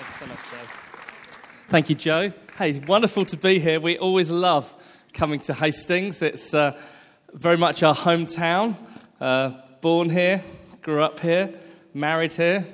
Thank 0.00 0.14
you 0.14 0.18
so 0.18 0.26
much, 0.28 0.38
Joe. 0.50 1.38
Thank 1.68 1.88
you, 1.90 1.94
Joe. 1.94 2.32
Hey, 2.56 2.80
wonderful 2.86 3.26
to 3.26 3.36
be 3.36 3.58
here. 3.58 3.80
We 3.80 3.98
always 3.98 4.30
love 4.30 4.74
coming 5.12 5.40
to 5.40 5.52
Hastings. 5.52 6.22
It's 6.22 6.54
uh, 6.54 6.80
very 7.34 7.58
much 7.58 7.82
our 7.82 7.94
hometown. 7.94 8.76
Uh, 9.20 9.50
born 9.82 10.08
here, 10.08 10.42
grew 10.80 11.02
up 11.02 11.20
here, 11.20 11.52
married 11.92 12.32
here, 12.32 12.64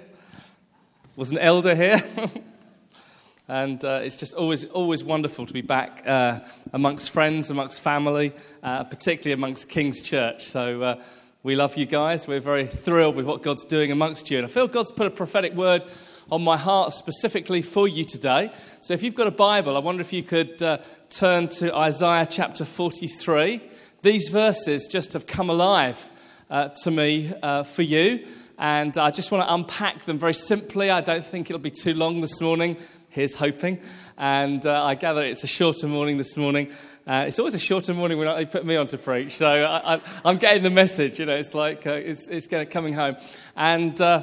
was 1.16 1.32
an 1.32 1.38
elder 1.38 1.74
here. 1.74 1.96
and 3.48 3.84
uh, 3.84 4.02
it's 4.04 4.14
just 4.14 4.34
always, 4.34 4.64
always 4.66 5.02
wonderful 5.02 5.46
to 5.46 5.52
be 5.52 5.62
back 5.62 6.04
uh, 6.06 6.38
amongst 6.72 7.10
friends, 7.10 7.50
amongst 7.50 7.80
family, 7.80 8.32
uh, 8.62 8.84
particularly 8.84 9.32
amongst 9.32 9.68
King's 9.68 10.00
Church. 10.00 10.46
So 10.46 10.80
uh, 10.80 11.02
we 11.42 11.56
love 11.56 11.76
you 11.76 11.86
guys. 11.86 12.28
We're 12.28 12.38
very 12.38 12.68
thrilled 12.68 13.16
with 13.16 13.26
what 13.26 13.42
God's 13.42 13.64
doing 13.64 13.90
amongst 13.90 14.30
you. 14.30 14.38
And 14.38 14.46
I 14.46 14.48
feel 14.48 14.68
God's 14.68 14.92
put 14.92 15.08
a 15.08 15.10
prophetic 15.10 15.54
word 15.54 15.82
on 16.30 16.42
my 16.42 16.56
heart 16.56 16.92
specifically 16.92 17.62
for 17.62 17.86
you 17.86 18.04
today. 18.04 18.50
So 18.80 18.94
if 18.94 19.02
you've 19.02 19.14
got 19.14 19.26
a 19.26 19.32
Bible, 19.32 19.76
I 19.76 19.80
wonder 19.80 20.00
if 20.00 20.12
you 20.12 20.22
could 20.22 20.60
uh, 20.62 20.78
turn 21.08 21.48
to 21.48 21.74
Isaiah 21.74 22.26
chapter 22.28 22.64
43. 22.64 23.60
These 24.02 24.28
verses 24.28 24.88
just 24.90 25.12
have 25.12 25.26
come 25.26 25.50
alive 25.50 26.10
uh, 26.50 26.68
to 26.82 26.90
me 26.90 27.32
uh, 27.42 27.62
for 27.62 27.82
you. 27.82 28.26
And 28.58 28.96
I 28.96 29.10
just 29.10 29.30
want 29.30 29.46
to 29.46 29.54
unpack 29.54 30.04
them 30.04 30.18
very 30.18 30.34
simply. 30.34 30.90
I 30.90 31.00
don't 31.00 31.24
think 31.24 31.50
it'll 31.50 31.60
be 31.60 31.70
too 31.70 31.94
long 31.94 32.20
this 32.20 32.40
morning. 32.40 32.76
Here's 33.10 33.34
hoping. 33.34 33.80
And 34.18 34.64
uh, 34.66 34.84
I 34.84 34.94
gather 34.94 35.22
it's 35.22 35.44
a 35.44 35.46
shorter 35.46 35.86
morning 35.86 36.16
this 36.16 36.36
morning. 36.36 36.70
Uh, 37.06 37.24
it's 37.28 37.38
always 37.38 37.54
a 37.54 37.58
shorter 37.58 37.94
morning 37.94 38.18
when 38.18 38.34
they 38.34 38.46
put 38.46 38.64
me 38.64 38.76
on 38.76 38.86
to 38.88 38.98
preach. 38.98 39.36
So 39.36 39.46
I, 39.46 40.00
am 40.24 40.38
getting 40.38 40.62
the 40.62 40.70
message. 40.70 41.18
You 41.20 41.26
know, 41.26 41.34
it's 41.34 41.54
like 41.54 41.86
uh, 41.86 41.92
it's, 41.92 42.28
it's 42.28 42.46
coming 42.70 42.94
home. 42.94 43.16
And 43.54 44.00
uh, 44.00 44.22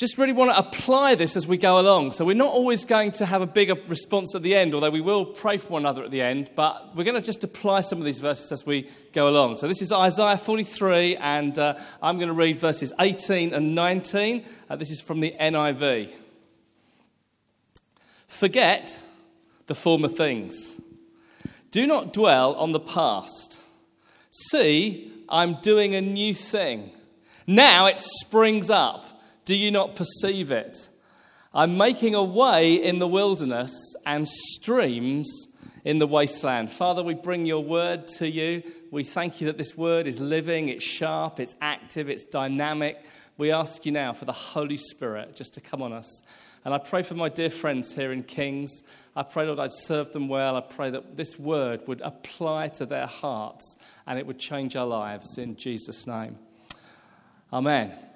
just 0.00 0.16
really 0.16 0.32
want 0.32 0.50
to 0.50 0.58
apply 0.58 1.14
this 1.14 1.36
as 1.36 1.46
we 1.46 1.58
go 1.58 1.78
along. 1.78 2.10
So 2.12 2.24
we're 2.24 2.34
not 2.34 2.54
always 2.54 2.86
going 2.86 3.10
to 3.12 3.26
have 3.26 3.42
a 3.42 3.46
bigger 3.46 3.74
response 3.86 4.34
at 4.34 4.40
the 4.40 4.56
end, 4.56 4.72
although 4.72 4.88
we 4.88 5.02
will 5.02 5.26
pray 5.26 5.58
for 5.58 5.74
one 5.74 5.82
another 5.82 6.02
at 6.02 6.10
the 6.10 6.22
end. 6.22 6.50
But 6.56 6.96
we're 6.96 7.04
going 7.04 7.20
to 7.20 7.22
just 7.22 7.44
apply 7.44 7.82
some 7.82 7.98
of 7.98 8.06
these 8.06 8.18
verses 8.18 8.50
as 8.50 8.64
we 8.64 8.88
go 9.12 9.28
along. 9.28 9.58
So 9.58 9.68
this 9.68 9.82
is 9.82 9.92
Isaiah 9.92 10.38
43, 10.38 11.16
and 11.18 11.58
uh, 11.58 11.78
I'm 12.02 12.16
going 12.16 12.28
to 12.28 12.34
read 12.34 12.56
verses 12.56 12.94
18 12.98 13.52
and 13.52 13.74
19. 13.74 14.46
Uh, 14.70 14.76
this 14.76 14.90
is 14.90 15.02
from 15.02 15.20
the 15.20 15.34
NIV. 15.38 16.10
Forget 18.26 18.98
the 19.66 19.74
former 19.74 20.08
things. 20.08 20.80
Do 21.72 21.86
not 21.86 22.14
dwell 22.14 22.54
on 22.54 22.72
the 22.72 22.80
past. 22.80 23.60
See, 24.30 25.12
I'm 25.28 25.60
doing 25.60 25.94
a 25.94 26.00
new 26.00 26.32
thing. 26.32 26.90
Now 27.46 27.84
it 27.84 28.00
springs 28.00 28.70
up. 28.70 29.04
Do 29.50 29.56
you 29.56 29.72
not 29.72 29.96
perceive 29.96 30.52
it? 30.52 30.88
I'm 31.52 31.76
making 31.76 32.14
a 32.14 32.22
way 32.22 32.74
in 32.74 33.00
the 33.00 33.08
wilderness 33.08 33.72
and 34.06 34.28
streams 34.28 35.48
in 35.84 35.98
the 35.98 36.06
wasteland. 36.06 36.70
Father, 36.70 37.02
we 37.02 37.14
bring 37.14 37.46
your 37.46 37.64
word 37.64 38.06
to 38.18 38.30
you. 38.30 38.62
We 38.92 39.02
thank 39.02 39.40
you 39.40 39.48
that 39.48 39.58
this 39.58 39.76
word 39.76 40.06
is 40.06 40.20
living, 40.20 40.68
it's 40.68 40.84
sharp, 40.84 41.40
it's 41.40 41.56
active, 41.60 42.08
it's 42.08 42.24
dynamic. 42.24 43.04
We 43.38 43.50
ask 43.50 43.84
you 43.84 43.90
now 43.90 44.12
for 44.12 44.24
the 44.24 44.30
Holy 44.30 44.76
Spirit 44.76 45.34
just 45.34 45.54
to 45.54 45.60
come 45.60 45.82
on 45.82 45.94
us. 45.94 46.22
And 46.64 46.72
I 46.72 46.78
pray 46.78 47.02
for 47.02 47.14
my 47.14 47.28
dear 47.28 47.50
friends 47.50 47.92
here 47.92 48.12
in 48.12 48.22
Kings. 48.22 48.84
I 49.16 49.24
pray, 49.24 49.46
Lord, 49.46 49.58
I'd 49.58 49.72
serve 49.72 50.12
them 50.12 50.28
well. 50.28 50.54
I 50.54 50.60
pray 50.60 50.90
that 50.90 51.16
this 51.16 51.40
word 51.40 51.88
would 51.88 52.02
apply 52.02 52.68
to 52.68 52.86
their 52.86 53.06
hearts 53.06 53.74
and 54.06 54.16
it 54.16 54.28
would 54.28 54.38
change 54.38 54.76
our 54.76 54.86
lives 54.86 55.38
in 55.38 55.56
Jesus' 55.56 56.06
name. 56.06 56.38
Amen 57.52 58.09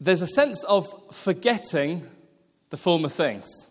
there's 0.00 0.22
a 0.22 0.26
sense 0.26 0.64
of 0.64 0.86
forgetting 1.12 2.06
the 2.70 2.76
former 2.76 3.08
things. 3.08 3.68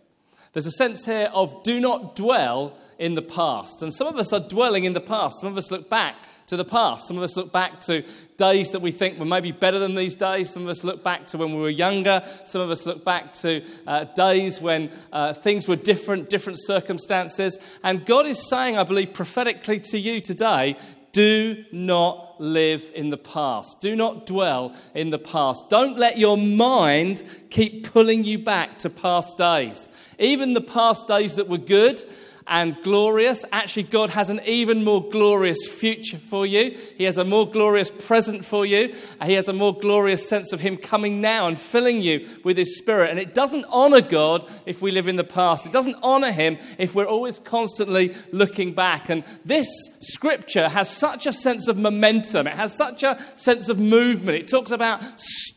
There's 0.54 0.66
a 0.66 0.72
sense 0.72 1.06
here 1.06 1.30
of 1.34 1.64
do 1.64 1.80
not 1.80 2.16
dwell 2.16 2.78
in 2.98 3.14
the 3.14 3.22
past. 3.22 3.82
And 3.84 3.94
some 3.94 4.08
of 4.08 4.16
us 4.16 4.34
are 4.34 4.40
dwelling 4.40 4.86
in 4.86 4.94
the 4.94 5.02
past. 5.02 5.40
Some 5.40 5.50
of 5.50 5.58
us 5.58 5.72
look 5.72 5.90
back 5.90 6.16
to 6.48 6.58
the 6.58 6.66
past. 6.66 7.08
Some 7.08 7.18
of 7.18 7.24
us 7.24 7.38
look 7.38 7.52
back 7.52 7.82
to 7.82 8.04
days 8.38 8.72
that 8.72 8.82
we 8.82 8.92
think 8.92 9.20
were 9.20 9.26
maybe 9.26 9.52
better 9.52 9.78
than 9.80 9.96
these 9.96 10.16
days. 10.16 10.50
Some 10.50 10.64
of 10.64 10.70
us 10.70 10.84
look 10.84 11.04
back 11.04 11.28
to 11.28 11.38
when 11.38 11.54
we 11.54 11.62
were 11.62 11.70
younger. 11.70 12.24
Some 12.46 12.62
of 12.62 12.72
us 12.72 12.86
look 12.86 13.06
back 13.06 13.34
to 13.34 13.64
uh, 13.86 14.06
days 14.16 14.60
when 14.60 14.90
uh, 15.12 15.34
things 15.34 15.68
were 15.68 15.76
different, 15.76 16.30
different 16.30 16.58
circumstances. 16.62 17.60
And 17.84 18.06
God 18.06 18.26
is 18.26 18.48
saying, 18.50 18.78
I 18.78 18.84
believe, 18.84 19.14
prophetically 19.14 19.80
to 19.92 20.00
you 20.00 20.22
today 20.22 20.78
do 21.12 21.64
not 21.72 22.40
live 22.40 22.92
in 22.94 23.10
the 23.10 23.18
past. 23.18 23.82
Do 23.82 23.96
not 23.96 24.26
dwell 24.26 24.76
in 24.94 25.10
the 25.10 25.20
past. 25.20 25.70
Don't 25.70 25.98
let 25.98 26.18
your 26.18 26.38
mind 26.38 27.24
keep 27.50 27.92
pulling 27.92 28.24
you 28.24 28.40
back 28.40 28.78
to 28.80 28.90
past 28.90 29.38
days. 29.38 29.90
Even 30.20 30.54
the 30.54 30.62
past 30.62 31.08
days 31.08 31.36
that 31.36 31.50
were 31.50 31.58
good 31.58 32.04
and 32.48 32.82
glorious. 32.82 33.44
Actually, 33.52 33.84
God 33.84 34.10
has 34.12 34.30
an 34.30 34.42
even 34.46 34.84
more 34.84 35.08
glorious 35.10 35.68
future 35.68 36.18
for 36.18 36.46
you. 36.46 36.78
He 36.98 37.04
has 37.04 37.18
a 37.18 37.24
more 37.24 37.50
glorious 37.50 37.92
present 37.92 38.46
for 38.46 38.66
you. 38.66 38.94
He 39.24 39.34
has 39.34 39.48
a 39.48 39.54
more 39.54 39.78
glorious 39.78 40.28
sense 40.28 40.54
of 40.54 40.60
Him 40.60 40.78
coming 40.78 41.22
now 41.22 41.48
and 41.48 41.60
filling 41.60 42.02
you 42.02 42.28
with 42.44 42.58
His 42.58 42.78
Spirit. 42.78 43.12
And 43.12 43.20
it 43.20 43.34
doesn't 43.34 43.66
honor 43.70 44.02
God 44.02 44.46
if 44.66 44.82
we 44.82 44.92
live 44.92 45.08
in 45.08 45.16
the 45.16 45.24
past, 45.24 45.66
it 45.66 45.72
doesn't 45.72 45.98
honor 46.02 46.32
Him 46.32 46.58
if 46.78 46.96
we're 46.96 47.06
always 47.06 47.40
constantly 47.40 48.16
looking 48.32 48.74
back. 48.74 49.10
And 49.10 49.24
this 49.46 49.68
scripture 50.00 50.70
has 50.70 50.90
such 50.90 51.26
a 51.26 51.34
sense 51.34 51.68
of 51.68 51.78
momentum, 51.78 52.48
it 52.48 52.56
has 52.56 52.76
such 52.76 53.04
a 53.04 53.20
sense 53.36 53.70
of 53.70 53.80
movement. 53.80 54.38
It 54.38 54.48
talks 54.48 54.72
about 54.72 55.02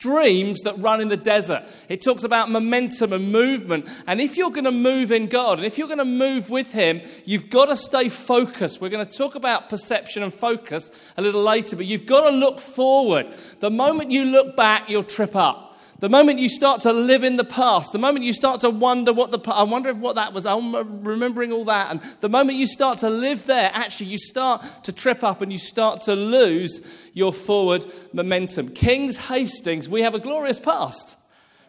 streams 0.00 0.62
that 0.62 0.78
run 0.78 1.02
in 1.02 1.08
the 1.08 1.16
desert, 1.16 1.62
it 1.90 2.00
talks 2.00 2.24
about 2.24 2.50
momentum 2.50 3.12
and 3.12 3.30
movement. 3.30 3.86
And 4.06 4.18
if 4.18 4.38
you're 4.38 4.50
going 4.50 4.64
to 4.64 4.70
move 4.70 5.12
in 5.12 5.26
God, 5.26 5.58
and 5.58 5.66
if 5.66 5.76
you're 5.76 5.88
going 5.88 5.98
to 5.98 6.06
move 6.06 6.48
with 6.48 6.72
Him, 6.72 7.02
you've 7.26 7.50
got 7.50 7.66
to 7.66 7.76
stay 7.76 8.08
focused. 8.08 8.80
We're 8.80 8.88
going 8.88 9.04
to 9.04 9.18
talk 9.18 9.34
about 9.34 9.68
perception 9.68 10.22
and 10.22 10.32
focus 10.32 10.90
a 11.18 11.22
little 11.22 11.42
later, 11.42 11.76
but 11.76 11.84
you've 11.84 12.06
got 12.06 12.30
to 12.30 12.34
look 12.34 12.60
forward. 12.60 13.26
The 13.58 13.70
moment 13.70 14.10
you 14.10 14.24
look 14.24 14.56
back, 14.56 14.88
you'll 14.88 15.04
trip 15.04 15.36
up. 15.36 15.69
The 16.00 16.08
moment 16.08 16.38
you 16.38 16.48
start 16.48 16.80
to 16.82 16.92
live 16.94 17.24
in 17.24 17.36
the 17.36 17.44
past, 17.44 17.92
the 17.92 17.98
moment 17.98 18.24
you 18.24 18.32
start 18.32 18.60
to 18.60 18.70
wonder 18.70 19.12
what 19.12 19.30
the 19.30 19.52
I 19.52 19.64
wonder 19.64 19.90
if 19.90 19.98
what 19.98 20.16
that 20.16 20.32
was, 20.32 20.46
I'm 20.46 21.04
remembering 21.04 21.52
all 21.52 21.66
that, 21.66 21.90
and 21.90 22.00
the 22.20 22.28
moment 22.30 22.56
you 22.56 22.66
start 22.66 22.98
to 22.98 23.10
live 23.10 23.44
there, 23.44 23.70
actually 23.74 24.06
you 24.06 24.16
start 24.16 24.64
to 24.84 24.92
trip 24.92 25.22
up 25.22 25.42
and 25.42 25.52
you 25.52 25.58
start 25.58 26.00
to 26.02 26.14
lose 26.16 27.10
your 27.12 27.34
forward 27.34 27.84
momentum. 28.14 28.70
King's 28.70 29.18
Hastings, 29.18 29.90
we 29.90 30.00
have 30.00 30.14
a 30.14 30.18
glorious 30.18 30.58
past. 30.58 31.18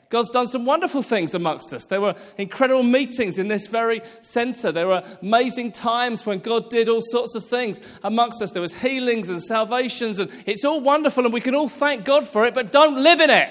God's 0.09 0.29
done 0.29 0.47
some 0.47 0.65
wonderful 0.65 1.01
things 1.01 1.33
amongst 1.35 1.73
us. 1.73 1.85
There 1.85 2.01
were 2.01 2.15
incredible 2.37 2.83
meetings 2.83 3.37
in 3.37 3.47
this 3.47 3.67
very 3.67 4.01
center. 4.19 4.71
There 4.71 4.87
were 4.87 5.03
amazing 5.21 5.71
times 5.71 6.25
when 6.25 6.39
God 6.39 6.69
did 6.69 6.89
all 6.89 7.01
sorts 7.01 7.35
of 7.35 7.45
things 7.45 7.81
amongst 8.03 8.41
us. 8.41 8.51
There 8.51 8.61
was 8.61 8.73
healings 8.73 9.29
and 9.29 9.41
salvations, 9.41 10.19
and 10.19 10.29
it's 10.45 10.65
all 10.65 10.81
wonderful, 10.81 11.23
and 11.25 11.33
we 11.33 11.39
can 11.39 11.55
all 11.55 11.69
thank 11.69 12.05
God 12.05 12.27
for 12.27 12.45
it, 12.45 12.53
but 12.53 12.71
don't 12.73 13.01
live 13.01 13.19
in 13.19 13.29
it. 13.29 13.49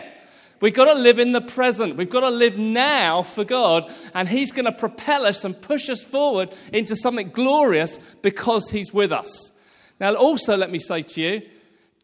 We've 0.60 0.74
got 0.74 0.92
to 0.92 0.98
live 0.98 1.18
in 1.18 1.32
the 1.32 1.40
present. 1.40 1.96
We've 1.96 2.10
got 2.10 2.20
to 2.20 2.28
live 2.28 2.58
now 2.58 3.22
for 3.22 3.44
God, 3.44 3.90
and 4.14 4.28
He's 4.28 4.52
going 4.52 4.66
to 4.66 4.72
propel 4.72 5.24
us 5.24 5.44
and 5.44 5.60
push 5.60 5.88
us 5.88 6.02
forward 6.02 6.54
into 6.72 6.94
something 6.94 7.30
glorious 7.30 7.98
because 8.20 8.70
He's 8.70 8.92
with 8.92 9.10
us. 9.10 9.52
Now, 9.98 10.14
also, 10.14 10.56
let 10.56 10.70
me 10.70 10.78
say 10.78 11.02
to 11.02 11.20
you, 11.20 11.42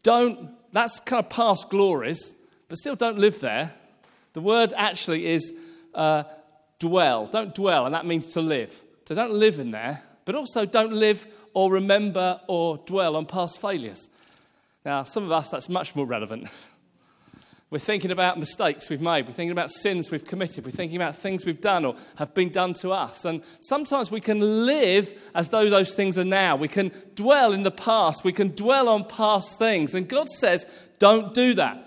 don't, 0.01 0.49
that's 0.71 0.99
kind 0.99 1.23
of 1.23 1.29
past 1.29 1.69
glories, 1.69 2.33
but 2.67 2.77
still 2.77 2.95
don't 2.95 3.19
live 3.19 3.39
there. 3.41 3.73
The 4.33 4.41
word 4.41 4.73
actually 4.75 5.27
is 5.27 5.53
uh, 5.93 6.23
dwell. 6.79 7.27
Don't 7.27 7.53
dwell, 7.53 7.85
and 7.85 7.93
that 7.93 8.05
means 8.05 8.29
to 8.29 8.41
live. 8.41 8.83
So 9.07 9.15
don't 9.15 9.33
live 9.33 9.59
in 9.59 9.71
there, 9.71 10.03
but 10.25 10.35
also 10.35 10.65
don't 10.65 10.93
live 10.93 11.27
or 11.53 11.71
remember 11.71 12.41
or 12.47 12.77
dwell 12.77 13.15
on 13.15 13.25
past 13.25 13.61
failures. 13.61 14.09
Now, 14.83 15.03
some 15.03 15.23
of 15.23 15.31
us, 15.31 15.49
that's 15.49 15.69
much 15.69 15.95
more 15.95 16.05
relevant. 16.05 16.49
We're 17.69 17.79
thinking 17.79 18.11
about 18.11 18.39
mistakes 18.39 18.89
we've 18.89 19.01
made. 19.01 19.27
We're 19.27 19.33
thinking 19.33 19.51
about 19.51 19.71
sins 19.71 20.09
we've 20.09 20.25
committed. 20.25 20.63
We're 20.63 20.71
thinking 20.71 20.95
about 20.95 21.17
things 21.17 21.45
we've 21.45 21.59
done 21.59 21.83
or 21.83 21.95
have 22.15 22.33
been 22.33 22.49
done 22.49 22.73
to 22.75 22.91
us. 22.91 23.25
And 23.25 23.41
sometimes 23.59 24.09
we 24.09 24.21
can 24.21 24.65
live 24.65 25.13
as 25.35 25.49
though 25.49 25.69
those 25.69 25.93
things 25.93 26.17
are 26.17 26.23
now. 26.23 26.55
We 26.55 26.69
can 26.69 26.93
dwell 27.15 27.51
in 27.51 27.63
the 27.63 27.71
past. 27.71 28.23
We 28.23 28.31
can 28.31 28.55
dwell 28.55 28.87
on 28.87 29.03
past 29.03 29.59
things. 29.59 29.95
And 29.95 30.07
God 30.07 30.29
says, 30.29 30.65
don't 30.97 31.33
do 31.33 31.55
that. 31.55 31.83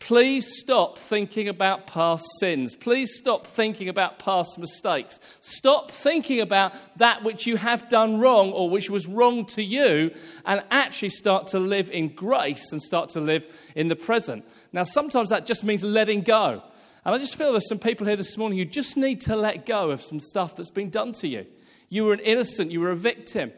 Please 0.00 0.58
stop 0.58 0.96
thinking 0.96 1.46
about 1.46 1.86
past 1.86 2.24
sins. 2.40 2.74
Please 2.74 3.14
stop 3.16 3.46
thinking 3.46 3.88
about 3.90 4.18
past 4.18 4.58
mistakes. 4.58 5.20
Stop 5.40 5.90
thinking 5.90 6.40
about 6.40 6.72
that 6.96 7.22
which 7.22 7.46
you 7.46 7.56
have 7.56 7.88
done 7.90 8.18
wrong 8.18 8.50
or 8.50 8.70
which 8.70 8.88
was 8.88 9.06
wrong 9.06 9.44
to 9.44 9.62
you 9.62 10.10
and 10.46 10.64
actually 10.70 11.10
start 11.10 11.48
to 11.48 11.58
live 11.58 11.90
in 11.90 12.08
grace 12.08 12.72
and 12.72 12.80
start 12.80 13.10
to 13.10 13.20
live 13.20 13.46
in 13.76 13.88
the 13.88 13.94
present. 13.94 14.42
Now, 14.72 14.84
sometimes 14.84 15.30
that 15.30 15.46
just 15.46 15.64
means 15.64 15.82
letting 15.82 16.22
go. 16.22 16.62
And 17.04 17.14
I 17.14 17.18
just 17.18 17.36
feel 17.36 17.52
there's 17.52 17.68
some 17.68 17.78
people 17.78 18.06
here 18.06 18.16
this 18.16 18.36
morning 18.36 18.58
who 18.58 18.64
just 18.64 18.96
need 18.96 19.20
to 19.22 19.36
let 19.36 19.66
go 19.66 19.90
of 19.90 20.02
some 20.02 20.20
stuff 20.20 20.54
that's 20.54 20.70
been 20.70 20.90
done 20.90 21.12
to 21.12 21.28
you. 21.28 21.46
You 21.88 22.04
were 22.04 22.12
an 22.12 22.20
innocent, 22.20 22.70
you 22.70 22.80
were 22.80 22.90
a 22.90 22.96
victim. 22.96 23.52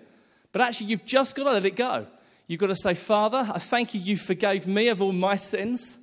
But 0.53 0.63
actually, 0.63 0.87
you've 0.87 1.05
just 1.05 1.35
got 1.35 1.45
to 1.45 1.53
let 1.53 1.65
it 1.65 1.77
go. 1.77 2.07
You've 2.47 2.61
got 2.61 2.69
to 2.69 2.77
say, 2.77 2.95
Father, 2.95 3.49
I 3.53 3.59
thank 3.59 3.95
you, 3.95 4.01
you 4.01 4.17
forgave 4.17 4.67
me 4.67 4.89
of 4.89 5.03
all 5.03 5.13
my 5.13 5.37
sins. 5.37 5.97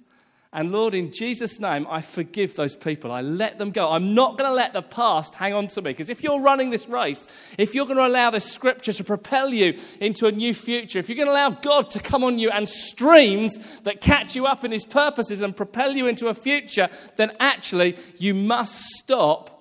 And 0.52 0.72
Lord, 0.72 0.96
in 0.96 1.14
Jesus' 1.14 1.60
name, 1.60 1.86
I 1.88 2.02
forgive 2.02 2.56
those 2.56 2.76
people. 2.76 3.12
I 3.12 3.22
let 3.22 3.60
them 3.60 3.70
go. 3.70 3.92
I'm 3.92 4.16
not 4.16 4.36
going 4.36 4.50
to 4.50 4.56
let 4.56 4.74
the 4.74 4.82
past 4.82 5.36
hang 5.36 5.54
on 5.54 5.68
to 5.68 5.82
me. 5.82 5.92
Because 5.92 6.10
if 6.10 6.24
you're 6.24 6.42
running 6.42 6.72
this 6.72 6.90
race, 6.90 7.28
if 7.60 7.76
you're 7.76 7.86
going 7.86 7.98
to 7.98 8.08
allow 8.08 8.32
this 8.32 8.52
scripture 8.52 8.92
to 8.94 9.04
propel 9.04 9.54
you 9.54 9.78
into 10.00 10.26
a 10.26 10.32
new 10.32 10.56
future, 10.56 10.98
if 10.98 11.08
you're 11.08 11.18
going 11.18 11.28
to 11.28 11.34
allow 11.34 11.52
God 11.52 11.92
to 11.92 12.00
come 12.00 12.24
on 12.24 12.40
you 12.40 12.50
and 12.50 12.68
streams 12.68 13.60
that 13.82 14.02
catch 14.02 14.36
you 14.36 14.48
up 14.48 14.64
in 14.64 14.72
his 14.72 14.86
purposes 14.86 15.44
and 15.44 15.56
propel 15.56 15.92
you 15.92 16.08
into 16.08 16.30
a 16.30 16.34
future, 16.34 16.90
then 17.16 17.32
actually 17.40 17.96
you 18.18 18.34
must 18.34 18.76
stop 18.96 19.56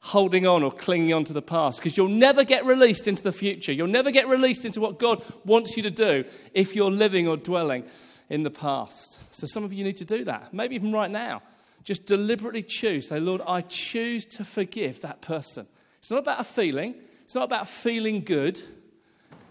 holding 0.00 0.44
on 0.44 0.64
or 0.64 0.72
clinging 0.72 1.12
on 1.12 1.22
to 1.22 1.32
the 1.32 1.40
past 1.40 1.78
because 1.78 1.96
you'll 1.96 2.08
never 2.08 2.42
get 2.42 2.64
released 2.64 3.06
into 3.06 3.22
the 3.22 3.30
future. 3.30 3.70
You'll 3.70 3.86
never 3.86 4.10
get 4.10 4.26
released 4.26 4.64
into 4.64 4.80
what 4.80 4.98
God 4.98 5.22
wants 5.44 5.76
you 5.76 5.84
to 5.84 5.90
do 5.92 6.24
if 6.52 6.74
you're 6.74 6.90
living 6.90 7.28
or 7.28 7.36
dwelling 7.36 7.84
in 8.32 8.44
the 8.44 8.50
past. 8.50 9.18
So 9.30 9.46
some 9.46 9.62
of 9.62 9.74
you 9.74 9.84
need 9.84 9.98
to 9.98 10.06
do 10.06 10.24
that, 10.24 10.54
maybe 10.54 10.74
even 10.74 10.90
right 10.90 11.10
now. 11.10 11.42
Just 11.84 12.06
deliberately 12.06 12.62
choose. 12.62 13.08
Say, 13.08 13.20
Lord, 13.20 13.42
I 13.46 13.60
choose 13.60 14.24
to 14.36 14.44
forgive 14.44 15.02
that 15.02 15.20
person. 15.20 15.66
It's 15.98 16.10
not 16.10 16.20
about 16.20 16.40
a 16.40 16.44
feeling, 16.44 16.94
it's 17.24 17.34
not 17.34 17.44
about 17.44 17.68
feeling 17.68 18.22
good. 18.22 18.60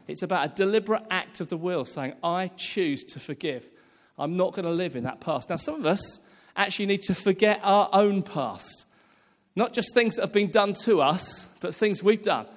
It's 0.08 0.24
about 0.24 0.46
a 0.46 0.54
deliberate 0.56 1.04
act 1.12 1.42
of 1.42 1.48
the 1.50 1.58
will 1.58 1.86
saying, 1.86 2.16
I 2.24 2.48
choose 2.58 3.04
to 3.14 3.20
forgive. 3.20 3.70
I'm 4.18 4.36
not 4.36 4.54
going 4.54 4.66
to 4.66 4.72
live 4.72 4.96
in 4.96 5.04
that 5.04 5.22
past. 5.22 5.52
Now, 5.52 5.58
some 5.58 5.76
of 5.76 5.86
us 5.86 6.20
actually 6.56 6.88
need 6.88 7.02
to 7.02 7.14
forget 7.14 7.60
our 7.62 7.88
own 7.94 8.24
past. 8.24 8.86
Not 9.56 9.74
just 9.74 9.94
things 9.94 10.16
that 10.16 10.24
have 10.24 10.34
been 10.34 10.50
done 10.50 10.74
to 10.86 11.02
us, 11.02 11.46
but 11.60 11.76
things 11.76 12.02
we've 12.02 12.24
done. 12.24 12.48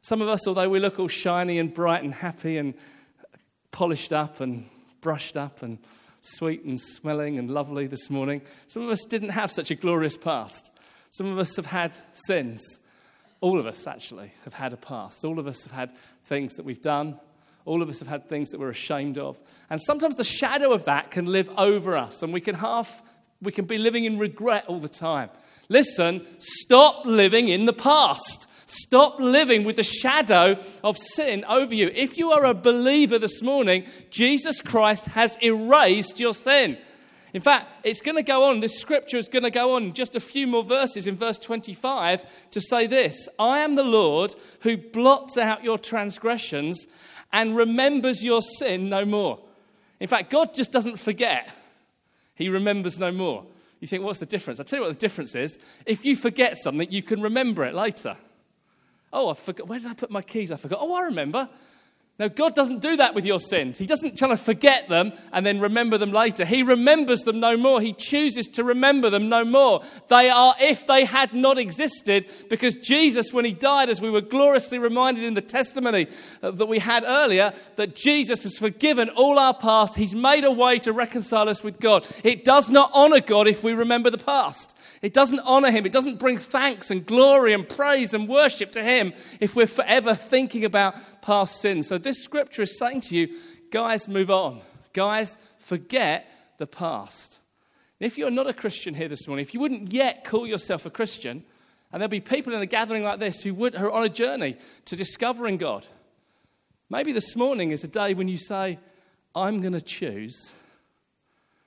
Some 0.00 0.20
of 0.20 0.28
us, 0.28 0.46
although 0.48 0.68
we 0.68 0.80
look 0.80 0.98
all 0.98 1.08
shiny 1.08 1.60
and 1.60 1.72
bright 1.72 2.02
and 2.02 2.12
happy 2.12 2.58
and 2.58 2.74
polished 3.70 4.12
up 4.12 4.40
and 4.40 4.68
brushed 5.00 5.36
up 5.36 5.62
and 5.62 5.78
sweet 6.20 6.64
and 6.64 6.80
smelling 6.80 7.38
and 7.38 7.50
lovely 7.50 7.86
this 7.86 8.10
morning. 8.10 8.42
Some 8.66 8.82
of 8.82 8.90
us 8.90 9.04
didn't 9.04 9.30
have 9.30 9.50
such 9.50 9.70
a 9.70 9.74
glorious 9.74 10.16
past. 10.16 10.70
Some 11.10 11.26
of 11.26 11.38
us 11.38 11.56
have 11.56 11.66
had 11.66 11.94
sins. 12.12 12.80
All 13.40 13.58
of 13.58 13.66
us, 13.66 13.86
actually, 13.86 14.32
have 14.44 14.54
had 14.54 14.72
a 14.72 14.76
past. 14.76 15.24
All 15.24 15.38
of 15.38 15.46
us 15.46 15.62
have 15.64 15.72
had 15.72 15.92
things 16.24 16.54
that 16.54 16.64
we've 16.64 16.82
done. 16.82 17.18
All 17.64 17.82
of 17.82 17.88
us 17.88 17.98
have 18.00 18.08
had 18.08 18.28
things 18.28 18.50
that 18.50 18.58
we're 18.58 18.70
ashamed 18.70 19.18
of. 19.18 19.38
And 19.70 19.80
sometimes 19.80 20.16
the 20.16 20.24
shadow 20.24 20.72
of 20.72 20.84
that 20.84 21.10
can 21.10 21.26
live 21.26 21.50
over 21.56 21.96
us, 21.96 22.22
and 22.22 22.32
we 22.32 22.40
can 22.40 22.54
half, 22.54 23.02
we 23.40 23.52
can 23.52 23.66
be 23.66 23.78
living 23.78 24.04
in 24.04 24.18
regret 24.18 24.64
all 24.66 24.80
the 24.80 24.88
time. 24.88 25.30
Listen, 25.68 26.26
stop 26.38 27.04
living 27.04 27.48
in 27.48 27.66
the 27.66 27.72
past. 27.72 28.47
Stop 28.70 29.18
living 29.18 29.64
with 29.64 29.76
the 29.76 29.82
shadow 29.82 30.58
of 30.84 30.98
sin 30.98 31.42
over 31.46 31.74
you. 31.74 31.90
If 31.94 32.18
you 32.18 32.32
are 32.32 32.44
a 32.44 32.52
believer 32.52 33.18
this 33.18 33.42
morning, 33.42 33.86
Jesus 34.10 34.60
Christ 34.60 35.06
has 35.06 35.38
erased 35.42 36.20
your 36.20 36.34
sin. 36.34 36.76
In 37.32 37.40
fact, 37.40 37.70
it's 37.82 38.02
going 38.02 38.16
to 38.16 38.22
go 38.22 38.44
on, 38.44 38.60
this 38.60 38.78
scripture 38.78 39.16
is 39.16 39.26
going 39.26 39.44
to 39.44 39.50
go 39.50 39.74
on 39.76 39.94
just 39.94 40.16
a 40.16 40.20
few 40.20 40.46
more 40.46 40.62
verses 40.62 41.06
in 41.06 41.16
verse 41.16 41.38
25 41.38 42.22
to 42.50 42.60
say 42.60 42.86
this 42.86 43.26
I 43.38 43.60
am 43.60 43.74
the 43.74 43.82
Lord 43.82 44.34
who 44.60 44.76
blots 44.76 45.38
out 45.38 45.64
your 45.64 45.78
transgressions 45.78 46.86
and 47.32 47.56
remembers 47.56 48.22
your 48.22 48.42
sin 48.42 48.90
no 48.90 49.06
more. 49.06 49.38
In 49.98 50.08
fact, 50.08 50.28
God 50.28 50.52
just 50.54 50.72
doesn't 50.72 51.00
forget, 51.00 51.50
He 52.34 52.50
remembers 52.50 52.98
no 52.98 53.12
more. 53.12 53.46
You 53.80 53.88
think, 53.88 54.04
what's 54.04 54.18
the 54.18 54.26
difference? 54.26 54.60
I'll 54.60 54.66
tell 54.66 54.80
you 54.80 54.84
what 54.84 54.92
the 54.92 54.98
difference 54.98 55.34
is. 55.34 55.58
If 55.86 56.04
you 56.04 56.16
forget 56.16 56.58
something, 56.58 56.92
you 56.92 57.02
can 57.02 57.22
remember 57.22 57.64
it 57.64 57.74
later. 57.74 58.18
Oh, 59.12 59.28
I 59.28 59.34
forgot. 59.34 59.68
Where 59.68 59.78
did 59.78 59.88
I 59.88 59.94
put 59.94 60.10
my 60.10 60.22
keys? 60.22 60.50
I 60.52 60.56
forgot. 60.56 60.78
Oh, 60.80 60.94
I 60.94 61.02
remember. 61.02 61.48
No, 62.18 62.28
God 62.28 62.56
doesn't 62.56 62.82
do 62.82 62.96
that 62.96 63.14
with 63.14 63.24
your 63.24 63.38
sins. 63.38 63.78
He 63.78 63.86
doesn't 63.86 64.18
try 64.18 64.26
to 64.28 64.36
forget 64.36 64.88
them 64.88 65.12
and 65.32 65.46
then 65.46 65.60
remember 65.60 65.98
them 65.98 66.10
later. 66.10 66.44
He 66.44 66.64
remembers 66.64 67.22
them 67.22 67.38
no 67.38 67.56
more. 67.56 67.80
He 67.80 67.92
chooses 67.92 68.48
to 68.54 68.64
remember 68.64 69.08
them 69.08 69.28
no 69.28 69.44
more. 69.44 69.82
They 70.08 70.28
are 70.28 70.52
if 70.58 70.84
they 70.84 71.04
had 71.04 71.32
not 71.32 71.58
existed, 71.58 72.26
because 72.50 72.74
Jesus, 72.74 73.32
when 73.32 73.44
he 73.44 73.52
died, 73.52 73.88
as 73.88 74.00
we 74.00 74.10
were 74.10 74.20
gloriously 74.20 74.80
reminded 74.80 75.22
in 75.22 75.34
the 75.34 75.40
testimony 75.40 76.08
uh, 76.42 76.50
that 76.50 76.66
we 76.66 76.80
had 76.80 77.04
earlier, 77.06 77.52
that 77.76 77.94
Jesus 77.94 78.42
has 78.42 78.58
forgiven 78.58 79.10
all 79.10 79.38
our 79.38 79.54
past. 79.54 79.94
He's 79.94 80.14
made 80.14 80.42
a 80.42 80.50
way 80.50 80.80
to 80.80 80.92
reconcile 80.92 81.48
us 81.48 81.62
with 81.62 81.78
God. 81.78 82.04
It 82.24 82.44
does 82.44 82.68
not 82.68 82.90
honor 82.94 83.20
God 83.20 83.46
if 83.46 83.62
we 83.62 83.74
remember 83.74 84.10
the 84.10 84.18
past. 84.18 84.76
It 85.02 85.14
doesn't 85.14 85.40
honor 85.44 85.70
him. 85.70 85.86
It 85.86 85.92
doesn't 85.92 86.18
bring 86.18 86.38
thanks 86.38 86.90
and 86.90 87.06
glory 87.06 87.52
and 87.52 87.68
praise 87.68 88.12
and 88.12 88.28
worship 88.28 88.72
to 88.72 88.82
him 88.82 89.12
if 89.38 89.54
we're 89.54 89.68
forever 89.68 90.16
thinking 90.16 90.64
about 90.64 90.96
past 91.28 91.60
sins. 91.60 91.86
So 91.86 91.98
this 91.98 92.24
scripture 92.24 92.62
is 92.62 92.78
saying 92.78 93.02
to 93.02 93.14
you, 93.14 93.28
guys, 93.70 94.08
move 94.08 94.30
on. 94.30 94.62
Guys, 94.94 95.36
forget 95.58 96.24
the 96.56 96.66
past. 96.66 97.38
And 98.00 98.06
if 98.06 98.16
you're 98.16 98.30
not 98.30 98.46
a 98.46 98.54
Christian 98.54 98.94
here 98.94 99.08
this 99.08 99.28
morning, 99.28 99.42
if 99.42 99.52
you 99.52 99.60
wouldn't 99.60 99.92
yet 99.92 100.24
call 100.24 100.46
yourself 100.46 100.86
a 100.86 100.90
Christian, 100.90 101.44
and 101.92 102.00
there'll 102.00 102.08
be 102.08 102.20
people 102.20 102.54
in 102.54 102.62
a 102.62 102.66
gathering 102.66 103.02
like 103.02 103.18
this 103.18 103.42
who, 103.42 103.52
would, 103.52 103.74
who 103.74 103.88
are 103.88 103.92
on 103.92 104.04
a 104.04 104.08
journey 104.08 104.56
to 104.86 104.96
discovering 104.96 105.58
God, 105.58 105.86
maybe 106.88 107.12
this 107.12 107.36
morning 107.36 107.72
is 107.72 107.84
a 107.84 107.88
day 107.88 108.14
when 108.14 108.28
you 108.28 108.38
say, 108.38 108.78
I'm 109.34 109.60
going 109.60 109.74
to 109.74 109.82
choose 109.82 110.54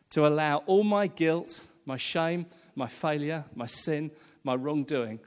to 0.09 0.25
allow 0.25 0.63
all 0.65 0.83
my 0.83 1.05
guilt, 1.05 1.61
my 1.85 1.97
shame, 1.97 2.47
my 2.75 2.87
failure, 2.87 3.45
my 3.53 3.67
sin, 3.67 4.09
my 4.43 4.55
wrongdoing, 4.55 5.19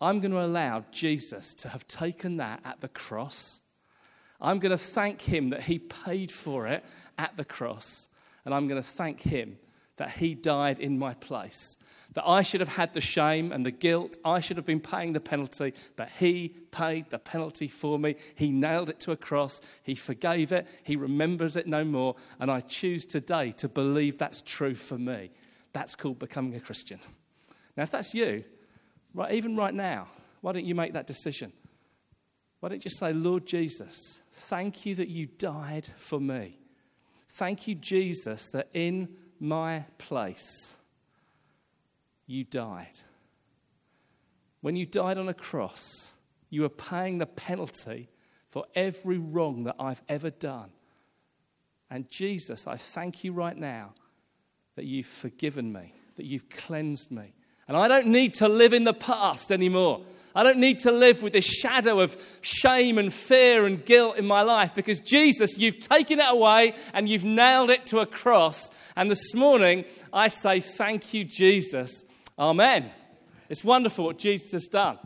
I'm 0.00 0.20
going 0.20 0.32
to 0.32 0.42
allow 0.42 0.86
Jesus 0.92 1.52
to 1.56 1.68
have 1.68 1.86
taken 1.86 2.38
that 2.38 2.60
at 2.64 2.80
the 2.80 2.88
cross. 2.88 3.60
I'm 4.42 4.58
going 4.58 4.70
to 4.70 4.78
thank 4.78 5.22
him 5.22 5.50
that 5.50 5.62
he 5.62 5.78
paid 5.78 6.32
for 6.32 6.66
it 6.66 6.84
at 7.16 7.36
the 7.36 7.44
cross. 7.44 8.08
And 8.44 8.52
I'm 8.52 8.66
going 8.66 8.82
to 8.82 8.86
thank 8.86 9.20
him 9.20 9.56
that 9.96 10.10
he 10.10 10.34
died 10.34 10.80
in 10.80 10.98
my 10.98 11.14
place. 11.14 11.76
That 12.14 12.26
I 12.26 12.42
should 12.42 12.60
have 12.60 12.70
had 12.70 12.92
the 12.92 13.00
shame 13.00 13.52
and 13.52 13.64
the 13.64 13.70
guilt. 13.70 14.16
I 14.24 14.40
should 14.40 14.56
have 14.56 14.66
been 14.66 14.80
paying 14.80 15.12
the 15.12 15.20
penalty, 15.20 15.74
but 15.96 16.08
he 16.18 16.48
paid 16.72 17.08
the 17.08 17.20
penalty 17.20 17.68
for 17.68 17.98
me. 17.98 18.16
He 18.34 18.50
nailed 18.50 18.88
it 18.88 18.98
to 19.00 19.12
a 19.12 19.16
cross. 19.16 19.60
He 19.84 19.94
forgave 19.94 20.50
it. 20.50 20.66
He 20.82 20.96
remembers 20.96 21.56
it 21.56 21.68
no 21.68 21.84
more. 21.84 22.16
And 22.40 22.50
I 22.50 22.60
choose 22.60 23.06
today 23.06 23.52
to 23.52 23.68
believe 23.68 24.18
that's 24.18 24.40
true 24.40 24.74
for 24.74 24.98
me. 24.98 25.30
That's 25.72 25.94
called 25.94 26.18
becoming 26.18 26.56
a 26.56 26.60
Christian. 26.60 26.98
Now, 27.76 27.84
if 27.84 27.90
that's 27.90 28.12
you, 28.12 28.44
right, 29.14 29.32
even 29.32 29.56
right 29.56 29.72
now, 29.72 30.08
why 30.40 30.52
don't 30.52 30.66
you 30.66 30.74
make 30.74 30.94
that 30.94 31.06
decision? 31.06 31.52
Why 32.62 32.68
don't 32.68 32.84
you 32.84 32.92
say, 32.92 33.12
Lord 33.12 33.44
Jesus, 33.44 34.20
thank 34.32 34.86
you 34.86 34.94
that 34.94 35.08
you 35.08 35.26
died 35.26 35.88
for 35.98 36.20
me. 36.20 36.60
Thank 37.30 37.66
you, 37.66 37.74
Jesus, 37.74 38.50
that 38.50 38.68
in 38.72 39.08
my 39.40 39.84
place 39.98 40.72
you 42.24 42.44
died. 42.44 43.00
When 44.60 44.76
you 44.76 44.86
died 44.86 45.18
on 45.18 45.28
a 45.28 45.34
cross, 45.34 46.12
you 46.50 46.62
were 46.62 46.68
paying 46.68 47.18
the 47.18 47.26
penalty 47.26 48.08
for 48.46 48.64
every 48.76 49.18
wrong 49.18 49.64
that 49.64 49.74
I've 49.80 50.02
ever 50.08 50.30
done. 50.30 50.70
And 51.90 52.08
Jesus, 52.10 52.68
I 52.68 52.76
thank 52.76 53.24
you 53.24 53.32
right 53.32 53.56
now 53.56 53.92
that 54.76 54.84
you've 54.84 55.06
forgiven 55.06 55.72
me, 55.72 55.94
that 56.14 56.26
you've 56.26 56.48
cleansed 56.48 57.10
me. 57.10 57.34
And 57.72 57.80
I 57.82 57.88
don't 57.88 58.08
need 58.08 58.34
to 58.34 58.50
live 58.50 58.74
in 58.74 58.84
the 58.84 58.92
past 58.92 59.50
anymore. 59.50 60.02
I 60.34 60.42
don't 60.42 60.58
need 60.58 60.80
to 60.80 60.92
live 60.92 61.22
with 61.22 61.32
this 61.32 61.46
shadow 61.46 62.00
of 62.00 62.22
shame 62.42 62.98
and 62.98 63.10
fear 63.10 63.64
and 63.64 63.82
guilt 63.82 64.18
in 64.18 64.26
my 64.26 64.42
life 64.42 64.74
because 64.74 65.00
Jesus, 65.00 65.56
you've 65.56 65.80
taken 65.80 66.20
it 66.20 66.26
away 66.28 66.74
and 66.92 67.08
you've 67.08 67.24
nailed 67.24 67.70
it 67.70 67.86
to 67.86 68.00
a 68.00 68.06
cross. 68.06 68.68
And 68.94 69.10
this 69.10 69.32
morning, 69.32 69.86
I 70.12 70.28
say, 70.28 70.60
Thank 70.60 71.14
you, 71.14 71.24
Jesus. 71.24 72.04
Amen. 72.38 72.90
It's 73.48 73.64
wonderful 73.64 74.04
what 74.04 74.18
Jesus 74.18 74.52
has 74.52 74.66
done. 74.66 74.98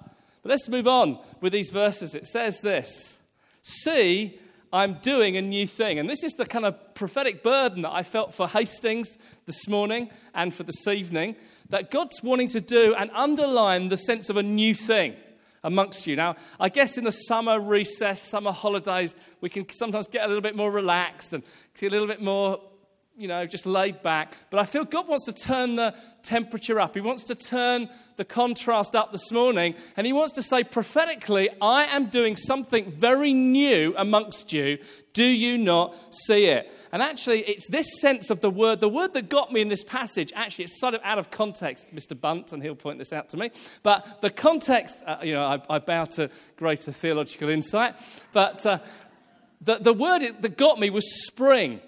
But 0.42 0.50
let's 0.50 0.68
move 0.68 0.88
on 0.88 1.20
with 1.40 1.52
these 1.52 1.70
verses. 1.70 2.16
It 2.16 2.26
says 2.26 2.62
this 2.62 3.16
See, 3.62 4.40
I'm 4.73 4.94
doing 4.94 5.37
a 5.37 5.42
new 5.42 5.66
thing. 5.66 5.99
And 5.99 6.08
this 6.08 6.25
is 6.25 6.32
the 6.32 6.44
kind 6.46 6.64
of 6.64 6.94
prophetic 6.94 7.42
burden 7.42 7.82
that 7.82 7.92
I 7.92 8.02
felt 8.02 8.35
for 8.35 8.49
Hastings 8.49 9.16
this 9.46 9.68
morning 9.68 10.11
and 10.35 10.52
for 10.52 10.64
this 10.64 10.87
evening 10.87 11.37
that 11.70 11.90
God's 11.90 12.23
wanting 12.23 12.49
to 12.49 12.61
do 12.61 12.94
and 12.94 13.11
underline 13.14 13.88
the 13.88 13.96
sense 13.96 14.28
of 14.28 14.37
a 14.37 14.42
new 14.42 14.75
thing 14.75 15.14
amongst 15.62 16.06
you. 16.06 16.16
Now, 16.16 16.37
I 16.61 16.68
guess 16.68 16.96
in 16.96 17.04
the 17.04 17.12
summer 17.12 17.61
recess, 17.61 18.23
summer 18.23 18.52
holidays, 18.52 19.16
we 19.40 19.49
can 19.49 19.68
sometimes 19.70 20.06
get 20.06 20.25
a 20.25 20.28
little 20.28 20.42
bit 20.42 20.56
more 20.56 20.70
relaxed 20.70 21.32
and 21.32 21.42
see 21.75 21.87
a 21.87 21.90
little 21.90 22.06
bit 22.06 22.20
more 22.20 22.61
you 23.16 23.28
know, 23.28 23.46
just 23.46 23.64
laid 23.64 24.02
back. 24.02 24.37
But 24.50 24.61
I 24.61 24.64
feel 24.64 24.85
God 24.85 25.08
wants 25.08 25.25
to 25.25 25.32
turn 25.32 25.76
the 25.76 25.94
temperature 26.23 26.78
up. 26.78 26.94
He 26.94 27.00
wants 27.00 27.25
to 27.25 27.35
turn 27.35 27.88
the 28.16 28.25
contrast 28.26 28.94
up 28.94 29.11
this 29.11 29.32
morning. 29.32 29.75
And 29.96 30.06
He 30.06 30.12
wants 30.12 30.32
to 30.32 30.42
say 30.42 30.64
prophetically, 30.64 31.49
I 31.62 31.85
am 31.85 32.08
doing 32.08 32.37
something 32.37 32.90
very 32.90 33.32
new 33.32 33.94
amongst 33.96 34.52
you. 34.52 34.78
Do 35.14 35.25
you 35.25 35.56
not 35.56 35.94
see 36.26 36.44
it? 36.44 36.70
And 36.92 37.02
actually, 37.02 37.40
it's 37.44 37.68
this 37.70 37.87
sense 38.00 38.28
of 38.28 38.40
the 38.40 38.50
word, 38.50 38.80
the 38.80 38.88
word 38.88 39.14
that 39.14 39.30
got 39.30 39.50
me 39.50 39.62
in 39.62 39.68
this 39.68 39.82
passage, 39.82 40.30
actually, 40.37 40.64
it's 40.64 40.78
sort 40.78 40.92
of 40.92 41.00
out 41.02 41.18
of 41.18 41.30
context, 41.30 41.94
Mr. 41.94 42.20
Bunt, 42.20 42.52
and 42.52 42.62
he'll 42.62 42.75
point 42.75 42.99
this 42.99 43.14
out 43.14 43.30
to 43.30 43.38
me. 43.38 43.50
But 43.82 44.20
the 44.20 44.30
context, 44.30 45.02
uh, 45.06 45.18
you 45.23 45.32
know, 45.32 45.42
I, 45.42 45.62
I, 45.70 45.78
bow 45.78 46.04
to 46.04 46.28
greater 46.56 46.92
theological 46.92 47.49
insight. 47.49 47.94
But 48.35 48.66
uh, 48.66 48.80
the, 49.62 49.78
the 49.78 49.94
word 49.94 50.23
that 50.40 50.58
got 50.58 50.78
me 50.78 50.90
was 50.90 51.26
spring. 51.26 51.80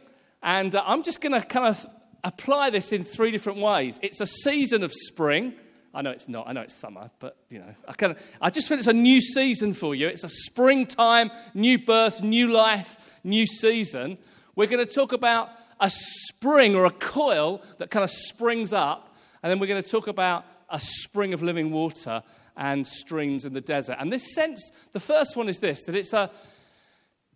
And 0.42 0.75
uh, 0.75 0.83
I'm 0.87 1.02
just 1.02 1.21
going 1.21 1.38
to 1.38 1.47
kind 1.47 1.66
of 1.66 1.87
apply 2.25 2.71
this 2.71 2.92
in 2.92 3.04
three 3.04 3.30
different 3.30 3.59
ways. 3.59 3.99
It's 4.02 4.21
a 4.21 4.26
season 4.26 4.83
of 4.83 4.92
spring. 4.92 5.54
I 5.95 6.02
know 6.02 6.11
it's 6.11 6.28
not. 6.28 6.47
I 6.49 6.52
know 6.52 6.61
it's 6.61 6.75
summer, 6.75 7.11
but 7.18 7.37
you 7.49 7.59
know, 7.59 7.75
I 7.87 7.92
kind 7.95 8.12
of, 8.12 8.23
I 8.40 8.50
just 8.50 8.68
feel 8.68 8.78
it's 8.78 8.87
a 8.87 8.92
new 8.92 9.21
season 9.21 9.75
for 9.75 9.95
you. 9.95 10.09
It's 10.09 10.25
a 10.25 10.28
springtime, 10.28 11.30
new 11.54 11.78
birth, 11.78 12.23
new 12.23 12.52
life, 12.52 13.18
new 13.25 13.47
season. 13.47 14.18
We're 14.54 14.66
going 14.66 14.85
to 14.85 14.92
talk 14.92 15.12
about 15.12 15.50
a 15.80 15.90
spring 15.90 16.75
or 16.75 16.85
a 16.85 16.90
coil 16.90 17.62
that 17.78 17.90
kind 17.90 18.04
of 18.04 18.11
springs 18.11 18.73
up, 18.73 19.14
and 19.42 19.50
then 19.50 19.59
we're 19.59 19.66
going 19.66 19.83
to 19.83 19.88
talk 19.88 20.09
about 20.09 20.45
a 20.68 20.78
spring 20.80 21.33
of 21.33 21.42
living 21.42 21.71
water 21.71 22.23
and 22.57 22.87
streams 22.87 23.45
in 23.45 23.54
the 23.54 23.61
desert. 23.61 23.97
And 23.99 24.12
this 24.12 24.35
sense, 24.35 24.71
the 24.92 25.00
first 25.00 25.37
one 25.37 25.49
is 25.49 25.59
this 25.59 25.85
that 25.85 25.97
it's 25.97 26.12
a 26.12 26.30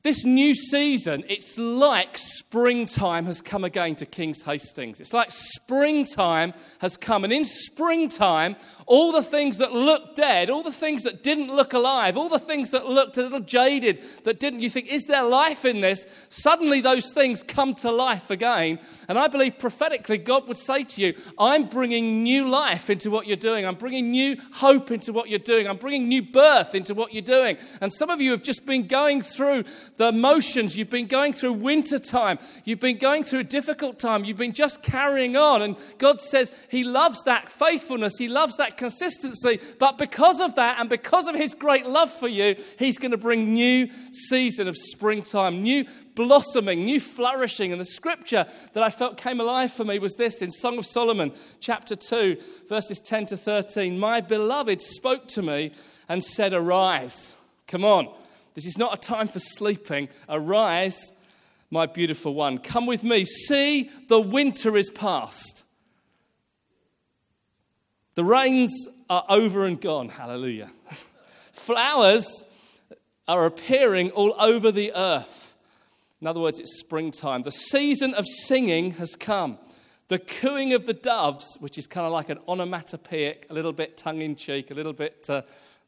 this 0.02 0.24
new 0.24 0.52
season, 0.52 1.22
it's 1.28 1.56
like 1.56 2.18
springtime 2.18 3.24
has 3.26 3.40
come 3.40 3.62
again 3.62 3.94
to 3.94 4.04
King's 4.04 4.42
Hastings. 4.42 5.00
It's 5.00 5.12
like 5.12 5.30
springtime 5.30 6.54
has 6.80 6.96
come. 6.96 7.22
And 7.22 7.32
in 7.32 7.44
springtime, 7.44 8.56
all 8.86 9.12
the 9.12 9.22
things 9.22 9.58
that 9.58 9.72
looked 9.72 10.16
dead, 10.16 10.50
all 10.50 10.64
the 10.64 10.72
things 10.72 11.04
that 11.04 11.22
didn't 11.22 11.54
look 11.54 11.72
alive, 11.72 12.16
all 12.16 12.28
the 12.28 12.40
things 12.40 12.70
that 12.70 12.86
looked 12.86 13.16
a 13.16 13.22
little 13.22 13.40
jaded, 13.40 14.02
that 14.24 14.40
didn't, 14.40 14.60
you 14.60 14.68
think, 14.68 14.88
is 14.88 15.04
there 15.04 15.22
life 15.22 15.64
in 15.64 15.80
this? 15.80 16.04
Suddenly 16.30 16.80
those 16.80 17.12
things 17.12 17.40
come 17.44 17.72
to 17.76 17.92
life 17.92 18.30
again. 18.30 18.80
And 19.06 19.16
I 19.16 19.28
believe 19.28 19.60
prophetically, 19.60 20.18
God 20.18 20.48
would 20.48 20.58
say 20.58 20.82
to 20.82 21.00
you, 21.00 21.14
I'm 21.38 21.66
bringing 21.66 22.24
new 22.24 22.48
life 22.48 22.90
into 22.90 23.08
what 23.08 23.28
you're 23.28 23.36
doing. 23.36 23.64
I'm 23.64 23.76
bringing 23.76 24.10
new 24.10 24.36
hope 24.52 24.90
into 24.90 25.12
what 25.12 25.28
you're 25.28 25.38
doing. 25.38 25.68
I'm 25.68 25.76
bringing 25.76 26.08
new 26.08 26.22
birth 26.22 26.74
into 26.74 26.92
what 26.92 27.12
you're 27.12 27.22
doing. 27.22 27.56
And 27.80 27.92
some 27.92 28.10
of 28.10 28.20
you 28.20 28.32
have 28.32 28.42
just 28.42 28.66
been 28.66 28.88
going 28.88 29.22
through 29.22 29.62
the 30.02 30.08
emotions. 30.08 30.76
You've 30.76 30.90
been 30.90 31.06
going 31.06 31.32
through 31.32 31.52
winter 31.52 32.00
time. 32.00 32.40
You've 32.64 32.80
been 32.80 32.98
going 32.98 33.22
through 33.22 33.38
a 33.38 33.44
difficult 33.44 34.00
time. 34.00 34.24
You've 34.24 34.36
been 34.36 34.52
just 34.52 34.82
carrying 34.82 35.36
on. 35.36 35.62
And 35.62 35.76
God 35.98 36.20
says 36.20 36.50
He 36.68 36.82
loves 36.82 37.22
that 37.22 37.48
faithfulness. 37.48 38.18
He 38.18 38.26
loves 38.26 38.56
that 38.56 38.76
consistency. 38.76 39.60
But 39.78 39.98
because 39.98 40.40
of 40.40 40.56
that 40.56 40.80
and 40.80 40.90
because 40.90 41.28
of 41.28 41.36
His 41.36 41.54
great 41.54 41.86
love 41.86 42.10
for 42.10 42.26
you, 42.26 42.56
He's 42.80 42.98
going 42.98 43.12
to 43.12 43.16
bring 43.16 43.54
new 43.54 43.88
season 44.10 44.66
of 44.66 44.76
springtime, 44.76 45.62
new 45.62 45.84
blossoming, 46.16 46.84
new 46.84 46.98
flourishing. 46.98 47.70
And 47.70 47.80
the 47.80 47.84
scripture 47.84 48.46
that 48.72 48.82
I 48.82 48.90
felt 48.90 49.16
came 49.18 49.40
alive 49.40 49.72
for 49.72 49.84
me 49.84 50.00
was 50.00 50.14
this 50.14 50.42
in 50.42 50.50
Song 50.50 50.78
of 50.78 50.86
Solomon, 50.86 51.32
chapter 51.60 51.94
2, 51.94 52.38
verses 52.68 52.98
10 52.98 53.26
to 53.26 53.36
13. 53.36 54.00
My 54.00 54.20
beloved 54.20 54.82
spoke 54.82 55.28
to 55.28 55.42
me 55.42 55.70
and 56.08 56.24
said, 56.24 56.52
Arise. 56.52 57.36
Come 57.68 57.84
on. 57.84 58.12
This 58.54 58.66
is 58.66 58.76
not 58.78 58.94
a 58.94 59.00
time 59.00 59.28
for 59.28 59.38
sleeping. 59.38 60.08
Arise, 60.28 61.12
my 61.70 61.86
beautiful 61.86 62.34
one. 62.34 62.58
Come 62.58 62.86
with 62.86 63.02
me. 63.02 63.24
See, 63.24 63.90
the 64.08 64.20
winter 64.20 64.76
is 64.76 64.90
past. 64.90 65.64
The 68.14 68.24
rains 68.24 68.88
are 69.08 69.24
over 69.28 69.64
and 69.64 69.80
gone. 69.80 70.10
Hallelujah. 70.10 70.70
Flowers 71.52 72.44
are 73.26 73.46
appearing 73.46 74.10
all 74.10 74.34
over 74.38 74.70
the 74.70 74.92
earth. 74.94 75.56
In 76.20 76.26
other 76.26 76.40
words, 76.40 76.60
it's 76.60 76.78
springtime. 76.78 77.42
The 77.42 77.50
season 77.50 78.14
of 78.14 78.26
singing 78.26 78.92
has 78.92 79.16
come. 79.16 79.58
The 80.08 80.18
cooing 80.18 80.74
of 80.74 80.84
the 80.84 80.92
doves, 80.92 81.56
which 81.60 81.78
is 81.78 81.86
kind 81.86 82.06
of 82.06 82.12
like 82.12 82.28
an 82.28 82.38
onomatopoeic, 82.46 83.46
a 83.48 83.54
little 83.54 83.72
bit 83.72 83.96
tongue 83.96 84.20
in 84.20 84.36
cheek, 84.36 84.70
a 84.70 84.74
little 84.74 84.92
bit 84.92 85.24
uh, 85.30 85.42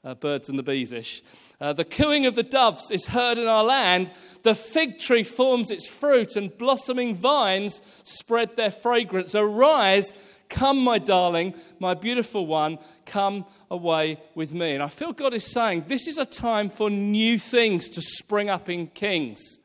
uh, 0.04 0.14
birds 0.14 0.48
and 0.48 0.58
the 0.58 0.62
beesish. 0.62 1.22
Uh, 1.60 1.72
the 1.72 1.84
cooing 1.84 2.26
of 2.26 2.34
the 2.34 2.42
doves 2.42 2.90
is 2.90 3.06
heard 3.06 3.38
in 3.38 3.46
our 3.46 3.64
land. 3.64 4.12
The 4.42 4.54
fig 4.54 4.98
tree 4.98 5.22
forms 5.22 5.70
its 5.70 5.86
fruit, 5.86 6.36
and 6.36 6.56
blossoming 6.56 7.14
vines 7.14 7.80
spread 8.02 8.56
their 8.56 8.70
fragrance. 8.70 9.34
Arise, 9.34 10.12
come, 10.48 10.82
my 10.84 10.98
darling, 10.98 11.54
my 11.78 11.94
beautiful 11.94 12.46
one, 12.46 12.78
come 13.06 13.46
away 13.70 14.20
with 14.34 14.52
me. 14.52 14.74
And 14.74 14.82
I 14.82 14.88
feel 14.88 15.12
God 15.12 15.34
is 15.34 15.50
saying 15.50 15.84
this 15.88 16.06
is 16.06 16.18
a 16.18 16.26
time 16.26 16.68
for 16.68 16.90
new 16.90 17.38
things 17.38 17.88
to 17.90 18.02
spring 18.02 18.50
up 18.50 18.68
in 18.68 18.88
kings. 18.88 19.58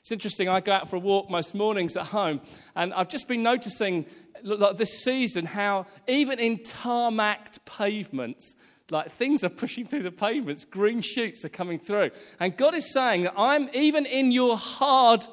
It's 0.00 0.10
interesting, 0.10 0.48
I 0.48 0.60
go 0.60 0.72
out 0.72 0.90
for 0.90 0.96
a 0.96 0.98
walk 0.98 1.30
most 1.30 1.54
mornings 1.54 1.96
at 1.96 2.06
home, 2.06 2.40
and 2.74 2.92
I've 2.92 3.08
just 3.08 3.28
been 3.28 3.42
noticing 3.42 4.06
like 4.42 4.76
this 4.76 5.04
season 5.04 5.46
how 5.46 5.86
even 6.08 6.40
in 6.40 6.58
tarmacked 6.58 7.64
pavements, 7.64 8.56
like 8.90 9.12
things 9.12 9.44
are 9.44 9.48
pushing 9.48 9.86
through 9.86 10.02
the 10.02 10.10
pavements, 10.10 10.64
green 10.64 11.00
shoots 11.00 11.44
are 11.44 11.48
coming 11.48 11.78
through. 11.78 12.10
And 12.40 12.56
God 12.56 12.74
is 12.74 12.92
saying 12.92 13.24
that 13.24 13.34
I'm 13.36 13.68
even 13.72 14.06
in 14.06 14.32
your 14.32 14.56
hard 14.56 15.26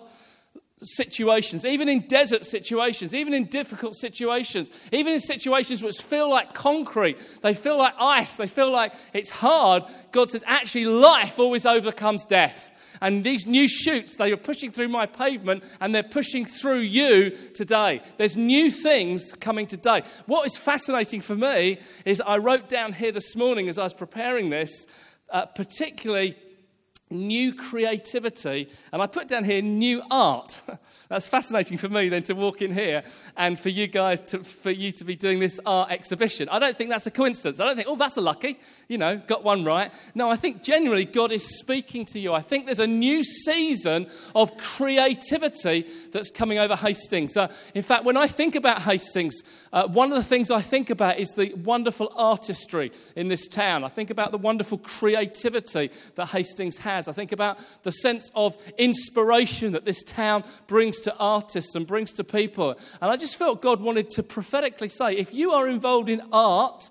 situations, 0.82 1.65
even 1.65 1.89
in 1.89 2.01
desert 2.08 2.46
situations, 2.46 3.13
even 3.13 3.34
in 3.34 3.46
difficult 3.46 3.96
situations, 3.96 4.72
even 4.91 5.13
in 5.13 5.20
situations 5.20 5.84
which 5.84 6.01
feel 6.01 6.29
like 6.29 6.53
concrete, 6.53 7.18
they 7.41 7.53
feel 7.53 7.77
like 7.77 7.94
ice, 8.00 8.38
they 8.38 8.48
feel 8.48 8.72
like 8.72 8.94
it's 9.13 9.29
hard. 9.29 9.84
God 10.12 10.29
says, 10.29 10.44
actually, 10.48 10.86
life 10.86 11.38
always 11.38 11.65
overcomes 11.65 12.25
death. 12.25 12.72
And 13.01 13.24
these 13.24 13.46
new 13.46 13.68
shoots, 13.68 14.15
they 14.15 14.32
are 14.32 14.38
pushing 14.38 14.72
through 14.72 14.89
my 14.89 15.06
pavement 15.06 15.63
and 15.79 15.94
they're 15.94 16.03
pushing 16.03 16.46
through 16.46 16.82
you 16.82 17.32
today. 17.53 18.01
There's 18.18 18.36
new 18.36 18.72
things 18.72 19.34
coming 19.34 19.68
today. 19.68 20.03
What 20.25 20.46
is 20.46 20.58
fascinating 20.58 21.22
for 21.22 21.36
me 21.36 21.79
is 22.06 22.22
I 22.22 22.38
wrote 22.38 22.70
down 22.70 22.94
here 22.94 23.12
this 23.12 23.36
morning 23.36 23.70
as 23.70 23.77
I 23.77 23.84
was 23.84 23.94
preparing 23.94 24.50
this, 24.50 24.88
uh, 25.29 25.46
particularly 25.46 26.36
new 27.10 27.53
creativity. 27.53 28.70
And 28.91 29.01
I 29.01 29.08
put 29.08 29.27
down 29.27 29.44
here 29.44 29.62
new 29.62 30.01
art. 30.12 30.62
That's 31.10 31.28
fascinating 31.28 31.80
for 31.80 31.89
me 31.89 32.08
then 32.08 32.22
to 32.24 32.36
walk 32.36 32.62
in 32.62 32.72
here 32.72 33.01
and 33.36 33.60
for 33.60 33.70
you 33.70 33.88
guys 33.88 34.22
to, 34.22 34.44
for 34.44 34.70
you 34.70 34.92
to 34.92 35.04
be 35.04 35.16
doing 35.16 35.39
this 35.39 35.60
art 35.66 35.89
exhibition. 35.89 36.48
I 36.50 36.60
don't 36.60 36.78
think 36.78 36.92
that's 36.92 37.08
a 37.08 37.12
coincidence. 37.12 37.60
I 37.60 37.66
don't 37.66 37.75
think, 37.75 37.88
oh, 37.89 37.96
that's 37.96 38.18
a 38.18 38.22
lucky, 38.22 38.60
you 38.88 39.00
know, 39.00 39.18
got 39.18 39.44
one 39.44 39.66
right. 39.66 39.92
No, 40.13 40.30
I 40.30 40.36
think 40.36 40.63
generally 40.63 41.06
God 41.06 41.32
is 41.32 41.58
speaking 41.58 42.06
to 42.06 42.20
you. 42.20 42.32
I 42.32 42.42
think 42.42 42.68
there's 42.68 42.78
a 42.78 42.86
new 42.86 43.24
season 43.24 44.06
of 44.36 44.56
creativity 44.58 45.88
that's 46.12 46.30
coming 46.30 46.60
over 46.60 46.75
Hastings. 46.75 47.36
Uh, 47.36 47.51
in 47.74 47.82
fact, 47.82 48.04
when 48.04 48.16
I 48.16 48.28
think 48.28 48.54
about 48.54 48.84
Hastings, 48.84 49.42
uh, 49.74 49.88
one 49.88 50.12
of 50.12 50.16
the 50.16 50.24
things 50.24 50.51
I 50.51 50.62
think 50.62 50.92
about 50.92 51.18
is 51.18 51.32
the 51.32 51.56
wonderful 51.56 52.13
artistry 52.16 52.92
in 53.16 53.30
this 53.30 53.48
town. 53.48 53.84
I 53.84 53.89
think 53.89 54.12
about 54.12 54.32
the 54.32 54.38
wonderful 54.38 54.78
creativity 54.78 55.89
that 56.13 56.28
Hastings 56.28 56.78
has. 56.78 57.08
I 57.08 57.13
think 57.13 57.32
about 57.32 57.58
the 57.82 57.92
sense 57.92 58.30
of 58.36 58.56
inspiration 58.78 59.72
that 59.72 59.86
this 59.86 60.04
town 60.04 60.44
brings 60.68 60.99
to 61.01 61.15
artists 61.18 61.75
and 61.75 61.86
brings 61.88 62.13
to 62.13 62.24
people. 62.24 62.77
And 63.01 63.12
I 63.12 63.18
just 63.18 63.36
felt 63.36 63.62
God 63.62 63.82
wanted 63.82 64.10
to 64.12 64.24
prophetically 64.24 64.89
say 64.89 65.15
if 65.18 65.34
you 65.34 65.51
are 65.51 65.68
involved 65.68 66.10
in 66.10 66.22
art, 66.32 66.89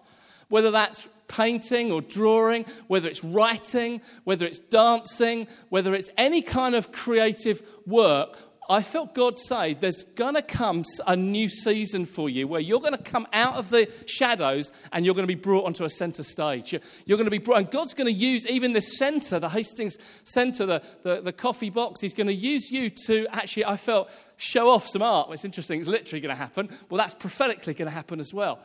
whether 0.48 0.70
that's 0.70 1.08
painting 1.28 1.92
or 1.92 2.00
drawing, 2.00 2.64
whether 2.86 3.08
it's 3.08 3.22
writing, 3.22 4.00
whether 4.24 4.46
it's 4.46 4.58
dancing, 4.58 5.46
whether 5.68 5.94
it's 5.94 6.10
any 6.16 6.42
kind 6.42 6.74
of 6.74 6.90
creative 6.90 7.62
work, 7.86 8.38
I 8.70 8.82
felt 8.82 9.14
God 9.14 9.38
say 9.38 9.72
there's 9.72 10.04
going 10.04 10.34
to 10.34 10.42
come 10.42 10.84
a 11.06 11.16
new 11.16 11.48
season 11.48 12.04
for 12.04 12.28
you 12.28 12.46
where 12.46 12.60
you're 12.60 12.80
going 12.80 12.96
to 12.96 13.02
come 13.02 13.26
out 13.32 13.54
of 13.54 13.70
the 13.70 13.90
shadows 14.04 14.72
and 14.92 15.06
you're 15.06 15.14
going 15.14 15.26
to 15.26 15.34
be 15.34 15.40
brought 15.40 15.64
onto 15.64 15.84
a 15.84 15.90
center 15.90 16.22
stage. 16.22 16.72
You're, 17.06 17.16
going 17.16 17.24
to 17.24 17.30
be 17.30 17.38
brought, 17.38 17.58
and 17.58 17.70
God's 17.70 17.94
going 17.94 18.12
to 18.12 18.12
use 18.12 18.46
even 18.46 18.74
this 18.74 18.98
center, 18.98 19.38
the 19.38 19.48
Hastings 19.48 19.96
Center, 20.24 20.66
the, 20.66 20.82
the, 21.02 21.22
the 21.22 21.32
coffee 21.32 21.70
box, 21.70 22.02
He's 22.02 22.12
going 22.12 22.26
to 22.26 22.34
use 22.34 22.70
you 22.70 22.90
to 23.06 23.26
actually, 23.32 23.64
I 23.64 23.78
felt, 23.78 24.10
show 24.36 24.68
off 24.68 24.86
some 24.86 25.02
art. 25.02 25.30
It's 25.32 25.46
interesting, 25.46 25.80
it's 25.80 25.88
literally 25.88 26.20
going 26.20 26.34
to 26.34 26.38
happen. 26.38 26.68
Well, 26.90 26.98
that's 26.98 27.14
prophetically 27.14 27.72
going 27.72 27.88
to 27.88 27.94
happen 27.94 28.20
as 28.20 28.34
well. 28.34 28.58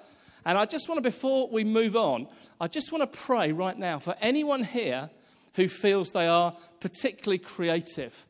And 0.43 0.57
I 0.57 0.65
just 0.65 0.89
want 0.89 0.97
to, 0.97 1.01
before 1.01 1.47
we 1.47 1.63
move 1.63 1.95
on, 1.95 2.27
I 2.59 2.67
just 2.67 2.91
want 2.91 3.09
to 3.09 3.19
pray 3.19 3.53
right 3.53 3.79
now 3.79 3.99
for 3.99 4.15
anyone 4.19 4.65
here 4.65 5.09
who 5.55 5.69
feels 5.69 6.11
they 6.11 6.27
are 6.27 6.53
particularly 6.81 7.37
creative 7.37 8.25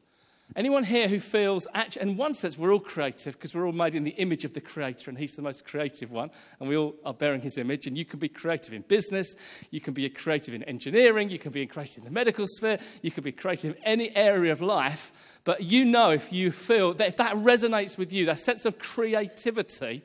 Anyone 0.55 0.83
here 0.83 1.07
who 1.07 1.19
feels, 1.19 1.65
actually, 1.73 2.03
in 2.03 2.17
one 2.17 2.35
sense, 2.35 2.57
we're 2.57 2.71
all 2.71 2.79
creative 2.79 3.33
because 3.33 3.55
we're 3.55 3.65
all 3.65 3.71
made 3.71 3.95
in 3.95 4.03
the 4.03 4.11
image 4.11 4.45
of 4.45 4.53
the 4.53 4.61
Creator, 4.61 5.09
and 5.09 5.17
He's 5.17 5.35
the 5.35 5.41
most 5.41 5.65
creative 5.65 6.11
one, 6.11 6.29
and 6.59 6.69
we 6.69 6.77
all 6.77 6.95
are 7.03 7.13
bearing 7.13 7.41
His 7.41 7.57
image. 7.57 7.87
And 7.87 7.97
you 7.97 8.05
can 8.05 8.19
be 8.19 8.29
creative 8.29 8.73
in 8.73 8.83
business, 8.83 9.35
you 9.71 9.81
can 9.81 9.93
be 9.93 10.07
creative 10.09 10.53
in 10.53 10.61
engineering, 10.63 11.29
you 11.29 11.39
can 11.39 11.51
be 11.51 11.65
creative 11.65 11.99
in 11.99 12.03
the 12.03 12.11
medical 12.11 12.45
sphere, 12.47 12.77
you 13.01 13.09
can 13.09 13.23
be 13.23 13.31
creative 13.31 13.75
in 13.75 13.83
any 13.83 14.15
area 14.15 14.51
of 14.51 14.61
life. 14.61 15.39
But 15.43 15.63
you 15.63 15.85
know, 15.85 16.11
if 16.11 16.31
you 16.31 16.51
feel 16.51 16.93
that 16.95 17.07
if 17.07 17.17
that 17.17 17.35
resonates 17.37 17.97
with 17.97 18.13
you, 18.13 18.27
that 18.27 18.39
sense 18.39 18.65
of 18.65 18.77
creativity, 18.77 20.03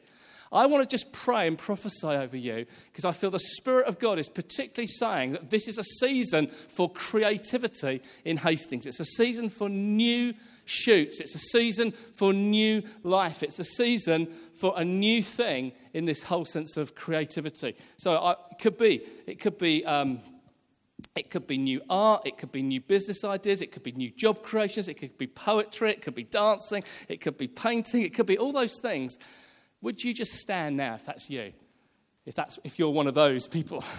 I 0.50 0.66
want 0.66 0.88
to 0.88 0.88
just 0.88 1.12
pray 1.12 1.46
and 1.46 1.58
prophesy 1.58 2.06
over 2.06 2.36
you 2.36 2.66
because 2.90 3.04
I 3.04 3.12
feel 3.12 3.30
the 3.30 3.38
Spirit 3.38 3.86
of 3.86 3.98
God 3.98 4.18
is 4.18 4.28
particularly 4.28 4.88
saying 4.88 5.32
that 5.32 5.50
this 5.50 5.68
is 5.68 5.78
a 5.78 5.84
season 5.84 6.48
for 6.48 6.90
creativity 6.90 8.02
in 8.24 8.38
Hastings. 8.38 8.86
It's 8.86 9.00
a 9.00 9.04
season 9.04 9.50
for 9.50 9.68
new 9.68 10.34
shoots, 10.64 11.20
it's 11.20 11.34
a 11.34 11.38
season 11.38 11.92
for 11.92 12.32
new 12.32 12.82
life, 13.02 13.42
it's 13.42 13.58
a 13.58 13.64
season 13.64 14.28
for 14.60 14.74
a 14.76 14.84
new 14.84 15.22
thing 15.22 15.72
in 15.92 16.04
this 16.04 16.22
whole 16.22 16.44
sense 16.44 16.76
of 16.76 16.94
creativity. 16.94 17.76
So 17.98 18.16
I, 18.16 18.32
it 18.50 18.58
could 18.60 18.78
be, 18.78 19.06
it 19.26 19.40
could 19.40 19.58
be. 19.58 19.84
Um, 19.84 20.20
it 21.14 21.30
could 21.30 21.46
be 21.46 21.58
new 21.58 21.80
art, 21.88 22.26
it 22.26 22.38
could 22.38 22.52
be 22.52 22.62
new 22.62 22.80
business 22.80 23.24
ideas, 23.24 23.62
it 23.62 23.72
could 23.72 23.82
be 23.82 23.92
new 23.92 24.10
job 24.10 24.42
creations, 24.42 24.88
it 24.88 24.94
could 24.94 25.16
be 25.18 25.26
poetry, 25.26 25.90
it 25.90 26.02
could 26.02 26.14
be 26.14 26.24
dancing, 26.24 26.82
it 27.08 27.20
could 27.20 27.38
be 27.38 27.48
painting, 27.48 28.02
it 28.02 28.14
could 28.14 28.26
be 28.26 28.38
all 28.38 28.52
those 28.52 28.78
things. 28.80 29.18
Would 29.82 30.02
you 30.02 30.12
just 30.12 30.32
stand 30.32 30.76
now 30.76 30.94
if 30.94 31.04
that's 31.04 31.30
you? 31.30 31.52
If, 32.26 32.34
that's, 32.34 32.58
if 32.64 32.78
you're 32.78 32.90
one 32.90 33.06
of 33.06 33.14
those 33.14 33.46
people? 33.46 33.84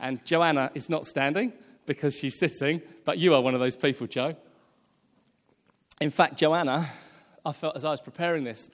And 0.00 0.24
Joanna 0.24 0.70
is 0.74 0.88
not 0.88 1.04
standing 1.04 1.52
because 1.84 2.16
she's 2.16 2.38
sitting, 2.38 2.80
but 3.04 3.18
you 3.18 3.34
are 3.34 3.42
one 3.42 3.54
of 3.54 3.60
those 3.60 3.76
people, 3.76 4.06
Joe. 4.06 4.34
In 6.00 6.10
fact, 6.10 6.38
Joanna, 6.38 6.88
I 7.44 7.52
felt 7.52 7.76
as 7.76 7.84
I 7.84 7.90
was 7.90 8.00
preparing 8.00 8.44
this, 8.44 8.70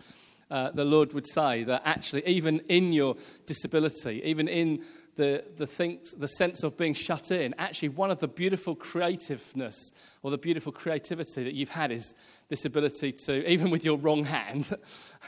uh, 0.49 0.71
the 0.71 0.85
Lord 0.85 1.13
would 1.13 1.27
say 1.27 1.65
that 1.65 1.83
actually, 1.85 2.25
even 2.27 2.61
in 2.69 2.93
your 2.93 3.17
disability, 3.47 4.23
even 4.25 4.47
in 4.47 4.85
the, 5.17 5.45
the, 5.57 5.67
things, 5.67 6.13
the 6.13 6.29
sense 6.29 6.63
of 6.63 6.77
being 6.77 6.95
shut 6.95 7.31
in, 7.31 7.55
actually, 7.59 7.89
one 7.89 8.11
of 8.11 8.21
the 8.21 8.29
beautiful 8.29 8.75
creativeness 8.75 9.91
or 10.23 10.31
the 10.31 10.39
beautiful 10.39 10.73
creativity 10.73 11.43
that 11.45 11.55
you've 11.55 11.71
had 11.71 11.91
is 11.91 12.15
this 12.49 12.65
ability 12.65 13.13
to, 13.13 13.51
even 13.51 13.71
with 13.71 13.85
your 13.85 13.97
wrong 13.97 14.25
hand, 14.25 14.77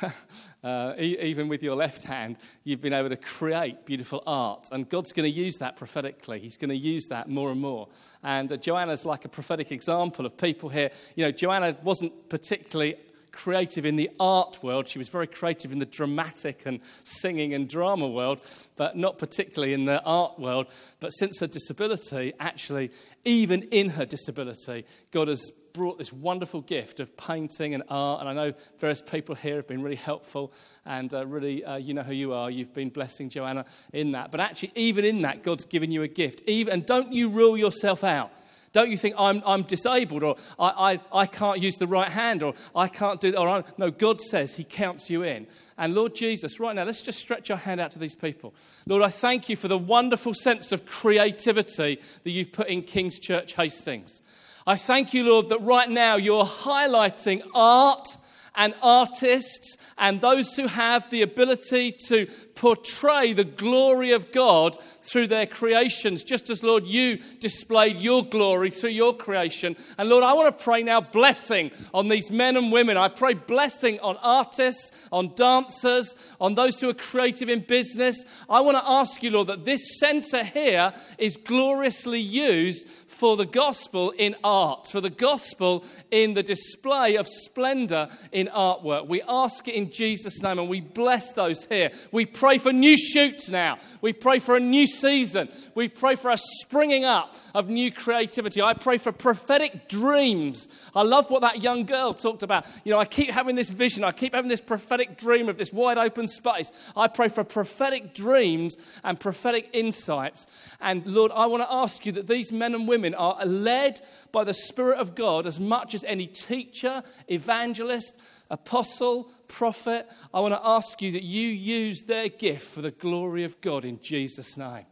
uh, 0.63 0.95
even 0.99 1.49
with 1.49 1.63
your 1.63 1.75
left 1.75 2.03
hand, 2.05 2.37
you've 2.65 2.81
been 2.83 2.93
able 2.93 3.09
to 3.09 3.17
create 3.17 3.87
beautiful 3.87 4.23
art. 4.27 4.69
And 4.71 4.89
God's 4.89 5.13
going 5.13 5.31
to 5.31 5.37
use 5.37 5.57
that 5.57 5.77
prophetically. 5.77 6.39
He's 6.39 6.57
going 6.57 6.71
to 6.71 6.77
use 6.77 7.07
that 7.07 7.29
more 7.29 7.51
and 7.51 7.61
more. 7.61 7.89
And 8.23 8.53
uh, 8.53 8.57
Joanna's 8.59 9.07
like 9.07 9.25
a 9.25 9.29
prophetic 9.29 9.73
example 9.73 10.27
of 10.27 10.37
people 10.37 10.69
here. 10.69 10.91
You 11.17 11.25
know, 11.25 11.33
Joanna 11.33 11.77
wasn't 11.83 12.29
particularly 12.29 12.97
creative 13.33 13.87
in 13.87 13.97
the 13.97 14.11
art 14.19 14.59
world. 14.63 14.89
She 14.89 14.99
was 14.99 15.09
very 15.09 15.27
creative 15.27 15.73
in 15.73 15.79
the 15.79 15.87
dramatic 15.87 16.63
and 16.67 16.81
singing 17.05 17.55
and 17.55 17.69
drama 17.69 18.09
world, 18.09 18.41
but 18.77 18.97
not 18.97 19.19
particularly 19.19 19.73
in 19.75 19.85
the 19.85 20.03
art 20.03 20.39
world. 20.39 20.67
But 21.01 21.11
since 21.11 21.41
her 21.41 21.47
disability, 21.47 22.33
actually, 22.41 22.91
even 23.25 23.63
in 23.65 23.91
her 23.91 24.05
disability, 24.05 24.85
God 25.11 25.29
has 25.29 25.51
brought 25.73 25.99
this 25.99 26.13
wonderful 26.13 26.61
gift 26.61 26.99
of 26.99 27.17
painting 27.17 27.73
and 27.75 27.83
art. 27.89 28.21
And 28.21 28.29
I 28.29 28.33
know 28.33 28.53
various 28.79 29.01
people 29.01 29.35
here 29.35 29.57
have 29.57 29.69
been 29.69 29.83
really 29.83 29.97
helpful 29.97 30.53
and 30.85 31.13
uh, 31.15 31.27
really, 31.27 31.65
uh, 31.65 31.77
you 31.77 31.95
know 31.95 32.03
who 32.03 32.15
you 32.15 32.33
are. 32.33 32.51
You've 32.51 32.75
been 32.75 32.89
blessing 32.89 33.29
Joanna 33.29 33.65
in 33.93 34.13
that. 34.13 34.33
But 34.33 34.41
actually, 34.41 34.73
even 34.75 35.05
in 35.05 35.23
that, 35.23 35.43
God's 35.43 35.65
given 35.65 35.93
you 35.93 36.03
a 36.03 36.09
gift. 36.09 36.43
Even, 36.47 36.73
and 36.73 36.87
don't 36.87 37.13
you 37.13 37.29
rule 37.29 37.57
yourself 37.57 38.03
out. 38.03 38.33
Don't 38.79 38.93
you 38.93 38.97
think 38.97 39.17
I'm, 39.19 39.43
I'm 39.45 39.63
disabled 39.63 40.23
or 40.23 40.37
I, 40.57 41.01
I, 41.13 41.23
I 41.23 41.27
can't 41.27 41.61
use 41.61 41.79
the 41.79 41.89
right 41.89 42.07
hand 42.07 42.45
or 42.45 42.55
I 42.77 42.87
can't 42.87 43.21
do 43.21 43.35
or 43.35 43.65
no, 43.77 43.91
God 43.91 44.21
says 44.21 44.55
He 44.55 44.63
counts 44.63 45.11
you 45.11 45.25
in. 45.25 45.49
And 45.77 45.97
Lord 45.97 46.15
Jesus, 46.15 46.61
right 46.61 46.77
now, 46.77 46.85
let's 46.85 47.03
just 47.03 47.19
stretch 47.19 47.51
our 47.51 47.57
hand 47.57 47.81
out 47.81 47.91
to 47.91 47.99
these 47.99 48.15
people. 48.15 48.55
Lord, 48.87 49.03
I 49.03 49.09
thank 49.09 49.49
you 49.49 49.57
for 49.57 49.67
the 49.67 49.77
wonderful 49.77 50.33
sense 50.33 50.71
of 50.71 50.87
creativity 50.87 51.99
that 52.23 52.31
you've 52.31 52.53
put 52.53 52.69
in 52.69 52.83
King's 52.83 53.19
Church 53.19 53.55
Hastings. 53.55 54.23
I 54.65 54.77
thank 54.77 55.13
you, 55.13 55.25
Lord, 55.25 55.49
that 55.49 55.61
right 55.61 55.91
now 55.91 56.15
you're 56.15 56.45
highlighting 56.45 57.43
art 57.57 58.17
and 58.59 58.75
artists 58.83 59.79
and 59.97 60.21
those 60.21 60.55
who 60.57 60.67
have 60.67 61.09
the 61.11 61.23
ability 61.23 61.93
to 61.93 62.27
portray 62.55 63.33
the 63.33 63.45
glory 63.45 64.13
of 64.13 64.33
God 64.33 64.77
through 65.01 65.29
their 65.29 65.47
creations, 65.47 66.25
just 66.25 66.51
as, 66.51 66.63
Lord, 66.63 66.85
you 66.85 67.19
displayed 67.39 67.97
your 67.97 68.25
glory 68.25 68.71
through 68.71 68.91
your 68.91 69.17
creation. 69.17 69.77
And 69.97 70.09
Lord, 70.09 70.25
I 70.25 70.33
want 70.33 70.57
to 70.57 70.65
pray 70.65 70.83
now 70.83 71.01
blessing 71.01 71.71
on 71.95 72.09
these 72.09 72.31
men 72.31 72.57
and 72.57 72.73
women. 72.73 72.97
I 72.97 73.09
pray 73.09 73.35
blessing 73.35 74.01
on 74.01 74.17
artists, 74.23 74.91
on 75.13 75.35
dancers, 75.35 76.17
on 76.41 76.57
those 76.57 76.81
who 76.81 76.89
are 76.89 76.95
creative 76.95 77.49
in 77.49 77.61
business. 77.61 78.25
I 78.51 78.61
want 78.61 78.77
to 78.77 78.89
ask 78.89 79.23
you, 79.23 79.31
Lord, 79.31 79.47
that 79.47 79.65
this 79.65 79.99
center 79.99 80.43
here 80.43 80.93
is 81.17 81.37
gloriously 81.37 82.21
used 82.21 82.89
for 82.89 83.37
the 83.37 83.47
gospel 83.47 84.11
in 84.19 84.35
art, 84.43 84.89
for 84.89 85.01
the 85.01 85.11
gospel 85.11 85.85
in 86.11 86.35
the 86.35 86.43
display 86.43 87.17
of 87.17 87.29
splendor 87.29 88.09
in 88.33 88.48
artwork. 88.49 89.09
We 89.09 89.23
ask 89.23 89.67
it 89.67 89.75
in 89.75 89.91
Jesus' 89.91 90.43
name 90.43 90.59
and 90.59 90.69
we 90.69 90.83
bless 90.83 91.33
those 91.33 91.65
here. 91.65 91.91
We 92.13 92.27
pray 92.27 92.59
for 92.59 92.73
new 92.73 92.97
shoots 92.97 93.49
now. 93.49 93.79
We 94.03 94.13
pray 94.13 94.39
for 94.39 94.57
a 94.57 94.61
new 94.61 94.87
season. 94.87 95.49
We 95.75 95.89
pray 95.89 96.17
for 96.17 96.31
a 96.31 96.37
springing 96.37 97.05
up 97.05 97.35
of 97.55 97.71
new 97.71 97.91
creativity. 97.91 98.61
I 98.61 98.75
pray 98.75 98.99
for 98.99 99.11
prophetic 99.11 99.89
dreams. 99.89 100.69
I 100.95 101.03
love 101.03 101.31
what 101.31 101.41
that 101.41 101.63
young 101.63 101.85
girl 101.85 102.13
talked 102.13 102.43
about. 102.43 102.67
You 102.85 102.93
know, 102.93 102.99
I 102.99 103.07
keep 103.07 103.31
having 103.31 103.57
this 103.57 103.71
vision, 103.71 104.05
I 104.05 104.13
keep 104.13 104.35
having 104.35 104.51
this 104.51 104.61
prophetic 104.61 105.19
dream 105.19 105.49
of 105.49 105.57
this 105.57 105.73
wide 105.73 105.99
open 105.99 106.29
space. 106.29 106.73
I 106.95 107.09
pray 107.09 107.29
for 107.29 107.43
prophetic 107.43 108.15
dreams 108.15 108.77
and 109.03 109.19
prophetic 109.19 109.71
insights. 109.73 110.47
And 110.81 111.07
Lord, 111.07 111.33
I 111.35 111.47
want 111.47 111.63
to 111.63 111.73
ask 111.73 112.05
you 112.05 112.13
that 112.13 112.27
these 112.27 112.53
men 112.53 112.75
and 112.75 112.87
women 112.87 112.99
women 112.99 113.15
are 113.15 113.47
led 113.47 114.01
by 114.33 114.43
the 114.43 114.55
Spirit 114.55 114.99
of 114.99 115.15
God 115.15 115.47
as 115.47 115.61
much 115.61 115.95
as 115.95 116.03
any 116.05 116.27
teacher, 116.27 117.03
evangelist, 117.29 118.19
apostle, 118.51 119.31
prophet. 119.47 120.09
I 120.33 120.41
want 120.41 120.55
to 120.55 120.61
ask 120.63 121.01
you 121.03 121.13
that 121.13 121.23
you 121.23 121.49
use 121.49 122.03
their 122.03 122.29
gift 122.29 122.67
for 122.69 122.83
the 122.83 122.91
glory 122.91 123.45
of 123.45 123.61
God 123.61 123.85
in 123.85 124.01
Jesus' 124.01 124.57
name. 124.57 124.85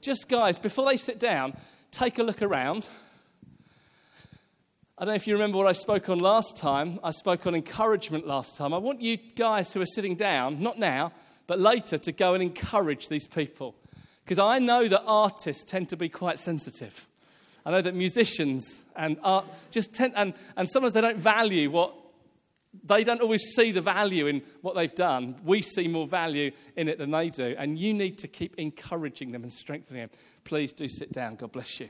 Just, 0.00 0.28
guys, 0.28 0.58
before 0.58 0.88
they 0.88 0.96
sit 0.96 1.18
down, 1.18 1.56
take 1.90 2.18
a 2.18 2.22
look 2.22 2.42
around. 2.42 2.88
I 4.96 5.04
don't 5.04 5.12
know 5.12 5.16
if 5.16 5.26
you 5.26 5.34
remember 5.34 5.58
what 5.58 5.66
I 5.66 5.72
spoke 5.72 6.08
on 6.08 6.18
last 6.18 6.56
time. 6.56 6.98
I 7.04 7.12
spoke 7.12 7.46
on 7.46 7.54
encouragement 7.54 8.26
last 8.26 8.56
time. 8.56 8.74
I 8.74 8.78
want 8.78 9.00
you 9.00 9.16
guys 9.16 9.72
who 9.72 9.80
are 9.80 9.86
sitting 9.86 10.16
down, 10.16 10.60
not 10.60 10.78
now, 10.78 11.12
but 11.46 11.58
later, 11.58 11.98
to 11.98 12.12
go 12.12 12.34
and 12.34 12.42
encourage 12.42 13.08
these 13.08 13.26
people. 13.26 13.76
Because 14.24 14.38
I 14.38 14.58
know 14.58 14.88
that 14.88 15.02
artists 15.06 15.64
tend 15.64 15.88
to 15.90 15.96
be 15.96 16.08
quite 16.08 16.38
sensitive. 16.38 17.06
I 17.64 17.70
know 17.70 17.80
that 17.80 17.94
musicians 17.94 18.82
and 18.96 19.18
art 19.22 19.46
just 19.70 19.94
tend, 19.94 20.14
and, 20.16 20.34
and 20.56 20.68
sometimes 20.68 20.94
they 20.94 21.00
don't 21.00 21.18
value 21.18 21.70
what, 21.70 21.94
they 22.84 23.02
don't 23.02 23.20
always 23.20 23.42
see 23.54 23.72
the 23.72 23.80
value 23.80 24.26
in 24.26 24.42
what 24.60 24.74
they've 24.74 24.94
done. 24.94 25.36
We 25.42 25.62
see 25.62 25.88
more 25.88 26.06
value 26.06 26.52
in 26.76 26.88
it 26.88 26.98
than 26.98 27.10
they 27.10 27.30
do. 27.30 27.54
And 27.58 27.78
you 27.78 27.94
need 27.94 28.18
to 28.18 28.28
keep 28.28 28.54
encouraging 28.56 29.32
them 29.32 29.42
and 29.42 29.52
strengthening 29.52 30.02
them. 30.02 30.10
Please 30.44 30.72
do 30.72 30.86
sit 30.88 31.12
down. 31.12 31.36
God 31.36 31.52
bless 31.52 31.80
you. 31.80 31.88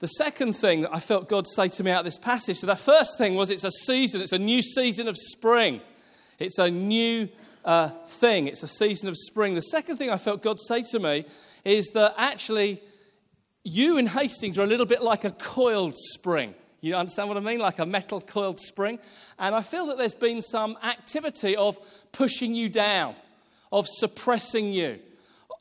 The 0.00 0.08
second 0.08 0.54
thing 0.54 0.82
that 0.82 0.92
I 0.92 1.00
felt 1.00 1.28
God 1.28 1.46
say 1.46 1.68
to 1.68 1.84
me 1.84 1.92
out 1.92 2.00
of 2.00 2.04
this 2.04 2.18
passage, 2.18 2.58
so 2.58 2.66
the 2.66 2.76
first 2.76 3.16
thing 3.18 3.36
was 3.36 3.50
it's 3.50 3.64
a 3.64 3.70
season, 3.70 4.20
it's 4.20 4.32
a 4.32 4.38
new 4.38 4.60
season 4.60 5.06
of 5.06 5.16
spring. 5.16 5.80
It's 6.38 6.58
a 6.58 6.68
new 6.70 7.28
uh, 7.64 7.90
thing, 8.06 8.48
it's 8.48 8.64
a 8.64 8.68
season 8.68 9.08
of 9.08 9.16
spring. 9.16 9.54
The 9.54 9.60
second 9.60 9.98
thing 9.98 10.10
I 10.10 10.18
felt 10.18 10.42
God 10.42 10.58
say 10.60 10.82
to 10.90 10.98
me 10.98 11.24
is 11.64 11.88
that 11.94 12.14
actually 12.16 12.82
you 13.62 13.96
in 13.96 14.08
Hastings 14.08 14.58
are 14.58 14.64
a 14.64 14.66
little 14.66 14.86
bit 14.86 15.02
like 15.02 15.24
a 15.24 15.30
coiled 15.30 15.96
spring. 15.96 16.54
You 16.82 16.96
understand 16.96 17.28
what 17.28 17.38
I 17.38 17.40
mean? 17.40 17.60
Like 17.60 17.78
a 17.78 17.86
metal 17.86 18.20
coiled 18.20 18.58
spring. 18.58 18.98
And 19.38 19.54
I 19.54 19.62
feel 19.62 19.86
that 19.86 19.98
there's 19.98 20.14
been 20.14 20.42
some 20.42 20.76
activity 20.82 21.56
of 21.56 21.78
pushing 22.10 22.54
you 22.54 22.68
down, 22.68 23.14
of 23.70 23.86
suppressing 23.88 24.72
you. 24.72 24.98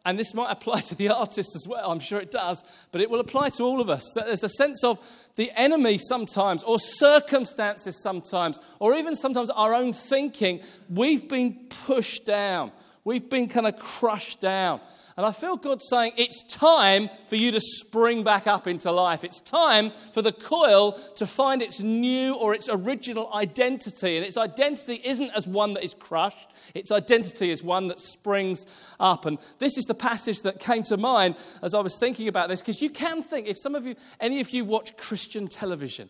And 0.04 0.18
this 0.18 0.34
might 0.34 0.50
apply 0.50 0.82
to 0.82 0.96
the 0.96 1.10
artist 1.16 1.52
as 1.56 1.68
well, 1.68 1.92
I'm 1.92 2.00
sure 2.00 2.20
it 2.20 2.32
does, 2.32 2.64
but 2.92 3.02
it 3.02 3.10
will 3.10 3.20
apply 3.20 3.50
to 3.50 3.64
all 3.64 3.80
of 3.80 3.90
us. 3.90 4.04
That 4.16 4.26
there's 4.26 4.44
a 4.44 4.50
sense 4.50 4.84
of 4.84 4.98
the 5.36 5.52
enemy 5.56 6.00
sometimes, 6.00 6.64
or 6.64 6.80
circumstances 6.80 8.02
sometimes, 8.02 8.60
or 8.80 8.96
even 8.96 9.16
sometimes 9.16 9.52
our 9.52 9.76
own 9.76 9.94
thinking. 9.94 10.62
We've 10.90 11.30
been 11.30 11.68
pushed 11.86 12.26
down, 12.26 12.72
we've 13.04 13.30
been 13.30 13.48
kind 13.48 13.68
of 13.68 13.78
crushed 13.78 14.42
down. 14.42 14.80
And 15.18 15.26
I 15.26 15.34
feel 15.34 15.58
God 15.58 15.82
saying, 15.82 16.14
it's 16.16 16.42
time 16.44 17.10
for 17.28 17.36
you 17.36 17.52
to 17.52 17.60
spring 17.60 18.24
back 18.24 18.48
up 18.48 18.66
into 18.66 18.92
life. 18.92 19.24
It's 19.24 19.42
time 19.42 19.92
for 20.12 20.22
the 20.22 20.32
coil 20.32 20.94
to 21.18 21.28
find 21.28 21.62
its 21.62 21.82
new 21.82 22.36
or 22.36 22.56
its 22.56 22.70
original 22.72 23.32
identity. 23.34 24.18
And 24.18 24.26
its 24.26 24.38
identity 24.38 25.02
isn't 25.04 25.32
as 25.36 25.48
one 25.48 25.74
that 25.74 25.84
is 25.84 25.94
crushed, 25.94 26.48
its 26.74 26.92
identity 26.92 27.52
is 27.52 27.62
one 27.62 27.88
that 27.90 28.00
springs 28.00 28.66
up. 29.00 29.26
And 29.26 29.38
this 29.60 29.78
is 29.78 29.86
the 29.86 29.94
passage 29.94 30.44
that 30.44 30.60
came 30.60 30.84
to 30.84 30.98
mind 30.98 31.36
as 31.62 31.74
I 31.74 31.82
was 31.82 31.98
thinking 31.98 32.28
about 32.28 32.48
this, 32.48 32.62
because 32.62 32.82
you 32.82 32.90
can 32.90 33.22
think, 33.22 33.48
if 33.48 33.58
some 33.60 33.76
of 33.76 33.86
you, 33.86 33.96
any 34.20 34.40
of 34.40 34.52
you 34.52 34.64
watch 34.64 34.96
Christian 34.96 35.48
television, 35.48 36.10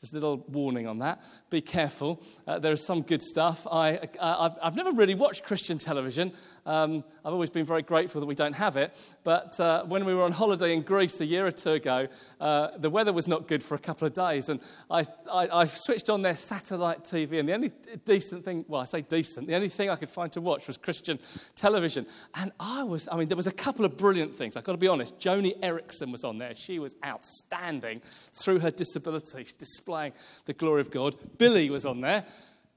just 0.00 0.14
a 0.14 0.16
little 0.16 0.38
warning 0.48 0.86
on 0.86 0.98
that. 1.00 1.20
Be 1.50 1.60
careful. 1.60 2.22
Uh, 2.46 2.58
there 2.58 2.72
is 2.72 2.86
some 2.86 3.02
good 3.02 3.20
stuff. 3.20 3.66
I, 3.70 3.96
uh, 4.18 4.50
I've, 4.50 4.58
I've, 4.62 4.76
never 4.76 4.92
really 4.92 5.14
watched 5.14 5.44
Christian 5.44 5.76
television. 5.76 6.32
Um, 6.64 7.04
I've 7.22 7.34
always 7.34 7.50
been 7.50 7.66
very 7.66 7.82
grateful 7.82 8.20
that 8.20 8.26
we 8.26 8.34
don't 8.34 8.54
have 8.54 8.78
it. 8.78 8.94
But 9.24 9.60
uh, 9.60 9.84
when 9.84 10.06
we 10.06 10.14
were 10.14 10.22
on 10.22 10.32
holiday 10.32 10.72
in 10.72 10.82
Greece 10.82 11.20
a 11.20 11.26
year 11.26 11.46
or 11.46 11.50
two 11.50 11.72
ago, 11.72 12.08
uh, 12.40 12.78
the 12.78 12.88
weather 12.88 13.12
was 13.12 13.28
not 13.28 13.46
good 13.46 13.62
for 13.62 13.74
a 13.74 13.78
couple 13.78 14.06
of 14.06 14.14
days. 14.14 14.48
And 14.48 14.60
I, 14.90 15.04
I, 15.30 15.48
I, 15.48 15.66
switched 15.66 16.08
on 16.08 16.22
their 16.22 16.36
satellite 16.36 17.04
TV. 17.04 17.38
And 17.38 17.46
the 17.46 17.52
only 17.52 17.72
decent 18.06 18.42
thing, 18.42 18.64
well, 18.68 18.80
I 18.80 18.84
say 18.84 19.02
decent, 19.02 19.48
the 19.48 19.54
only 19.54 19.68
thing 19.68 19.90
I 19.90 19.96
could 19.96 20.08
find 20.08 20.32
to 20.32 20.40
watch 20.40 20.66
was 20.66 20.78
Christian 20.78 21.18
television. 21.56 22.06
And 22.34 22.52
I 22.58 22.84
was, 22.84 23.06
I 23.12 23.18
mean, 23.18 23.28
there 23.28 23.36
was 23.36 23.46
a 23.46 23.52
couple 23.52 23.84
of 23.84 23.98
brilliant 23.98 24.34
things. 24.34 24.56
I've 24.56 24.64
got 24.64 24.72
to 24.72 24.78
be 24.78 24.88
honest. 24.88 25.18
Joni 25.18 25.60
Eareckson 25.60 26.10
was 26.10 26.24
on 26.24 26.38
there. 26.38 26.54
She 26.54 26.78
was 26.78 26.96
outstanding 27.04 28.00
through 28.42 28.60
her 28.60 28.70
disability 28.70 29.44
displaying 29.90 30.12
the 30.46 30.52
glory 30.52 30.80
of 30.80 30.90
God. 30.90 31.16
Billy 31.38 31.68
was 31.68 31.84
on 31.84 32.00
there. 32.00 32.24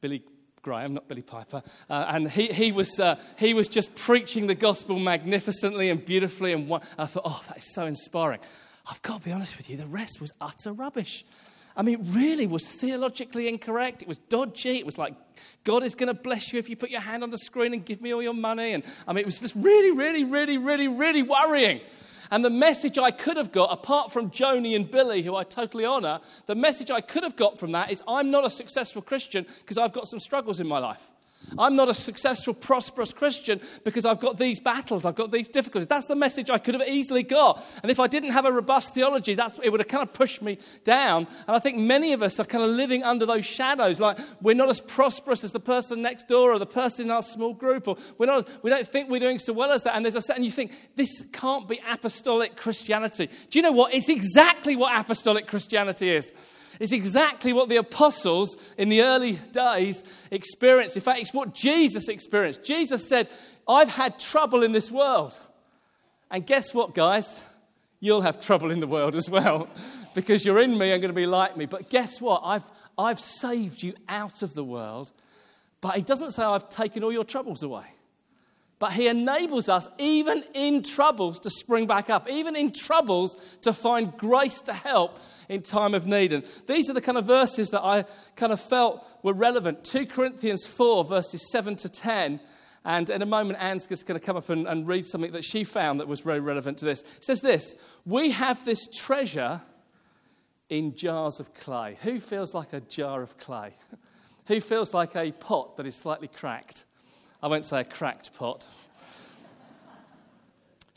Billy 0.02 0.24
Graham, 0.64 0.96
not 0.96 1.08
Billie 1.08 1.22
Piper. 1.22 1.62
Uh, 1.90 2.06
and 2.10 2.32
he, 2.32 2.48
he, 2.48 2.72
was, 2.72 3.00
uh, 3.00 3.20
he 3.38 3.54
was 3.54 3.70
just 3.70 3.94
preaching 3.96 4.48
the 4.48 4.56
gospel 4.56 4.98
magnificently 4.98 5.90
and 5.90 6.04
beautifully. 6.04 6.54
And 6.54 6.72
I 6.98 7.06
thought, 7.06 7.24
oh, 7.26 7.44
that 7.50 7.58
is 7.58 7.74
so 7.74 7.86
inspiring. 7.86 8.40
I've 8.90 9.02
got 9.02 9.20
to 9.20 9.26
be 9.26 9.32
honest 9.32 9.58
with 9.58 9.70
you, 9.70 9.78
the 9.78 9.86
rest 9.86 10.20
was 10.20 10.32
utter 10.42 10.74
rubbish. 10.74 11.24
I 11.76 11.82
mean, 11.82 12.00
it 12.00 12.16
really 12.16 12.48
was 12.48 12.68
theologically 12.68 13.48
incorrect. 13.48 14.02
It 14.02 14.08
was 14.08 14.20
dodgy. 14.20 14.78
It 14.78 14.86
was 14.86 14.98
like, 14.98 15.16
God 15.64 15.84
is 15.84 15.96
going 15.96 16.14
to 16.14 16.20
bless 16.20 16.54
you 16.54 16.60
if 16.60 16.70
you 16.70 16.76
put 16.76 16.90
your 16.90 17.02
hand 17.02 17.24
on 17.24 17.30
the 17.30 17.38
screen 17.38 17.74
and 17.74 17.84
give 17.84 18.02
me 18.02 18.14
all 18.14 18.22
your 18.22 18.34
money. 18.34 18.74
And 18.74 18.84
I 19.08 19.14
mean, 19.14 19.22
it 19.22 19.26
was 19.26 19.40
just 19.40 19.56
really, 19.56 19.92
really, 19.92 20.24
really, 20.24 20.58
really, 20.58 20.88
really 20.88 21.24
worrying. 21.24 21.82
And 22.32 22.44
the 22.44 22.50
message 22.50 22.98
I 22.98 23.12
could 23.12 23.38
have 23.38 23.52
got, 23.52 23.72
apart 23.72 24.12
from 24.12 24.30
Joni 24.30 24.76
and 24.76 24.90
Billy, 24.90 25.22
who 25.22 25.36
I 25.36 25.44
totally 25.44 25.86
honour, 25.86 26.20
the 26.46 26.56
message 26.56 26.92
I 26.92 27.02
could 27.02 27.24
have 27.24 27.36
got 27.36 27.58
from 27.58 27.72
that 27.72 27.92
is 27.92 28.04
I'm 28.08 28.32
not 28.32 28.46
a 28.46 28.50
successful 28.50 29.02
Christian 29.02 29.46
because 29.60 29.78
I've 29.78 29.94
got 29.94 30.08
some 30.08 30.20
struggles 30.20 30.60
in 30.60 30.68
my 30.68 30.80
life. 30.80 31.13
I'm 31.58 31.76
not 31.76 31.90
a 31.90 31.94
successful, 31.94 32.54
prosperous 32.54 33.14
Christian 33.14 33.62
because 33.84 34.06
I've 34.06 34.20
got 34.20 34.38
these 34.38 34.60
battles, 34.60 35.06
I've 35.06 35.16
got 35.16 35.32
these 35.32 35.48
difficulties. 35.48 35.88
That's 35.88 36.08
the 36.08 36.16
message 36.16 36.50
I 36.50 36.58
could 36.58 36.74
have 36.74 36.88
easily 36.88 37.24
got. 37.24 37.64
And 37.82 37.92
if 37.92 38.00
I 38.00 38.08
didn't 38.08 38.32
have 38.32 38.46
a 38.46 38.52
robust 38.52 38.94
theology, 38.94 39.36
that's, 39.36 39.60
it 39.64 39.70
would 39.70 39.80
have 39.80 39.88
kind 39.88 40.04
of 40.04 40.14
pushed 40.14 40.42
me 40.42 40.58
down. 40.84 41.28
And 41.48 41.56
I 41.56 41.60
think 41.60 41.78
many 41.78 42.14
of 42.14 42.24
us 42.24 42.40
are 42.40 42.46
kind 42.46 42.64
of 42.64 42.72
living 42.72 43.04
under 43.04 43.26
those 43.26 43.46
shadows, 43.46 44.00
like 44.00 44.18
we're 44.42 44.56
not 44.56 44.70
as 44.70 44.80
prosperous 44.80 45.44
as 45.44 45.52
the 45.52 45.60
person 45.60 46.02
next 46.02 46.28
door 46.28 46.52
or 46.52 46.60
the 46.60 46.66
person 46.66 47.06
in 47.06 47.12
our 47.12 47.22
small 47.22 47.54
group, 47.54 47.88
or 47.88 47.98
we're 48.18 48.26
not, 48.26 48.50
we 48.64 48.70
don't 48.70 48.88
think 48.88 49.10
we're 49.10 49.20
doing 49.20 49.40
so 49.40 49.54
well 49.54 49.72
as 49.72 49.84
that. 49.84 49.96
And 49.96 50.04
there's 50.04 50.16
a 50.16 50.34
and 50.34 50.44
you 50.44 50.52
think, 50.52 50.72
this 50.96 51.26
can't 51.32 51.68
be 51.68 51.80
apostolic 51.88 52.56
Christianity. 52.56 53.30
Do 53.50 53.60
you 53.60 53.64
know 53.64 53.72
what? 53.72 53.94
It's 53.94 54.10
exactly 54.10 54.76
what 54.76 54.98
apostolic 54.98 55.48
Christianity 55.48 56.10
is. 56.10 56.34
It's 56.80 56.92
exactly 56.92 57.54
what 57.54 57.70
the 57.70 57.78
apostles 57.78 58.58
in 58.78 58.90
the 58.90 59.02
early 59.02 59.34
days 59.52 60.04
experienced. 60.32 60.96
In 60.96 61.04
fact, 61.04 61.20
it's 61.20 61.34
what 61.34 61.54
Jesus 61.54 62.10
experienced. 62.10 62.64
Jesus 62.64 63.08
said, 63.08 63.30
I've 63.68 63.90
had 63.90 64.20
trouble 64.20 64.64
in 64.64 64.72
this 64.72 64.92
world. 64.92 65.40
And 66.32 66.46
guess 66.46 66.74
what, 66.74 66.96
guys? 66.96 67.44
You'll 68.00 68.22
have 68.22 68.42
trouble 68.42 68.72
in 68.72 68.80
the 68.80 68.88
world 68.88 69.16
as 69.16 69.30
well 69.30 69.70
because 70.16 70.44
you're 70.44 70.60
in 70.60 70.78
me 70.78 70.92
and 70.92 71.02
going 71.02 71.14
to 71.14 71.16
be 71.16 71.26
like 71.26 71.56
me. 71.56 71.66
But 71.66 71.90
guess 71.90 72.20
what? 72.20 72.42
I've, 72.44 72.64
I've 72.98 73.20
saved 73.20 73.84
you 73.84 73.94
out 74.10 74.42
of 74.42 74.54
the 74.54 74.64
world. 74.64 75.12
But 75.80 75.96
he 75.96 76.02
doesn't 76.02 76.32
say, 76.32 76.44
I've 76.44 76.70
taken 76.70 77.04
all 77.04 77.12
your 77.12 77.24
troubles 77.24 77.62
away. 77.62 77.86
But 78.84 78.92
he 78.92 79.08
enables 79.08 79.70
us, 79.70 79.88
even 79.98 80.44
in 80.54 80.84
troubles, 80.84 81.40
to 81.40 81.50
spring 81.50 81.88
back 81.88 82.10
up, 82.10 82.30
even 82.30 82.54
in 82.54 82.74
troubles, 82.74 83.38
to 83.62 83.72
find 83.72 84.12
grace 84.18 84.60
to 84.64 84.74
help 84.74 85.20
in 85.48 85.62
time 85.62 85.94
of 85.94 86.06
need. 86.06 86.34
And 86.34 86.44
these 86.68 86.90
are 86.90 86.94
the 86.94 87.00
kind 87.00 87.18
of 87.18 87.24
verses 87.24 87.70
that 87.70 87.82
I 87.82 88.04
kind 88.36 88.52
of 88.52 88.60
felt 88.60 89.08
were 89.24 89.32
relevant. 89.32 89.86
2 89.86 90.06
Corinthians 90.08 90.68
4, 90.68 91.06
verses 91.06 91.50
7 91.50 91.78
to 91.78 91.88
10. 91.88 92.42
And 92.84 93.10
in 93.10 93.22
a 93.22 93.26
moment, 93.26 93.58
Anne's 93.62 93.88
just 93.88 94.06
going 94.06 94.20
to 94.20 94.26
come 94.26 94.36
up 94.36 94.50
and, 94.50 94.68
and 94.68 94.86
read 94.86 95.06
something 95.06 95.32
that 95.32 95.46
she 95.46 95.64
found 95.64 96.02
that 96.02 96.10
was 96.10 96.20
very 96.20 96.42
relevant 96.42 96.80
to 96.80 96.86
this. 96.86 97.04
It 97.04 97.24
says 97.24 97.40
this 97.40 97.78
We 98.06 98.32
have 98.32 98.66
this 98.66 98.90
treasure 98.94 99.62
in 100.68 100.94
jars 100.98 101.40
of 101.40 101.54
clay. 101.54 101.98
Who 102.02 102.20
feels 102.20 102.54
like 102.54 102.74
a 102.74 102.82
jar 102.82 103.22
of 103.22 103.38
clay? 103.38 103.76
Who 104.48 104.60
feels 104.60 104.94
like 104.94 105.16
a 105.16 105.32
pot 105.32 105.78
that 105.78 105.86
is 105.86 105.96
slightly 105.96 106.28
cracked? 106.28 106.84
I 107.44 107.48
won't 107.48 107.66
say 107.66 107.82
a 107.82 107.84
cracked 107.84 108.34
pot 108.36 108.70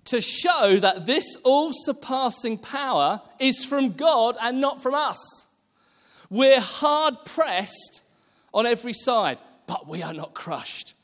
to 0.05 0.21
show 0.21 0.79
that 0.79 1.05
this 1.05 1.37
all 1.43 1.73
surpassing 1.73 2.57
power 2.57 3.21
is 3.41 3.65
from 3.65 3.95
God 3.95 4.37
and 4.41 4.61
not 4.61 4.81
from 4.81 4.95
us. 4.95 5.19
We're 6.31 6.61
hard 6.61 7.17
pressed 7.25 8.03
on 8.55 8.65
every 8.65 8.93
side, 8.93 9.39
but 9.67 9.89
we 9.89 10.05
are 10.05 10.15
not 10.15 10.35
crushed. 10.35 10.95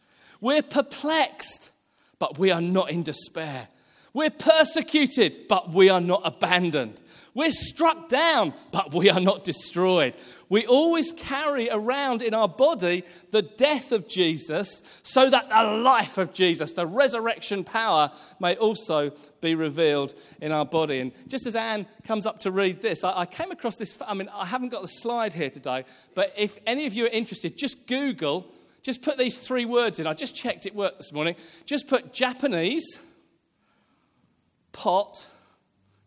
We're 0.41 0.63
perplexed, 0.63 1.73
but 2.21 2.39
we 2.39 2.53
are 2.53 2.61
not 2.61 2.93
in 2.93 3.03
despair. 3.03 3.67
We're 4.15 4.31
persecuted, 4.31 5.49
but 5.49 5.73
we 5.73 5.89
are 5.89 6.01
not 6.01 6.23
abandoned. 6.25 7.01
We're 7.35 7.51
struck 7.51 8.11
down, 8.11 8.53
but 8.71 8.93
we 8.93 9.09
are 9.09 9.21
not 9.21 9.43
destroyed. 9.43 10.13
We 10.51 10.67
always 10.67 11.13
carry 11.13 11.71
around 11.71 12.21
in 12.21 12.35
our 12.35 12.49
body 12.49 13.05
the 13.31 13.41
death 13.41 13.91
of 13.91 14.07
Jesus 14.07 14.83
so 15.03 15.31
that 15.31 15.49
the 15.49 15.79
life 15.79 16.19
of 16.19 16.35
Jesus, 16.35 16.75
the 16.75 16.87
resurrection 16.87 17.65
power, 17.65 18.13
may 18.39 18.55
also 18.57 19.13
be 19.41 19.55
revealed 19.55 20.13
in 20.43 20.53
our 20.53 20.67
body. 20.67 21.01
And 21.01 21.13
just 21.27 21.47
as 21.47 21.57
Anne 21.57 21.87
comes 22.05 22.27
up 22.27 22.39
to 22.41 22.51
read 22.51 22.83
this, 22.83 23.03
I, 23.03 23.21
I 23.21 23.27
came 23.27 23.51
across 23.51 23.77
this. 23.77 23.95
I 24.07 24.13
mean, 24.13 24.29
I 24.29 24.45
haven't 24.45 24.69
got 24.69 24.83
the 24.83 24.89
slide 24.89 25.33
here 25.33 25.51
today, 25.51 25.87
but 26.15 26.35
if 26.37 26.59
any 26.67 26.85
of 26.85 26.93
you 26.93 27.07
are 27.07 27.09
interested, 27.09 27.57
just 27.57 27.87
Google, 27.87 28.53
just 28.83 29.01
put 29.01 29.17
these 29.17 29.39
three 29.39 29.65
words 29.65 29.99
in. 29.99 30.07
I 30.07 30.13
just 30.13 30.37
checked 30.37 30.67
it 30.67 30.75
worked 30.75 30.99
this 30.99 31.15
morning. 31.15 31.37
Just 31.65 31.89
put 31.89 32.13
Japanese 32.13 32.99
pot, 34.73 35.27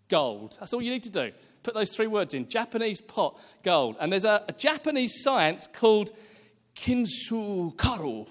gold. 0.10 0.58
That's 0.60 0.74
all 0.74 0.82
you 0.82 0.92
need 0.92 1.04
to 1.04 1.10
do. 1.10 1.32
Put 1.64 1.74
those 1.74 1.96
three 1.96 2.08
words 2.08 2.34
in 2.34 2.48
Japanese 2.48 3.02
pot, 3.02 3.40
gold. 3.64 3.96
And 4.00 4.12
there's 4.12 4.26
a, 4.26 4.44
a 4.48 4.54
Japanese 4.54 5.24
science 5.24 5.68
called 5.72 6.12
Kinsukaru. 6.76 8.28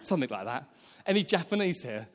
Something 0.00 0.28
like 0.30 0.46
that. 0.46 0.64
Any 1.06 1.24
Japanese 1.24 1.82
here? 1.82 2.06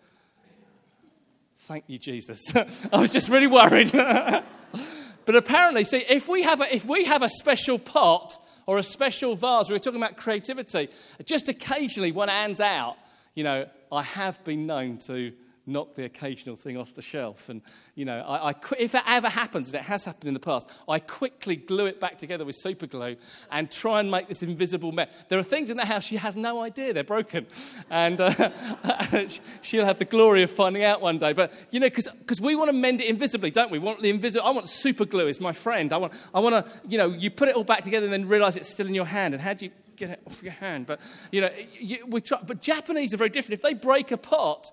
Thank 1.58 1.84
you, 1.88 2.00
Jesus. 2.00 2.52
I 2.92 3.00
was 3.00 3.12
just 3.12 3.30
really 3.30 3.48
worried. 3.48 3.92
but 3.92 5.36
apparently, 5.36 5.84
see, 5.84 6.04
if 6.10 6.28
we, 6.28 6.42
have 6.42 6.62
a, 6.62 6.76
if 6.76 6.86
we 6.86 7.06
have 7.06 7.22
a 7.22 7.30
special 7.30 7.78
pot 7.78 8.38
or 8.66 8.80
a 8.80 8.84
special 8.84 9.36
vase, 9.36 9.70
we 9.70 9.74
were 9.74 9.80
talking 9.80 10.02
about 10.02 10.18
creativity, 10.18 10.90
just 11.26 11.48
occasionally 11.48 12.12
one 12.12 12.28
hands 12.28 12.60
out, 12.60 12.98
you 13.36 13.44
know, 13.44 13.68
I 13.92 14.02
have 14.02 14.44
been 14.44 14.66
known 14.66 14.98
to 15.06 15.32
knock 15.70 15.96
the 15.96 16.06
occasional 16.06 16.56
thing 16.56 16.78
off 16.78 16.94
the 16.94 17.02
shelf. 17.02 17.50
And, 17.50 17.62
you 17.96 18.06
know, 18.06 18.20
I, 18.20 18.52
I, 18.52 18.56
if 18.78 18.94
it 18.94 19.02
ever 19.08 19.30
happens, 19.30 19.74
and 19.74 19.82
it 19.82 19.88
has 19.88 20.06
happened 20.06 20.28
in 20.28 20.36
the 20.36 20.40
past, 20.40 20.70
I 20.88 21.00
quickly 21.00 21.56
glue 21.56 21.88
it 21.88 22.00
back 22.00 22.20
together 22.20 22.46
with 22.46 22.56
super 22.56 22.86
glue 22.86 23.16
and 23.52 23.72
try 23.72 24.00
and 24.00 24.12
make 24.12 24.28
this 24.28 24.44
invisible 24.44 24.92
mess. 24.92 25.12
There 25.30 25.40
are 25.40 25.44
things 25.44 25.72
in 25.72 25.78
the 25.78 25.86
house 25.86 26.04
she 26.04 26.18
has 26.18 26.36
no 26.36 26.62
idea 26.62 26.94
they're 26.94 27.04
broken. 27.04 27.48
And 27.90 28.22
uh, 28.22 28.50
she'll 29.62 29.86
have 29.86 29.98
the 29.98 30.06
glory 30.06 30.44
of 30.44 30.52
finding 30.52 30.84
out 30.84 31.02
one 31.02 31.18
day. 31.18 31.34
But, 31.34 31.54
you 31.72 31.80
know, 31.80 31.90
because 31.90 32.40
we 32.40 32.56
want 32.56 32.70
to 32.70 32.76
mend 32.76 33.02
it 33.02 33.08
invisibly, 33.08 33.50
don't 33.50 33.72
we? 33.72 33.80
we 33.80 33.86
want 33.86 34.02
the 34.02 34.10
invisible. 34.10 34.46
I 34.46 34.52
want 34.52 34.68
super 34.68 35.06
glue 35.06 35.28
as 35.28 35.40
my 35.40 35.54
friend. 35.54 35.92
I 35.94 35.98
want, 35.98 36.14
I 36.34 36.40
want 36.40 36.66
to, 36.66 36.72
you 36.88 36.98
know, 36.98 37.10
you 37.10 37.32
put 37.32 37.48
it 37.48 37.56
all 37.56 37.64
back 37.64 37.82
together 37.82 38.06
and 38.06 38.14
then 38.14 38.28
realize 38.28 38.58
it's 38.58 38.70
still 38.70 38.88
in 38.88 38.94
your 38.94 39.06
hand. 39.06 39.34
And 39.34 39.42
how 39.42 39.54
do 39.54 39.66
you 39.66 39.72
get 39.96 40.12
it 40.12 40.22
off 40.28 40.44
your 40.44 40.54
hand? 40.54 40.86
But, 40.86 41.00
you 41.32 41.42
know, 41.42 41.50
you, 41.74 42.06
we 42.08 42.22
try, 42.22 42.40
but 42.46 42.62
Japanese 42.62 43.14
are 43.14 43.18
very 43.18 43.30
different. 43.30 43.54
If 43.54 43.62
they 43.62 43.74
break 43.74 44.12
a 44.12 44.18
pot, 44.18 44.72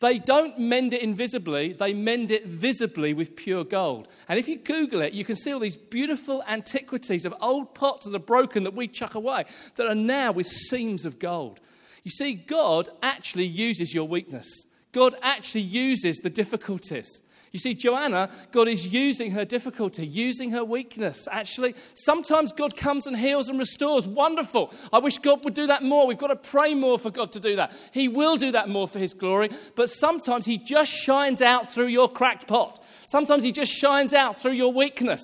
they 0.00 0.18
don't 0.18 0.58
mend 0.58 0.92
it 0.92 1.02
invisibly, 1.02 1.72
they 1.72 1.94
mend 1.94 2.30
it 2.30 2.46
visibly 2.46 3.14
with 3.14 3.34
pure 3.34 3.64
gold. 3.64 4.08
And 4.28 4.38
if 4.38 4.46
you 4.46 4.58
Google 4.58 5.00
it, 5.00 5.14
you 5.14 5.24
can 5.24 5.36
see 5.36 5.52
all 5.52 5.60
these 5.60 5.76
beautiful 5.76 6.42
antiquities 6.46 7.24
of 7.24 7.34
old 7.40 7.74
pots 7.74 8.06
that 8.06 8.14
are 8.14 8.18
broken 8.18 8.64
that 8.64 8.74
we 8.74 8.88
chuck 8.88 9.14
away 9.14 9.44
that 9.76 9.86
are 9.86 9.94
now 9.94 10.32
with 10.32 10.46
seams 10.46 11.06
of 11.06 11.18
gold. 11.18 11.60
You 12.02 12.10
see, 12.10 12.34
God 12.34 12.90
actually 13.02 13.46
uses 13.46 13.94
your 13.94 14.06
weakness, 14.06 14.48
God 14.92 15.14
actually 15.22 15.62
uses 15.62 16.18
the 16.18 16.30
difficulties. 16.30 17.20
You 17.52 17.58
see, 17.60 17.74
Joanna, 17.74 18.28
God 18.50 18.68
is 18.68 18.92
using 18.92 19.30
her 19.30 19.44
difficulty, 19.44 20.06
using 20.06 20.50
her 20.50 20.64
weakness. 20.64 21.28
Actually, 21.30 21.74
sometimes 21.94 22.52
God 22.52 22.76
comes 22.76 23.06
and 23.06 23.16
heals 23.16 23.48
and 23.48 23.58
restores. 23.58 24.08
Wonderful. 24.08 24.74
I 24.92 24.98
wish 24.98 25.18
God 25.18 25.44
would 25.44 25.54
do 25.54 25.68
that 25.68 25.82
more. 25.82 26.06
We've 26.06 26.18
got 26.18 26.28
to 26.28 26.36
pray 26.36 26.74
more 26.74 26.98
for 26.98 27.10
God 27.10 27.32
to 27.32 27.40
do 27.40 27.56
that. 27.56 27.72
He 27.92 28.08
will 28.08 28.36
do 28.36 28.52
that 28.52 28.68
more 28.68 28.88
for 28.88 28.98
His 28.98 29.14
glory. 29.14 29.50
But 29.74 29.90
sometimes 29.90 30.44
He 30.44 30.58
just 30.58 30.92
shines 30.92 31.40
out 31.40 31.72
through 31.72 31.86
your 31.86 32.10
cracked 32.10 32.46
pot. 32.48 32.82
Sometimes 33.06 33.44
He 33.44 33.52
just 33.52 33.72
shines 33.72 34.12
out 34.12 34.38
through 34.38 34.52
your 34.52 34.72
weakness. 34.72 35.22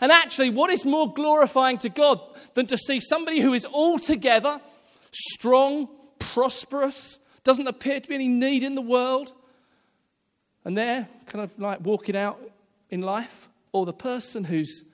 And 0.00 0.12
actually, 0.12 0.50
what 0.50 0.70
is 0.70 0.84
more 0.84 1.12
glorifying 1.12 1.78
to 1.78 1.88
God 1.88 2.20
than 2.54 2.66
to 2.66 2.78
see 2.78 3.00
somebody 3.00 3.40
who 3.40 3.52
is 3.52 3.66
altogether 3.66 4.60
strong, 5.10 5.88
prosperous, 6.18 7.18
doesn't 7.42 7.66
appear 7.66 8.00
to 8.00 8.08
be 8.08 8.14
any 8.14 8.28
need 8.28 8.62
in 8.62 8.74
the 8.74 8.80
world? 8.80 9.32
And 10.64 10.76
they're 10.76 11.08
kind 11.26 11.42
of 11.42 11.58
like 11.58 11.80
walking 11.84 12.16
out 12.16 12.38
in 12.90 13.02
life, 13.02 13.48
or 13.72 13.86
the 13.86 13.92
person 13.92 14.44
who's 14.44 14.84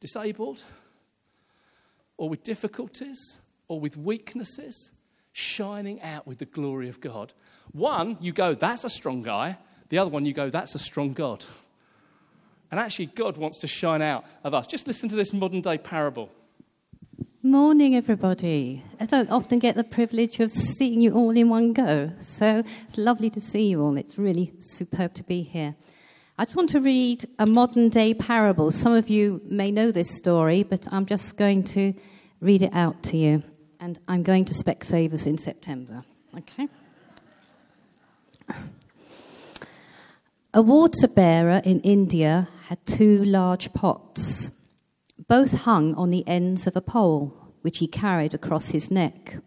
disabled, 0.00 0.62
or 2.16 2.28
with 2.28 2.42
difficulties, 2.42 3.38
or 3.68 3.80
with 3.80 3.96
weaknesses, 3.96 4.90
shining 5.32 6.00
out 6.02 6.26
with 6.26 6.38
the 6.38 6.46
glory 6.46 6.88
of 6.88 7.00
God. 7.00 7.32
One, 7.72 8.16
you 8.20 8.32
go, 8.32 8.54
that's 8.54 8.84
a 8.84 8.88
strong 8.88 9.22
guy. 9.22 9.58
The 9.88 9.98
other 9.98 10.10
one, 10.10 10.24
you 10.24 10.32
go, 10.32 10.50
that's 10.50 10.74
a 10.74 10.78
strong 10.78 11.12
God. 11.12 11.44
And 12.70 12.80
actually, 12.80 13.06
God 13.06 13.36
wants 13.36 13.58
to 13.60 13.68
shine 13.68 14.02
out 14.02 14.24
of 14.42 14.54
us. 14.54 14.66
Just 14.66 14.88
listen 14.88 15.08
to 15.10 15.16
this 15.16 15.32
modern 15.32 15.60
day 15.60 15.78
parable. 15.78 16.30
Morning, 17.46 17.94
everybody. 17.94 18.82
I 18.98 19.06
don't 19.06 19.30
often 19.30 19.60
get 19.60 19.76
the 19.76 19.84
privilege 19.84 20.40
of 20.40 20.50
seeing 20.50 21.00
you 21.00 21.12
all 21.12 21.30
in 21.30 21.48
one 21.48 21.72
go, 21.72 22.10
so 22.18 22.64
it's 22.82 22.98
lovely 22.98 23.30
to 23.30 23.40
see 23.40 23.68
you 23.68 23.82
all. 23.82 23.96
It's 23.96 24.18
really 24.18 24.52
superb 24.58 25.14
to 25.14 25.22
be 25.22 25.42
here. 25.42 25.76
I 26.36 26.44
just 26.44 26.56
want 26.56 26.70
to 26.70 26.80
read 26.80 27.24
a 27.38 27.46
modern 27.46 27.88
day 27.88 28.14
parable. 28.14 28.72
Some 28.72 28.94
of 28.94 29.08
you 29.08 29.40
may 29.44 29.70
know 29.70 29.92
this 29.92 30.10
story, 30.16 30.64
but 30.64 30.88
I'm 30.92 31.06
just 31.06 31.36
going 31.36 31.62
to 31.76 31.94
read 32.40 32.62
it 32.62 32.72
out 32.72 33.04
to 33.04 33.16
you. 33.16 33.44
And 33.78 34.00
I'm 34.08 34.24
going 34.24 34.44
to 34.46 34.52
Specsavers 34.52 35.28
in 35.28 35.38
September. 35.38 36.02
Okay? 36.36 36.66
A 40.52 40.62
water 40.62 41.06
bearer 41.06 41.62
in 41.64 41.78
India 41.82 42.48
had 42.64 42.84
two 42.86 43.24
large 43.24 43.72
pots. 43.72 44.50
Both 45.28 45.62
hung 45.62 45.94
on 45.94 46.10
the 46.10 46.26
ends 46.26 46.66
of 46.66 46.76
a 46.76 46.80
pole, 46.80 47.34
which 47.62 47.78
he 47.78 47.88
carried 47.88 48.34
across 48.34 48.68
his 48.68 48.90
neck. 48.90 49.38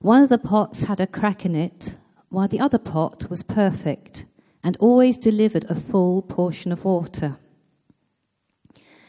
One 0.00 0.22
of 0.22 0.28
the 0.28 0.38
pots 0.38 0.84
had 0.84 1.00
a 1.00 1.06
crack 1.06 1.44
in 1.44 1.54
it, 1.54 1.96
while 2.28 2.48
the 2.48 2.60
other 2.60 2.78
pot 2.78 3.28
was 3.28 3.42
perfect 3.42 4.24
and 4.62 4.76
always 4.78 5.18
delivered 5.18 5.64
a 5.64 5.74
full 5.74 6.22
portion 6.22 6.72
of 6.72 6.84
water. 6.84 7.38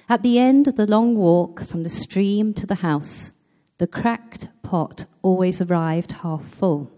At 0.08 0.24
the 0.24 0.40
end 0.40 0.68
of 0.68 0.76
the 0.76 0.88
long 0.88 1.16
walk 1.16 1.64
from 1.66 1.84
the 1.84 1.90
stream 1.90 2.54
to 2.56 2.66
the 2.66 2.76
house, 2.76 3.32
the 3.78 3.88
cracked 3.88 4.50
pot 4.64 5.06
always 5.22 5.62
arrived 5.62 6.12
half 6.24 6.44
full. 6.44 6.92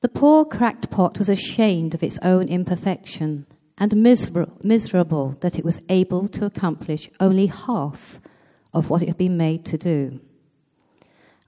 The 0.00 0.08
poor 0.08 0.44
cracked 0.44 0.90
pot 0.90 1.18
was 1.18 1.28
ashamed 1.28 1.94
of 1.94 2.02
its 2.02 2.18
own 2.22 2.48
imperfection 2.48 3.46
and 3.80 3.96
miserable, 3.96 5.36
that 5.40 5.58
it 5.58 5.64
was 5.64 5.80
able 5.88 6.28
to 6.28 6.44
accomplish 6.44 7.08
only 7.18 7.46
half 7.46 8.20
of 8.74 8.90
what 8.90 9.00
it 9.00 9.08
had 9.08 9.16
been 9.16 9.38
made 9.38 9.64
to 9.64 9.78
do. 9.78 10.20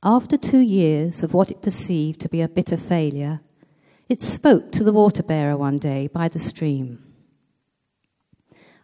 After 0.02 0.38
two 0.38 0.60
years 0.60 1.22
of 1.22 1.34
what 1.34 1.50
it 1.50 1.62
perceived 1.62 2.20
to 2.22 2.30
be 2.30 2.40
a 2.40 2.48
bitter 2.48 2.78
failure, 2.78 3.40
it 4.08 4.20
spoke 4.20 4.72
to 4.72 4.82
the 4.82 4.94
water 4.94 5.22
bearer 5.22 5.56
one 5.58 5.76
day 5.76 6.08
by 6.08 6.28
the 6.28 6.38
stream. 6.38 7.04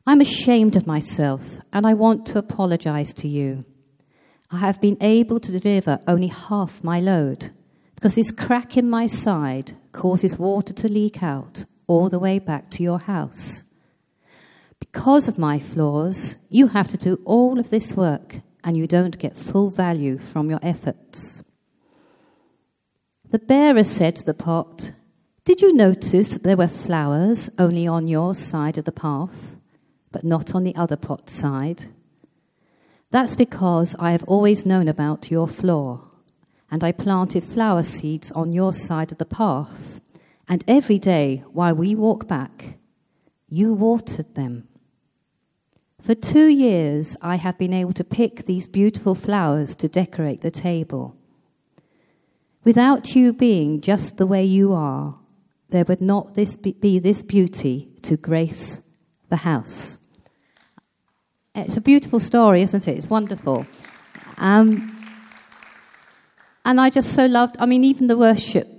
I'm 0.06 0.20
ashamed 0.20 0.76
of 0.76 0.86
myself 0.86 1.58
and 1.72 1.86
I 1.86 1.94
want 1.94 2.26
to 2.26 2.38
apologize 2.38 3.12
to 3.14 3.28
you. 3.28 3.64
I 4.50 4.58
have 4.58 4.80
been 4.80 4.98
able 5.00 5.40
to 5.40 5.58
deliver 5.58 6.00
only 6.06 6.28
half 6.28 6.84
my 6.84 7.00
load 7.00 7.50
because 7.94 8.14
this 8.14 8.30
crack 8.30 8.76
in 8.76 8.88
my 8.88 9.06
side 9.06 9.72
causes 9.92 10.38
water 10.38 10.72
to 10.74 10.88
leak 10.88 11.22
out 11.22 11.64
all 11.88 12.08
the 12.08 12.20
way 12.20 12.38
back 12.38 12.70
to 12.70 12.82
your 12.84 13.00
house. 13.00 13.64
Because 14.78 15.26
of 15.26 15.38
my 15.38 15.58
flaws, 15.58 16.36
you 16.48 16.68
have 16.68 16.86
to 16.88 16.96
do 16.96 17.20
all 17.24 17.58
of 17.58 17.70
this 17.70 17.94
work 17.96 18.36
and 18.62 18.76
you 18.76 18.86
don't 18.86 19.18
get 19.18 19.36
full 19.36 19.70
value 19.70 20.18
from 20.18 20.50
your 20.50 20.60
efforts. 20.62 21.42
The 23.30 23.38
bearer 23.38 23.84
said 23.84 24.16
to 24.16 24.24
the 24.24 24.34
pot, 24.34 24.92
Did 25.44 25.60
you 25.60 25.72
notice 25.72 26.30
that 26.30 26.42
there 26.42 26.56
were 26.56 26.68
flowers 26.68 27.50
only 27.58 27.86
on 27.86 28.08
your 28.08 28.34
side 28.34 28.78
of 28.78 28.84
the 28.84 28.92
path, 28.92 29.56
but 30.12 30.24
not 30.24 30.54
on 30.54 30.64
the 30.64 30.76
other 30.76 30.96
pot's 30.96 31.32
side? 31.32 31.86
That's 33.10 33.36
because 33.36 33.96
I 33.98 34.12
have 34.12 34.24
always 34.24 34.66
known 34.66 34.88
about 34.88 35.30
your 35.30 35.48
flaw, 35.48 36.08
and 36.70 36.84
I 36.84 36.92
planted 36.92 37.44
flower 37.44 37.82
seeds 37.82 38.30
on 38.32 38.52
your 38.52 38.72
side 38.72 39.12
of 39.12 39.18
the 39.18 39.24
path 39.24 40.00
and 40.48 40.64
every 40.66 40.98
day 40.98 41.44
while 41.52 41.74
we 41.74 41.94
walk 41.94 42.26
back, 42.26 42.78
you 43.48 43.74
watered 43.74 44.34
them. 44.34 44.68
For 46.00 46.14
two 46.14 46.46
years, 46.46 47.16
I 47.20 47.36
have 47.36 47.58
been 47.58 47.74
able 47.74 47.92
to 47.94 48.04
pick 48.04 48.46
these 48.46 48.68
beautiful 48.68 49.14
flowers 49.14 49.74
to 49.76 49.88
decorate 49.88 50.40
the 50.40 50.50
table. 50.50 51.16
Without 52.64 53.14
you 53.14 53.32
being 53.32 53.80
just 53.80 54.16
the 54.16 54.26
way 54.26 54.44
you 54.44 54.72
are, 54.72 55.18
there 55.70 55.84
would 55.84 56.00
not 56.00 56.34
this 56.34 56.56
be 56.56 56.98
this 56.98 57.22
beauty 57.22 57.90
to 58.02 58.16
grace 58.16 58.80
the 59.28 59.36
house. 59.36 59.98
It's 61.54 61.76
a 61.76 61.80
beautiful 61.80 62.20
story, 62.20 62.62
isn't 62.62 62.86
it? 62.86 62.96
It's 62.96 63.10
wonderful. 63.10 63.66
Um, 64.38 64.96
and 66.64 66.80
I 66.80 66.88
just 66.88 67.14
so 67.14 67.26
loved, 67.26 67.56
I 67.58 67.66
mean, 67.66 67.84
even 67.84 68.06
the 68.06 68.16
worship 68.16 68.77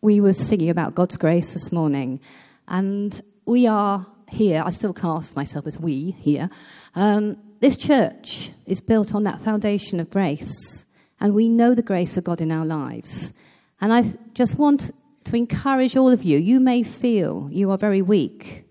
we 0.00 0.20
were 0.20 0.32
singing 0.32 0.70
about 0.70 0.94
God's 0.94 1.16
grace 1.16 1.54
this 1.54 1.72
morning, 1.72 2.20
and 2.68 3.20
we 3.46 3.66
are 3.66 4.06
here. 4.28 4.62
I 4.64 4.70
still 4.70 4.92
cast 4.92 5.34
myself 5.34 5.66
as 5.66 5.78
we 5.78 6.12
here. 6.12 6.48
Um, 6.94 7.36
this 7.60 7.76
church 7.76 8.52
is 8.66 8.80
built 8.80 9.14
on 9.14 9.24
that 9.24 9.40
foundation 9.40 9.98
of 9.98 10.10
grace, 10.10 10.84
and 11.20 11.34
we 11.34 11.48
know 11.48 11.74
the 11.74 11.82
grace 11.82 12.16
of 12.16 12.24
God 12.24 12.40
in 12.40 12.52
our 12.52 12.64
lives. 12.64 13.32
And 13.80 13.92
I 13.92 14.14
just 14.34 14.56
want 14.56 14.92
to 15.24 15.36
encourage 15.36 15.96
all 15.96 16.10
of 16.10 16.22
you. 16.22 16.38
You 16.38 16.60
may 16.60 16.82
feel 16.82 17.48
you 17.50 17.70
are 17.70 17.78
very 17.78 18.02
weak, 18.02 18.64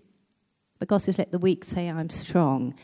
but 0.78 0.88
God 0.88 0.98
says, 0.98 1.18
"Let 1.18 1.30
the 1.30 1.38
weak 1.38 1.64
say, 1.64 1.88
I'm 1.88 2.10
strong." 2.10 2.74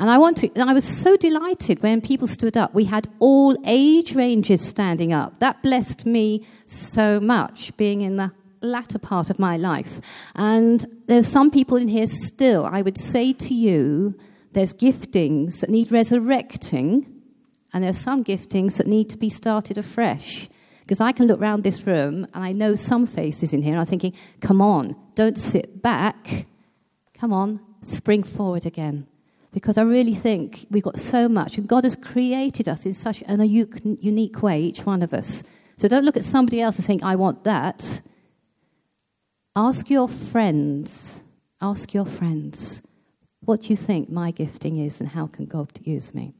And 0.00 0.08
I 0.08 0.16
want 0.16 0.38
to, 0.38 0.58
I 0.58 0.72
was 0.72 0.84
so 0.84 1.14
delighted 1.18 1.82
when 1.82 2.00
people 2.00 2.26
stood 2.26 2.56
up. 2.56 2.72
We 2.72 2.86
had 2.86 3.06
all 3.18 3.54
age 3.66 4.14
ranges 4.14 4.66
standing 4.66 5.12
up. 5.12 5.40
That 5.40 5.62
blessed 5.62 6.06
me 6.06 6.46
so 6.64 7.20
much, 7.20 7.76
being 7.76 8.00
in 8.00 8.16
the 8.16 8.32
latter 8.62 8.98
part 8.98 9.28
of 9.28 9.38
my 9.38 9.58
life. 9.58 10.00
And 10.34 10.86
there's 11.06 11.28
some 11.28 11.50
people 11.50 11.76
in 11.76 11.88
here 11.88 12.06
still. 12.06 12.64
I 12.64 12.80
would 12.80 12.96
say 12.96 13.34
to 13.34 13.52
you, 13.52 14.18
there's 14.52 14.72
giftings 14.72 15.60
that 15.60 15.68
need 15.68 15.92
resurrecting, 15.92 17.06
and 17.74 17.84
there's 17.84 17.98
some 17.98 18.24
giftings 18.24 18.78
that 18.78 18.86
need 18.86 19.10
to 19.10 19.18
be 19.18 19.28
started 19.28 19.76
afresh. 19.76 20.48
Because 20.80 21.02
I 21.02 21.12
can 21.12 21.26
look 21.26 21.42
around 21.42 21.62
this 21.62 21.86
room 21.86 22.26
and 22.32 22.42
I 22.42 22.52
know 22.52 22.74
some 22.74 23.06
faces 23.06 23.52
in 23.52 23.60
here, 23.60 23.72
and 23.72 23.80
I'm 23.80 23.86
thinking, 23.86 24.14
come 24.40 24.62
on, 24.62 24.96
don't 25.14 25.38
sit 25.38 25.82
back. 25.82 26.46
Come 27.12 27.34
on, 27.34 27.60
spring 27.82 28.22
forward 28.22 28.64
again 28.64 29.06
because 29.52 29.76
I 29.78 29.82
really 29.82 30.14
think 30.14 30.66
we've 30.70 30.82
got 30.82 30.98
so 30.98 31.28
much, 31.28 31.58
and 31.58 31.68
God 31.68 31.84
has 31.84 31.96
created 31.96 32.68
us 32.68 32.86
in 32.86 32.94
such 32.94 33.22
an, 33.26 33.40
a 33.40 33.44
unique 33.44 34.42
way, 34.42 34.60
each 34.62 34.86
one 34.86 35.02
of 35.02 35.12
us. 35.12 35.42
So 35.76 35.88
don't 35.88 36.04
look 36.04 36.16
at 36.16 36.24
somebody 36.24 36.60
else 36.60 36.76
and 36.76 36.86
think, 36.86 37.02
I 37.02 37.16
want 37.16 37.44
that. 37.44 38.00
Ask 39.56 39.90
your 39.90 40.08
friends, 40.08 41.22
ask 41.60 41.92
your 41.92 42.06
friends, 42.06 42.82
what 43.40 43.62
do 43.62 43.68
you 43.68 43.76
think 43.76 44.10
my 44.10 44.30
gifting 44.30 44.78
is, 44.78 45.00
and 45.00 45.08
how 45.08 45.26
can 45.26 45.46
God 45.46 45.70
use 45.82 46.14
me? 46.14 46.34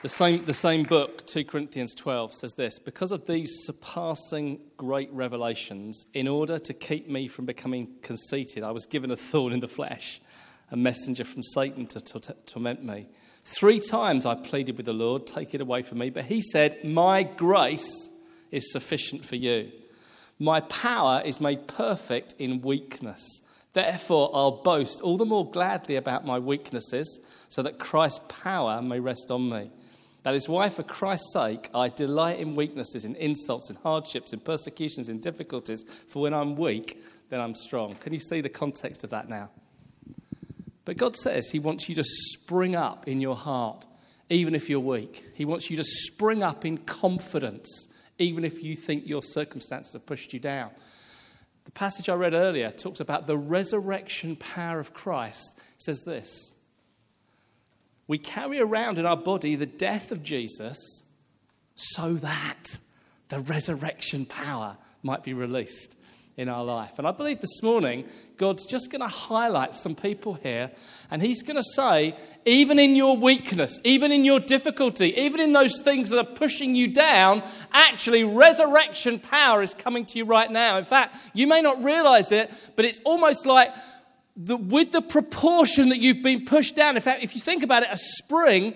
The 0.00 0.08
same, 0.08 0.44
the 0.44 0.54
same 0.54 0.84
book, 0.84 1.26
2 1.26 1.44
Corinthians 1.44 1.92
12, 1.92 2.32
says 2.32 2.52
this 2.52 2.78
Because 2.78 3.10
of 3.10 3.26
these 3.26 3.64
surpassing 3.64 4.60
great 4.76 5.12
revelations, 5.12 6.06
in 6.14 6.28
order 6.28 6.60
to 6.60 6.72
keep 6.72 7.08
me 7.08 7.26
from 7.26 7.46
becoming 7.46 7.96
conceited, 8.00 8.62
I 8.62 8.70
was 8.70 8.86
given 8.86 9.10
a 9.10 9.16
thorn 9.16 9.52
in 9.52 9.58
the 9.58 9.66
flesh, 9.66 10.20
a 10.70 10.76
messenger 10.76 11.24
from 11.24 11.42
Satan 11.42 11.86
to 11.88 12.00
torment 12.46 12.84
me. 12.84 13.08
Three 13.42 13.80
times 13.80 14.24
I 14.24 14.36
pleaded 14.36 14.76
with 14.76 14.86
the 14.86 14.92
Lord, 14.92 15.26
take 15.26 15.52
it 15.52 15.60
away 15.60 15.82
from 15.82 15.98
me. 15.98 16.10
But 16.10 16.26
he 16.26 16.42
said, 16.42 16.84
My 16.84 17.24
grace 17.24 18.08
is 18.52 18.70
sufficient 18.70 19.24
for 19.24 19.34
you. 19.34 19.72
My 20.38 20.60
power 20.60 21.22
is 21.24 21.40
made 21.40 21.66
perfect 21.66 22.36
in 22.38 22.60
weakness. 22.60 23.40
Therefore, 23.72 24.30
I'll 24.32 24.62
boast 24.62 25.00
all 25.00 25.16
the 25.16 25.26
more 25.26 25.50
gladly 25.50 25.96
about 25.96 26.24
my 26.24 26.38
weaknesses, 26.38 27.18
so 27.48 27.62
that 27.62 27.80
Christ's 27.80 28.20
power 28.28 28.80
may 28.80 29.00
rest 29.00 29.32
on 29.32 29.50
me. 29.50 29.72
That 30.28 30.34
is 30.34 30.46
why, 30.46 30.68
for 30.68 30.82
Christ's 30.82 31.32
sake, 31.32 31.70
I 31.74 31.88
delight 31.88 32.38
in 32.38 32.54
weaknesses, 32.54 33.06
in 33.06 33.14
insults, 33.14 33.70
in 33.70 33.76
hardships, 33.76 34.34
in 34.34 34.40
persecutions, 34.40 35.08
in 35.08 35.20
difficulties. 35.20 35.86
For 36.08 36.20
when 36.20 36.34
I'm 36.34 36.54
weak, 36.54 37.02
then 37.30 37.40
I'm 37.40 37.54
strong. 37.54 37.94
Can 37.94 38.12
you 38.12 38.18
see 38.18 38.42
the 38.42 38.50
context 38.50 39.04
of 39.04 39.08
that 39.08 39.30
now? 39.30 39.48
But 40.84 40.98
God 40.98 41.16
says 41.16 41.48
He 41.50 41.58
wants 41.58 41.88
you 41.88 41.94
to 41.94 42.04
spring 42.04 42.76
up 42.76 43.08
in 43.08 43.22
your 43.22 43.36
heart, 43.36 43.86
even 44.28 44.54
if 44.54 44.68
you're 44.68 44.80
weak. 44.80 45.24
He 45.32 45.46
wants 45.46 45.70
you 45.70 45.78
to 45.78 45.82
spring 45.82 46.42
up 46.42 46.66
in 46.66 46.76
confidence, 46.76 47.88
even 48.18 48.44
if 48.44 48.62
you 48.62 48.76
think 48.76 49.06
your 49.06 49.22
circumstances 49.22 49.94
have 49.94 50.04
pushed 50.04 50.34
you 50.34 50.40
down. 50.40 50.72
The 51.64 51.70
passage 51.70 52.10
I 52.10 52.14
read 52.16 52.34
earlier 52.34 52.70
talks 52.70 53.00
about 53.00 53.26
the 53.26 53.38
resurrection 53.38 54.36
power 54.36 54.78
of 54.78 54.92
Christ. 54.92 55.58
It 55.76 55.82
says 55.84 56.02
this 56.02 56.52
we 58.08 58.18
carry 58.18 58.58
around 58.58 58.98
in 58.98 59.06
our 59.06 59.16
body 59.16 59.54
the 59.54 59.66
death 59.66 60.10
of 60.10 60.22
Jesus 60.24 61.02
so 61.76 62.14
that 62.14 62.78
the 63.28 63.40
resurrection 63.40 64.26
power 64.26 64.76
might 65.02 65.22
be 65.22 65.34
released 65.34 65.96
in 66.38 66.48
our 66.48 66.64
life. 66.64 66.92
And 66.98 67.06
I 67.06 67.10
believe 67.10 67.40
this 67.40 67.62
morning, 67.64 68.04
God's 68.36 68.64
just 68.64 68.92
going 68.92 69.00
to 69.00 69.08
highlight 69.08 69.74
some 69.74 69.96
people 69.96 70.34
here, 70.34 70.70
and 71.10 71.20
He's 71.20 71.42
going 71.42 71.56
to 71.56 71.64
say, 71.74 72.16
even 72.46 72.78
in 72.78 72.94
your 72.94 73.16
weakness, 73.16 73.78
even 73.82 74.12
in 74.12 74.24
your 74.24 74.38
difficulty, 74.38 75.14
even 75.20 75.40
in 75.40 75.52
those 75.52 75.80
things 75.80 76.10
that 76.10 76.18
are 76.18 76.34
pushing 76.36 76.76
you 76.76 76.88
down, 76.88 77.42
actually, 77.72 78.22
resurrection 78.22 79.18
power 79.18 79.62
is 79.62 79.74
coming 79.74 80.06
to 80.06 80.18
you 80.18 80.24
right 80.24 80.50
now. 80.50 80.78
In 80.78 80.84
fact, 80.84 81.16
you 81.34 81.48
may 81.48 81.60
not 81.60 81.82
realize 81.82 82.30
it, 82.30 82.52
but 82.76 82.84
it's 82.84 83.00
almost 83.04 83.44
like 83.44 83.72
the, 84.38 84.56
with 84.56 84.92
the 84.92 85.02
proportion 85.02 85.88
that 85.88 85.98
you've 85.98 86.22
been 86.22 86.44
pushed 86.44 86.76
down, 86.76 86.96
in 86.96 87.02
fact, 87.02 87.24
if 87.24 87.34
you 87.34 87.40
think 87.40 87.64
about 87.64 87.82
it, 87.82 87.88
a 87.90 87.96
spring, 87.96 88.74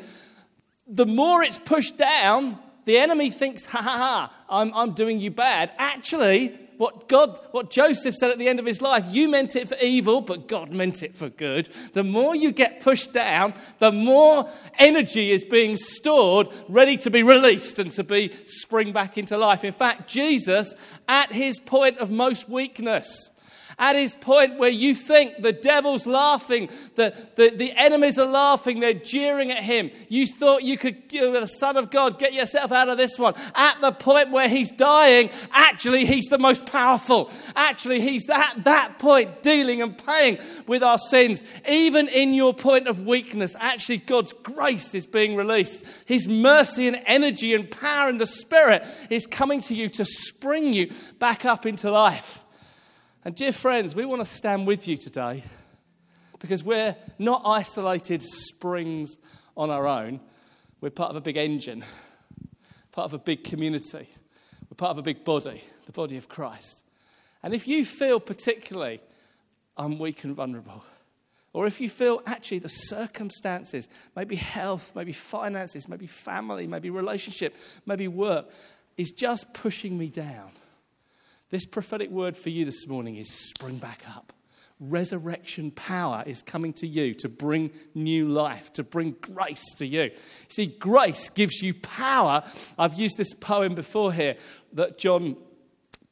the 0.89 1.07
more 1.07 1.43
it's 1.43 1.59
pushed 1.59 1.97
down, 1.97 2.59
the 2.85 2.99
enemy 2.99 3.31
thinks, 3.31 3.65
ha 3.65 3.81
ha 3.81 3.97
ha, 3.97 4.35
I'm, 4.51 4.73
I'm 4.75 4.93
doing 4.93 5.21
you 5.21 5.31
bad. 5.31 5.71
Actually, 5.79 6.59
what 6.79 7.09
God, 7.09 7.39
what 7.53 7.71
Joseph 7.71 8.17
said 8.17 8.31
at 8.31 8.39
the 8.39 8.49
end 8.49 8.59
of 8.59 8.67
his 8.67 8.83
life, 8.83 9.05
you 9.09 9.29
meant 9.29 9.55
it 9.55 9.69
for 9.69 9.77
evil, 9.77 10.21
but 10.21 10.49
God 10.49 10.73
meant 10.73 11.05
it 11.05 11.15
for 11.15 11.29
good. 11.29 11.69
The 11.93 12.03
more 12.03 12.35
you 12.35 12.51
get 12.51 12.81
pushed 12.81 13.13
down, 13.13 13.55
the 13.79 13.93
more 13.93 14.51
energy 14.81 15.31
is 15.31 15.45
being 15.45 15.77
stored, 15.77 16.49
ready 16.69 16.97
to 16.97 17.11
be 17.11 17.23
released 17.23 17.79
and 17.79 17.93
to 17.93 18.03
be 18.03 18.33
spring 18.47 18.91
back 18.91 19.17
into 19.17 19.39
life. 19.39 19.63
In 19.63 19.73
fact, 19.73 20.11
Jesus, 20.11 20.75
at 21.07 21.31
his 21.31 21.61
point 21.61 21.99
of 21.99 22.11
most 22.11 22.49
weakness, 22.49 23.31
at 23.79 23.97
his 23.97 24.15
point 24.15 24.59
where 24.59 24.71
you 24.71 24.95
think 24.95 25.43
the 25.43 25.53
devil's 25.53 26.07
laughing, 26.07 26.71
the, 26.95 27.15
the, 27.37 27.51
the 27.51 27.73
enemies 27.73 28.19
are 28.19 28.27
laughing, 28.27 28.81
they're 28.81 28.95
jeering 28.95 29.51
at 29.51 29.63
him. 29.63 29.91
You 30.09 30.27
thought 30.27 30.63
you 30.63 30.77
could, 30.77 30.97
you 31.11 31.33
the 31.33 31.47
Son 31.47 31.77
of 31.77 31.91
God, 31.91 32.19
get 32.19 32.33
yourself 32.33 32.73
out 32.73 32.89
of 32.89 32.99
this 32.99 33.19
one. 33.19 33.35
At 33.55 33.81
the 33.81 33.93
point 33.93 34.31
where 34.31 34.49
he's 34.49 34.71
dying, 34.71 35.31
actually, 35.53 36.05
he's 36.05 36.27
the 36.27 36.39
most 36.39 36.67
powerful. 36.67 37.31
Actually, 37.57 38.01
he's 38.01 38.29
at 38.29 38.65
that 38.65 38.99
point 38.99 39.43
dealing 39.43 39.83
and 39.83 39.97
paying 39.97 40.39
with 40.67 40.83
our 40.83 40.99
sins. 40.99 41.43
Even 41.69 42.09
in 42.09 42.35
your 42.35 42.55
point 42.55 42.89
of 42.89 43.01
weakness, 43.01 43.57
actually, 43.59 43.99
God's 43.99 44.33
grace 44.33 44.95
is 44.95 45.07
being 45.07 45.37
released. 45.37 45.85
His 46.05 46.29
mercy 46.29 46.89
and 46.89 47.01
energy 47.07 47.55
and 47.55 47.71
power 47.71 48.09
in 48.09 48.19
the 48.19 48.27
Spirit 48.27 48.87
is 49.11 49.27
coming 49.27 49.61
to 49.63 49.75
you 49.75 49.89
to 49.91 50.05
spring 50.05 50.73
you 50.73 50.93
back 51.19 51.45
up 51.45 51.67
into 51.67 51.91
life. 51.91 52.42
And, 53.25 53.37
dear 53.37 53.53
friends, 53.53 53.95
we 53.95 54.05
want 54.05 54.21
to 54.21 54.27
stand 54.27 54.67
with 54.67 54.89
you 54.89 54.97
today 54.97 55.45
because 56.41 56.65
we're 56.65 56.97
not 57.21 57.43
isolated 57.45 58.21
springs 58.21 59.17
on 59.57 59.71
our 59.71 59.87
own. 59.87 60.21
We're 60.81 60.91
part 60.91 61.11
of 61.11 61.17
a 61.17 61.21
big 61.21 61.37
engine, 61.37 61.85
part 62.91 63.05
of 63.05 63.15
a 63.15 63.19
big 63.19 63.45
community. 63.45 64.09
We're 64.69 64.75
part 64.77 64.91
of 64.91 64.99
a 64.99 65.03
big 65.03 65.23
body, 65.25 65.63
the 65.87 65.93
body 65.93 66.17
of 66.17 66.29
Christ. 66.29 66.83
And 67.45 67.55
if 67.55 67.69
you 67.69 67.85
feel 67.85 68.19
particularly 68.19 69.01
I'm 69.77 70.01
weak 70.01 70.25
and 70.25 70.35
vulnerable, 70.35 70.83
or 71.53 71.69
if 71.69 71.81
you 71.81 71.89
feel 71.89 72.23
actually 72.27 72.59
the 72.59 72.69
circumstances, 72.69 73.89
maybe 74.17 74.35
health, 74.35 74.93
maybe 74.97 75.13
finances, 75.13 75.89
maybe 75.89 76.09
family, 76.09 76.67
maybe 76.67 76.91
relationship, 76.91 77.55
maybe 77.87 78.09
work, 78.09 78.51
is 78.97 79.13
just 79.13 79.55
pushing 79.55 79.97
me 79.97 80.09
down, 80.09 80.51
this 81.53 81.67
prophetic 81.67 82.11
word 82.11 82.35
for 82.35 82.49
you 82.49 82.65
this 82.65 82.89
morning 82.89 83.17
is 83.17 83.31
spring 83.31 83.77
back 83.77 84.03
up. 84.09 84.33
Resurrection 84.81 85.71
power 85.71 86.25
is 86.27 86.41
coming 86.41 86.73
to 86.73 86.87
you 86.87 87.13
to 87.13 87.29
bring 87.29 87.71
new 87.95 88.27
life, 88.27 88.73
to 88.73 88.83
bring 88.83 89.15
grace 89.21 89.75
to 89.75 89.87
you. 89.87 90.11
See, 90.49 90.67
grace 90.67 91.29
gives 91.29 91.61
you 91.61 91.75
power. 91.75 92.43
I've 92.79 92.95
used 92.95 93.19
this 93.19 93.35
poem 93.35 93.75
before 93.75 94.15
here 94.15 94.37
that 94.73 94.99
John 94.99 95.37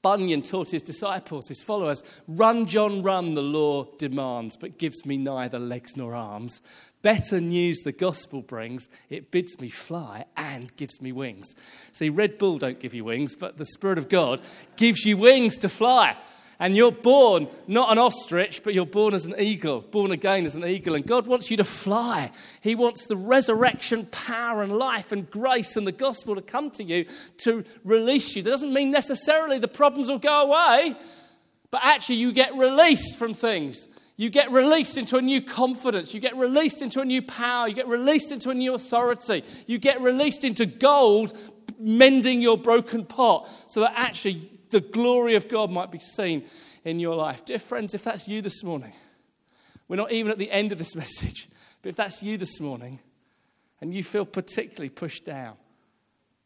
Bunyan 0.02 0.42
taught 0.42 0.70
his 0.70 0.82
disciples, 0.82 1.48
his 1.48 1.62
followers 1.62 2.02
Run, 2.28 2.66
John, 2.66 3.02
run, 3.02 3.34
the 3.34 3.42
law 3.42 3.86
demands, 3.96 4.58
but 4.58 4.78
gives 4.78 5.06
me 5.06 5.16
neither 5.16 5.58
legs 5.58 5.96
nor 5.96 6.14
arms. 6.14 6.60
Better 7.02 7.40
news 7.40 7.80
the 7.80 7.92
gospel 7.92 8.42
brings. 8.42 8.88
It 9.08 9.30
bids 9.30 9.58
me 9.58 9.70
fly 9.70 10.26
and 10.36 10.74
gives 10.76 11.00
me 11.00 11.12
wings. 11.12 11.54
See, 11.92 12.10
Red 12.10 12.36
Bull 12.36 12.58
don't 12.58 12.78
give 12.78 12.92
you 12.92 13.04
wings, 13.04 13.34
but 13.34 13.56
the 13.56 13.64
Spirit 13.64 13.96
of 13.96 14.10
God 14.10 14.42
gives 14.76 15.06
you 15.06 15.16
wings 15.16 15.56
to 15.58 15.68
fly. 15.68 16.16
And 16.58 16.76
you're 16.76 16.92
born 16.92 17.48
not 17.66 17.90
an 17.90 17.96
ostrich, 17.96 18.62
but 18.62 18.74
you're 18.74 18.84
born 18.84 19.14
as 19.14 19.24
an 19.24 19.34
eagle, 19.38 19.80
born 19.80 20.10
again 20.10 20.44
as 20.44 20.56
an 20.56 20.66
eagle. 20.66 20.94
And 20.94 21.06
God 21.06 21.26
wants 21.26 21.50
you 21.50 21.56
to 21.56 21.64
fly. 21.64 22.30
He 22.60 22.74
wants 22.74 23.06
the 23.06 23.16
resurrection 23.16 24.04
power 24.10 24.62
and 24.62 24.76
life 24.76 25.10
and 25.10 25.28
grace 25.30 25.76
and 25.76 25.86
the 25.86 25.92
gospel 25.92 26.34
to 26.34 26.42
come 26.42 26.70
to 26.72 26.84
you 26.84 27.06
to 27.38 27.64
release 27.82 28.36
you. 28.36 28.42
That 28.42 28.50
doesn't 28.50 28.74
mean 28.74 28.90
necessarily 28.90 29.56
the 29.56 29.68
problems 29.68 30.10
will 30.10 30.18
go 30.18 30.42
away, 30.42 30.96
but 31.70 31.80
actually 31.82 32.16
you 32.16 32.30
get 32.30 32.54
released 32.54 33.16
from 33.16 33.32
things. 33.32 33.88
You 34.20 34.28
get 34.28 34.50
released 34.50 34.98
into 34.98 35.16
a 35.16 35.22
new 35.22 35.40
confidence. 35.40 36.12
You 36.12 36.20
get 36.20 36.36
released 36.36 36.82
into 36.82 37.00
a 37.00 37.06
new 37.06 37.22
power. 37.22 37.66
You 37.66 37.74
get 37.74 37.88
released 37.88 38.30
into 38.32 38.50
a 38.50 38.54
new 38.54 38.74
authority. 38.74 39.42
You 39.66 39.78
get 39.78 39.98
released 40.02 40.44
into 40.44 40.66
gold, 40.66 41.32
mending 41.78 42.42
your 42.42 42.58
broken 42.58 43.06
pot 43.06 43.48
so 43.68 43.80
that 43.80 43.94
actually 43.96 44.50
the 44.68 44.82
glory 44.82 45.36
of 45.36 45.48
God 45.48 45.70
might 45.70 45.90
be 45.90 45.98
seen 45.98 46.44
in 46.84 47.00
your 47.00 47.14
life. 47.14 47.46
Dear 47.46 47.58
friends, 47.58 47.94
if 47.94 48.04
that's 48.04 48.28
you 48.28 48.42
this 48.42 48.62
morning, 48.62 48.92
we're 49.88 49.96
not 49.96 50.12
even 50.12 50.30
at 50.30 50.36
the 50.36 50.50
end 50.50 50.70
of 50.70 50.76
this 50.76 50.94
message, 51.04 51.48
but 51.80 51.88
if 51.88 51.96
that's 51.96 52.22
you 52.22 52.36
this 52.36 52.60
morning 52.60 52.98
and 53.80 53.94
you 53.94 54.04
feel 54.04 54.26
particularly 54.26 54.90
pushed 54.90 55.24
down, 55.24 55.56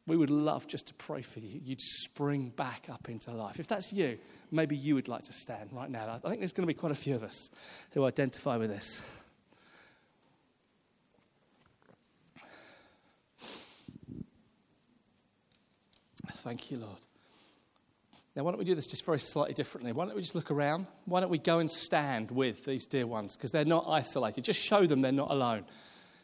we 0.07 0.17
would 0.17 0.31
love 0.31 0.67
just 0.67 0.89
to 0.89 0.95
pray 0.95 1.23
for 1.23 1.41
you. 1.41 1.61
You'd 1.65 1.81
spring 1.81 2.53
back 2.55 2.89
up 2.91 3.09
into 3.09 3.31
life. 3.31 3.59
If 3.59 3.67
that's 3.67 3.93
you, 3.93 4.19
maybe 4.51 4.77
you 4.77 4.95
would 4.95 5.09
like 5.09 5.23
to 5.25 5.33
stand 5.33 5.71
right 5.73 5.91
now. 5.91 6.21
I 6.23 6.29
think 6.29 6.41
there's 6.41 6.53
going 6.53 6.67
to 6.67 6.73
be 6.73 6.79
quite 6.79 6.93
a 6.93 6.97
few 6.97 7.15
of 7.15 7.23
us 7.23 7.49
who 7.93 8.05
identify 8.05 8.57
with 8.57 8.71
this. 8.71 9.03
Thank 16.37 16.71
you, 16.71 16.77
Lord. 16.77 16.99
Now, 18.37 18.43
why 18.43 18.51
don't 18.51 18.59
we 18.59 18.67
do 18.67 18.75
this 18.75 18.87
just 18.87 19.07
very 19.07 19.21
slightly 19.21 19.55
differently? 19.55 19.93
Why 19.93 20.05
don't 20.05 20.15
we 20.15 20.21
just 20.21 20.35
look 20.35 20.51
around? 20.51 20.87
Why 21.07 21.21
don't 21.21 21.31
we 21.31 21.39
go 21.39 21.61
and 21.61 21.71
stand 21.71 22.31
with 22.31 22.67
these 22.67 22.87
dear 22.87 23.07
ones? 23.07 23.35
Because 23.35 23.51
they're 23.51 23.65
not 23.65 23.87
isolated. 23.89 24.45
Just 24.45 24.61
show 24.61 24.85
them 24.85 25.01
they're 25.01 25.13
not 25.13 25.31
alone. 25.31 25.65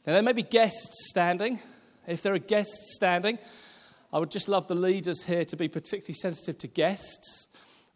Now, 0.07 0.13
there 0.13 0.23
may 0.23 0.35
be 0.35 0.43
guests 0.43 1.09
standing. 1.09 1.61
If 2.07 2.21
there 2.23 2.35
are 2.35 2.39
guests 2.39 2.97
standing, 2.97 3.39
I 4.13 4.19
would 4.19 4.31
just 4.31 4.49
love 4.49 4.67
the 4.67 4.75
leaders 4.75 5.25
here 5.25 5.45
to 5.45 5.57
be 5.57 5.69
particularly 5.69 6.15
sensitive 6.15 6.59
to 6.59 6.67
guests, 6.67 7.47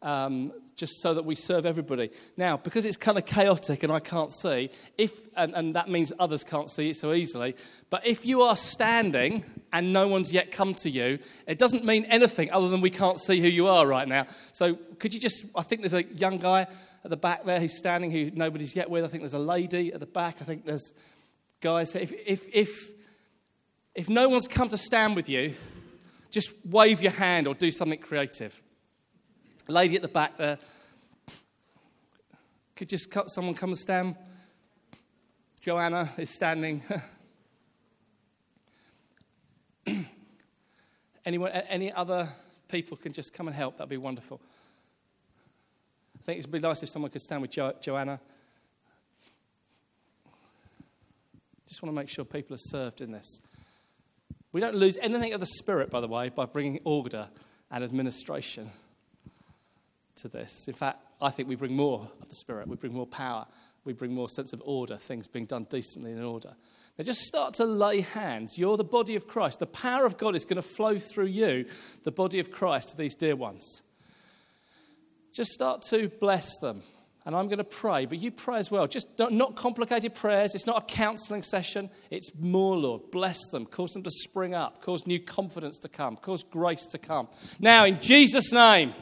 um, 0.02 0.52
just 0.76 1.00
so 1.00 1.14
that 1.14 1.24
we 1.24 1.34
serve 1.34 1.66
everybody. 1.66 2.10
Now, 2.36 2.56
because 2.56 2.84
it's 2.84 2.96
kind 2.96 3.16
of 3.16 3.26
chaotic 3.26 3.82
and 3.82 3.92
I 3.92 4.00
can't 4.00 4.32
see, 4.32 4.70
if, 4.98 5.20
and, 5.36 5.54
and 5.54 5.74
that 5.74 5.88
means 5.88 6.12
others 6.18 6.44
can't 6.44 6.70
see 6.70 6.90
it 6.90 6.96
so 6.96 7.12
easily, 7.12 7.56
but 7.90 8.06
if 8.06 8.26
you 8.26 8.42
are 8.42 8.56
standing 8.56 9.44
and 9.72 9.92
no 9.92 10.08
one's 10.08 10.32
yet 10.32 10.52
come 10.52 10.74
to 10.74 10.90
you, 10.90 11.18
it 11.46 11.58
doesn't 11.58 11.84
mean 11.84 12.04
anything 12.06 12.50
other 12.52 12.68
than 12.68 12.80
we 12.80 12.90
can't 12.90 13.20
see 13.20 13.40
who 13.40 13.48
you 13.48 13.66
are 13.66 13.86
right 13.86 14.06
now. 14.06 14.26
So 14.52 14.76
could 14.98 15.14
you 15.14 15.20
just, 15.20 15.44
I 15.56 15.62
think 15.62 15.80
there's 15.80 15.94
a 15.94 16.04
young 16.04 16.38
guy 16.38 16.66
at 17.04 17.10
the 17.10 17.16
back 17.16 17.44
there 17.44 17.60
who's 17.60 17.76
standing 17.76 18.10
who 18.10 18.30
nobody's 18.32 18.74
yet 18.74 18.90
with. 18.90 19.04
I 19.04 19.08
think 19.08 19.22
there's 19.22 19.34
a 19.34 19.38
lady 19.38 19.92
at 19.92 20.00
the 20.00 20.06
back. 20.06 20.36
I 20.40 20.44
think 20.44 20.64
there's 20.64 20.92
guys. 21.60 21.94
If, 21.94 22.12
if, 22.26 22.46
if, 22.52 22.90
if 23.94 24.08
no 24.08 24.28
one's 24.28 24.48
come 24.48 24.68
to 24.70 24.78
stand 24.78 25.16
with 25.16 25.28
you, 25.28 25.54
just 26.34 26.52
wave 26.66 27.00
your 27.00 27.12
hand 27.12 27.46
or 27.46 27.54
do 27.54 27.70
something 27.70 28.00
creative. 28.00 28.60
A 29.68 29.72
Lady 29.72 29.94
at 29.94 30.02
the 30.02 30.08
back 30.08 30.36
there. 30.36 30.58
Could 32.74 32.88
just 32.88 33.08
cut, 33.08 33.30
someone 33.30 33.54
come 33.54 33.70
and 33.70 33.78
stand? 33.78 34.16
Joanna 35.60 36.10
is 36.18 36.30
standing. 36.30 36.82
Anyone, 41.24 41.52
any 41.52 41.92
other 41.92 42.28
people 42.66 42.96
can 42.96 43.12
just 43.12 43.32
come 43.32 43.46
and 43.46 43.54
help. 43.54 43.76
That'd 43.76 43.88
be 43.88 43.96
wonderful. 43.96 44.40
I 46.18 46.22
think 46.24 46.40
it'd 46.40 46.50
be 46.50 46.58
nice 46.58 46.82
if 46.82 46.88
someone 46.88 47.12
could 47.12 47.22
stand 47.22 47.42
with 47.42 47.52
jo- 47.52 47.74
Joanna. 47.80 48.18
Just 51.68 51.80
want 51.80 51.94
to 51.94 51.96
make 51.96 52.08
sure 52.08 52.24
people 52.24 52.54
are 52.56 52.58
served 52.58 53.00
in 53.00 53.12
this. 53.12 53.40
We 54.54 54.60
don't 54.60 54.76
lose 54.76 54.96
anything 55.02 55.32
of 55.32 55.40
the 55.40 55.46
Spirit, 55.46 55.90
by 55.90 56.00
the 56.00 56.06
way, 56.06 56.28
by 56.28 56.46
bringing 56.46 56.78
order 56.84 57.28
and 57.72 57.82
administration 57.82 58.70
to 60.14 60.28
this. 60.28 60.68
In 60.68 60.74
fact, 60.74 61.04
I 61.20 61.30
think 61.30 61.48
we 61.48 61.56
bring 61.56 61.74
more 61.74 62.08
of 62.22 62.28
the 62.28 62.36
Spirit. 62.36 62.68
We 62.68 62.76
bring 62.76 62.94
more 62.94 63.04
power. 63.04 63.46
We 63.84 63.94
bring 63.94 64.14
more 64.14 64.28
sense 64.28 64.52
of 64.52 64.62
order, 64.64 64.96
things 64.96 65.26
being 65.26 65.46
done 65.46 65.66
decently 65.68 66.12
in 66.12 66.22
order. 66.22 66.54
Now, 66.96 67.02
just 67.04 67.22
start 67.22 67.54
to 67.54 67.64
lay 67.64 68.02
hands. 68.02 68.56
You're 68.56 68.76
the 68.76 68.84
body 68.84 69.16
of 69.16 69.26
Christ. 69.26 69.58
The 69.58 69.66
power 69.66 70.06
of 70.06 70.18
God 70.18 70.36
is 70.36 70.44
going 70.44 70.54
to 70.54 70.62
flow 70.62 70.98
through 70.98 71.26
you, 71.26 71.66
the 72.04 72.12
body 72.12 72.38
of 72.38 72.52
Christ, 72.52 72.90
to 72.90 72.96
these 72.96 73.16
dear 73.16 73.34
ones. 73.34 73.82
Just 75.32 75.50
start 75.50 75.82
to 75.90 76.08
bless 76.20 76.58
them 76.58 76.84
and 77.26 77.34
I'm 77.34 77.46
going 77.46 77.58
to 77.58 77.64
pray, 77.64 78.04
but 78.04 78.18
you 78.18 78.30
pray 78.30 78.58
as 78.58 78.70
well. 78.70 78.86
Just 78.86 79.08
not, 79.18 79.56
complicated 79.56 80.14
prayers. 80.14 80.54
It's 80.54 80.66
not 80.66 80.82
a 80.82 80.94
counseling 80.94 81.42
session. 81.42 81.88
It's 82.10 82.30
more, 82.38 82.76
Lord. 82.76 83.10
Bless 83.10 83.46
them. 83.46 83.64
Cause 83.64 83.92
them 83.92 84.02
to 84.02 84.10
spring 84.10 84.54
up. 84.54 84.82
Cause 84.82 85.06
new 85.06 85.18
confidence 85.18 85.78
to 85.78 85.88
come. 85.88 86.16
Cause 86.16 86.42
grace 86.42 86.86
to 86.88 86.98
come. 86.98 87.28
Now, 87.58 87.86
in 87.86 88.00
Jesus' 88.00 88.52
name. 88.52 88.92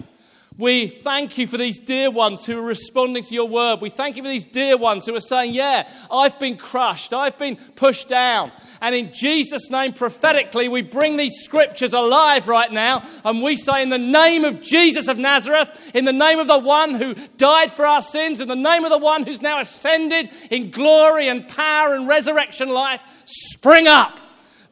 We 0.59 0.89
thank 0.89 1.39
you 1.39 1.47
for 1.47 1.57
these 1.57 1.79
dear 1.79 2.11
ones 2.11 2.45
who 2.45 2.59
are 2.59 2.63
responding 2.63 3.23
to 3.25 3.35
your 3.35 3.49
word. 3.49 3.81
We 3.81 3.89
thank 3.89 4.17
you 4.17 4.23
for 4.23 4.29
these 4.29 4.45
dear 4.45 4.77
ones 4.77 5.07
who 5.07 5.15
are 5.15 5.21
saying, 5.21 5.55
Yeah, 5.55 5.89
I've 6.11 6.39
been 6.39 6.57
crushed, 6.57 7.15
I've 7.15 7.39
been 7.39 7.57
pushed 7.57 8.11
down. 8.11 8.53
And 8.83 8.95
in 8.95 9.13
Jesus' 9.13 9.71
name, 9.71 9.95
prophetically, 9.95 10.69
we 10.69 10.83
bring 10.83 11.17
these 11.17 11.43
scriptures 11.43 11.95
alive 11.95 12.49
right 12.49 12.71
now. 12.71 13.03
And 13.25 13.43
we 13.43 13.57
say, 13.57 13.83
In 13.83 13.89
the 13.89 13.97
name 13.97 14.45
of 14.45 14.61
Jesus 14.61 15.09
of 15.09 15.17
Nazareth, 15.17 15.91
in 15.95 16.05
the 16.05 16.13
name 16.13 16.39
of 16.39 16.49
the 16.49 16.59
one 16.59 16.97
who 16.97 17.15
died 17.39 17.73
for 17.73 17.87
our 17.87 18.03
sins, 18.03 18.41
in 18.41 18.49
the 18.49 18.55
name 18.55 18.85
of 18.85 18.91
the 18.91 18.99
one 18.99 19.25
who's 19.25 19.41
now 19.41 19.59
ascended 19.59 20.29
in 20.51 20.71
glory 20.71 21.29
and 21.29 21.49
power 21.49 21.95
and 21.95 22.07
resurrection 22.07 22.69
life, 22.69 23.03
spring 23.25 23.87
up. 23.87 24.19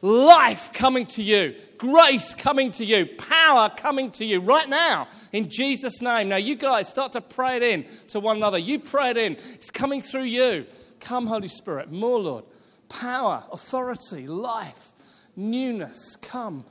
Life 0.03 0.73
coming 0.73 1.05
to 1.07 1.21
you 1.21 1.55
grace 1.81 2.35
coming 2.35 2.69
to 2.69 2.85
you, 2.85 3.07
power 3.17 3.67
coming 3.75 4.11
to 4.11 4.23
you 4.23 4.39
right 4.39 4.69
now 4.69 5.07
in 5.31 5.49
Jesus' 5.49 5.99
name. 5.99 6.29
Now, 6.29 6.35
you 6.35 6.55
guys 6.55 6.87
start 6.87 7.13
to 7.13 7.21
pray 7.21 7.55
it 7.55 7.63
in 7.63 7.87
to 8.09 8.19
one 8.19 8.37
another. 8.37 8.59
You 8.59 8.77
pray 8.77 9.09
it 9.09 9.17
in, 9.17 9.35
it's 9.55 9.71
coming 9.71 10.03
through 10.03 10.25
you. 10.25 10.67
Come, 10.99 11.25
Holy 11.25 11.47
Spirit, 11.47 11.91
more, 11.91 12.19
Lord. 12.19 12.43
Power, 12.87 13.43
authority, 13.51 14.27
life, 14.27 14.91
newness. 15.35 16.15
Come, 16.21 16.65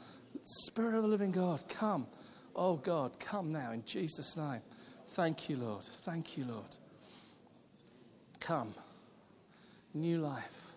Spirit 0.44 0.94
of 0.94 1.02
the 1.02 1.08
living 1.08 1.32
God, 1.32 1.64
come. 1.68 2.06
Oh 2.54 2.76
God, 2.76 3.18
come 3.18 3.50
now 3.50 3.72
in 3.72 3.84
Jesus' 3.84 4.36
name. 4.36 4.60
Thank 5.08 5.48
you, 5.48 5.56
Lord. 5.56 5.82
Thank 6.04 6.38
you, 6.38 6.44
Lord. 6.44 6.76
Come. 8.38 8.76
New 9.92 10.18
life. 10.18 10.72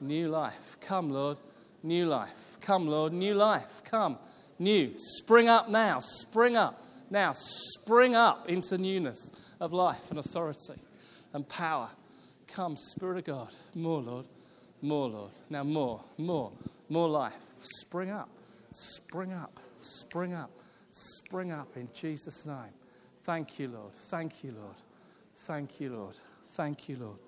New 0.00 0.28
life. 0.28 0.76
Come, 0.80 1.10
Lord. 1.10 1.38
New 1.84 2.06
life. 2.06 2.47
Come, 2.68 2.86
Lord. 2.86 3.14
New 3.14 3.32
life. 3.32 3.80
Come. 3.82 4.18
New. 4.58 4.92
Spring 4.98 5.48
up 5.48 5.70
now. 5.70 6.00
Spring 6.00 6.54
up. 6.54 6.84
Now, 7.08 7.32
spring 7.34 8.14
up 8.14 8.46
into 8.46 8.76
newness 8.76 9.30
of 9.58 9.72
life 9.72 10.10
and 10.10 10.18
authority 10.18 10.74
and 11.32 11.48
power. 11.48 11.88
Come, 12.46 12.76
Spirit 12.76 13.20
of 13.20 13.24
God. 13.24 13.54
More, 13.74 14.02
Lord. 14.02 14.26
More, 14.82 15.08
Lord. 15.08 15.30
Now, 15.48 15.64
more, 15.64 16.04
more, 16.18 16.52
more 16.90 17.08
life. 17.08 17.38
Spring 17.80 18.10
up. 18.10 18.28
Spring 18.74 19.32
up. 19.32 19.58
Spring 19.80 20.34
up. 20.34 20.50
Spring 20.90 21.52
up 21.52 21.74
in 21.74 21.88
Jesus' 21.94 22.44
name. 22.44 22.74
Thank 23.22 23.58
you, 23.58 23.68
Lord. 23.68 23.94
Thank 23.94 24.44
you, 24.44 24.52
Lord. 24.52 24.76
Thank 25.34 25.80
you, 25.80 25.96
Lord. 25.96 26.18
Thank 26.48 26.90
you, 26.90 26.98
Lord. 26.98 27.18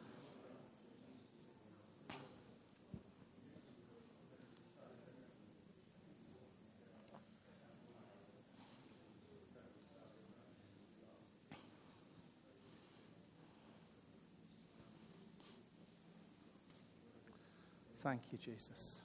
Thank 18.11 18.23
you, 18.33 18.39
Jesus. 18.39 18.99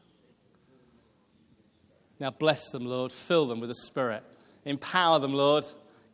Now 2.20 2.32
bless 2.32 2.72
them, 2.72 2.88
Lord. 2.88 3.12
Fill 3.12 3.46
them 3.46 3.60
with 3.60 3.70
the 3.70 3.76
Spirit. 3.76 4.24
Empower 4.64 5.20
them, 5.20 5.36
Lord. 5.36 5.64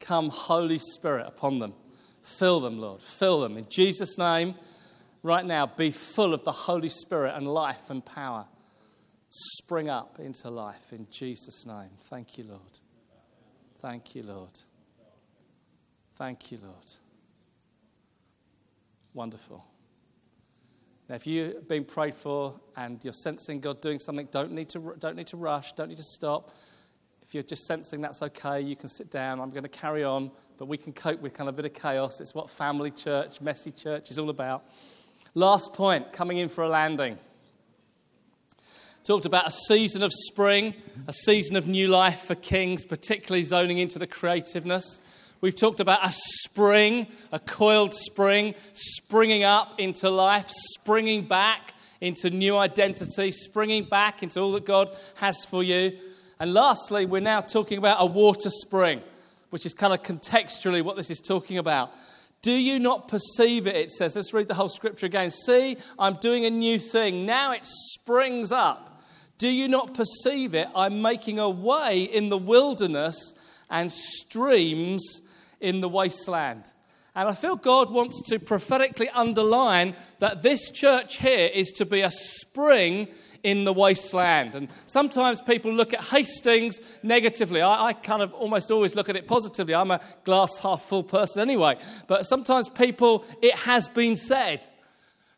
Come, 0.02 0.28
Holy 0.28 0.78
Spirit, 0.78 1.26
upon 1.26 1.60
them. 1.60 1.74
Fill 2.22 2.60
them, 2.60 2.82
Lord. 2.82 3.02
Fill 3.02 3.40
them. 3.40 3.56
In 3.56 3.66
Jesus' 3.70 4.18
name, 4.18 4.56
right 5.24 5.46
now, 5.46 5.68
be 5.68 5.92
full 5.92 6.34
of 6.34 6.44
the 6.44 6.52
Holy 6.52 6.90
Spirit 6.90 7.34
and 7.38 7.48
life 7.48 7.90
and 7.90 8.06
power. 8.06 8.46
Spring 9.30 9.88
up 9.88 10.20
into 10.20 10.50
life 10.50 10.92
in 10.92 11.08
Jesus' 11.10 11.66
name. 11.66 11.92
Thank 12.10 12.38
you, 12.38 12.44
Lord. 12.44 12.80
Thank 13.80 14.16
you, 14.16 14.24
Lord. 14.24 14.60
Thank 16.18 16.52
you, 16.52 16.58
Lord. 16.62 16.92
Wonderful. 19.14 19.71
Now, 21.12 21.18
if 21.18 21.28
you've 21.28 21.68
been 21.68 21.84
prayed 21.84 22.16
for 22.16 22.56
and 22.78 23.04
you're 23.04 23.12
sensing 23.12 23.60
God 23.60 23.82
doing 23.82 24.00
something, 24.00 24.30
don't 24.32 24.54
need 24.54 24.70
to, 24.70 24.96
don't 24.98 25.18
need 25.18 25.28
to 25.28 25.36
rush, 25.36 25.74
don't 25.74 25.90
need 25.90 25.98
to 25.98 26.04
stop. 26.04 26.52
If 27.22 27.34
you're 27.34 27.44
just 27.44 27.66
sensing 27.66 28.00
that's 28.00 28.22
okay, 28.22 28.62
you 28.62 28.78
can 28.78 28.88
sit 28.88 29.12
down. 29.12 29.42
I'm 29.42 29.50
going 29.50 29.64
to 29.64 29.68
carry 29.68 30.06
on, 30.06 30.32
but 30.58 30.70
we 30.70 30.78
can 30.78 30.94
cope 30.94 31.20
with 31.20 31.34
kind 31.34 31.50
of 31.50 31.56
a 31.56 31.62
bit 31.62 31.66
of 31.66 31.74
chaos. 31.74 32.22
It's 32.22 32.34
what 32.34 32.50
family 32.50 32.92
church, 32.92 33.42
messy 33.42 33.74
church 33.74 34.10
is 34.10 34.18
all 34.18 34.30
about. 34.30 34.64
Last 35.34 35.74
point 35.74 36.14
coming 36.14 36.38
in 36.38 36.48
for 36.48 36.64
a 36.64 36.70
landing. 36.70 37.18
Talked 39.04 39.26
about 39.26 39.46
a 39.46 39.52
season 39.52 40.04
of 40.04 40.14
spring, 40.14 40.76
a 41.10 41.14
season 41.14 41.58
of 41.58 41.68
new 41.68 41.90
life 41.90 42.22
for 42.22 42.36
kings, 42.36 42.86
particularly 42.86 43.44
zoning 43.44 43.80
into 43.80 44.00
the 44.00 44.08
creativeness. 44.08 45.02
We've 45.42 45.58
talked 45.58 45.82
about 45.82 46.06
a 46.06 46.14
spring, 46.52 47.08
a 47.32 47.40
coiled 47.40 47.94
spring, 47.94 48.54
springing 48.74 49.44
up 49.44 49.80
into 49.80 50.10
life, 50.10 50.50
springing 50.50 51.26
back 51.26 51.74
into 52.02 52.30
new 52.30 52.58
identity, 52.58 53.32
springing 53.32 53.86
back 53.86 54.22
into 54.22 54.40
all 54.42 54.52
that 54.52 54.66
God 54.66 54.94
has 55.16 55.46
for 55.46 55.64
you. 55.64 55.98
And 56.42 56.54
lastly, 56.54 57.06
we're 57.06 57.22
now 57.22 57.40
talking 57.40 57.78
about 57.78 57.98
a 58.02 58.06
water 58.06 58.50
spring, 58.50 59.02
which 59.50 59.66
is 59.66 59.74
kind 59.74 59.94
of 59.94 60.04
contextually 60.04 60.84
what 60.84 60.98
this 60.98 61.10
is 61.10 61.20
talking 61.20 61.58
about. 61.58 61.94
Do 62.42 62.52
you 62.52 62.80
not 62.80 63.08
perceive 63.08 63.66
it? 63.66 63.76
It 63.76 63.92
says. 63.92 64.16
Let's 64.16 64.34
read 64.34 64.50
the 64.50 64.56
whole 64.56 64.70
scripture 64.70 65.06
again. 65.06 65.32
See, 65.32 65.78
I'm 65.98 66.16
doing 66.16 66.44
a 66.44 66.50
new 66.50 66.80
thing. 66.80 67.26
Now 67.26 67.54
it 67.54 67.62
springs 67.64 68.52
up. 68.52 69.02
Do 69.38 69.48
you 69.48 69.70
not 69.70 69.94
perceive 69.94 70.54
it? 70.54 70.68
I'm 70.76 71.02
making 71.02 71.40
a 71.40 71.50
way 71.50 72.04
in 72.04 72.30
the 72.30 72.38
wilderness 72.38 73.34
and 73.70 73.90
streams 73.90 75.22
in 75.62 75.82
the 75.82 75.90
wasteland. 75.90 76.72
And 77.14 77.28
I 77.28 77.34
feel 77.34 77.58
God 77.58 77.92
wants 77.92 78.22
to 78.30 78.40
prophetically 78.40 79.10
underline 79.10 79.96
that 80.20 80.44
this 80.44 80.72
church 80.72 81.18
here 81.18 81.50
is 81.54 81.72
to 81.74 81.86
be 81.86 82.02
a 82.02 82.12
spring 82.12 83.10
in 83.44 83.66
the 83.66 83.74
wasteland. 83.74 84.56
And 84.56 84.70
sometimes 84.86 85.42
people 85.42 85.74
look 85.74 85.94
at 85.94 86.02
Hastings 86.04 86.80
negatively. 87.04 87.62
I, 87.62 87.88
I, 87.88 87.94
kind 87.94 88.22
of 88.22 88.34
almost 88.34 88.72
always 88.72 88.96
look 88.96 89.10
at 89.10 89.18
it 89.18 89.28
positively. 89.28 89.76
I'm 89.76 89.92
a 89.92 90.00
glass 90.24 90.60
half 90.60 90.84
full 90.84 91.04
person 91.04 91.42
anyway. 91.42 91.78
But 92.08 92.26
sometimes 92.26 92.70
people, 92.70 93.26
it 93.42 93.56
has 93.56 93.90
been 93.90 94.16
said 94.16 94.68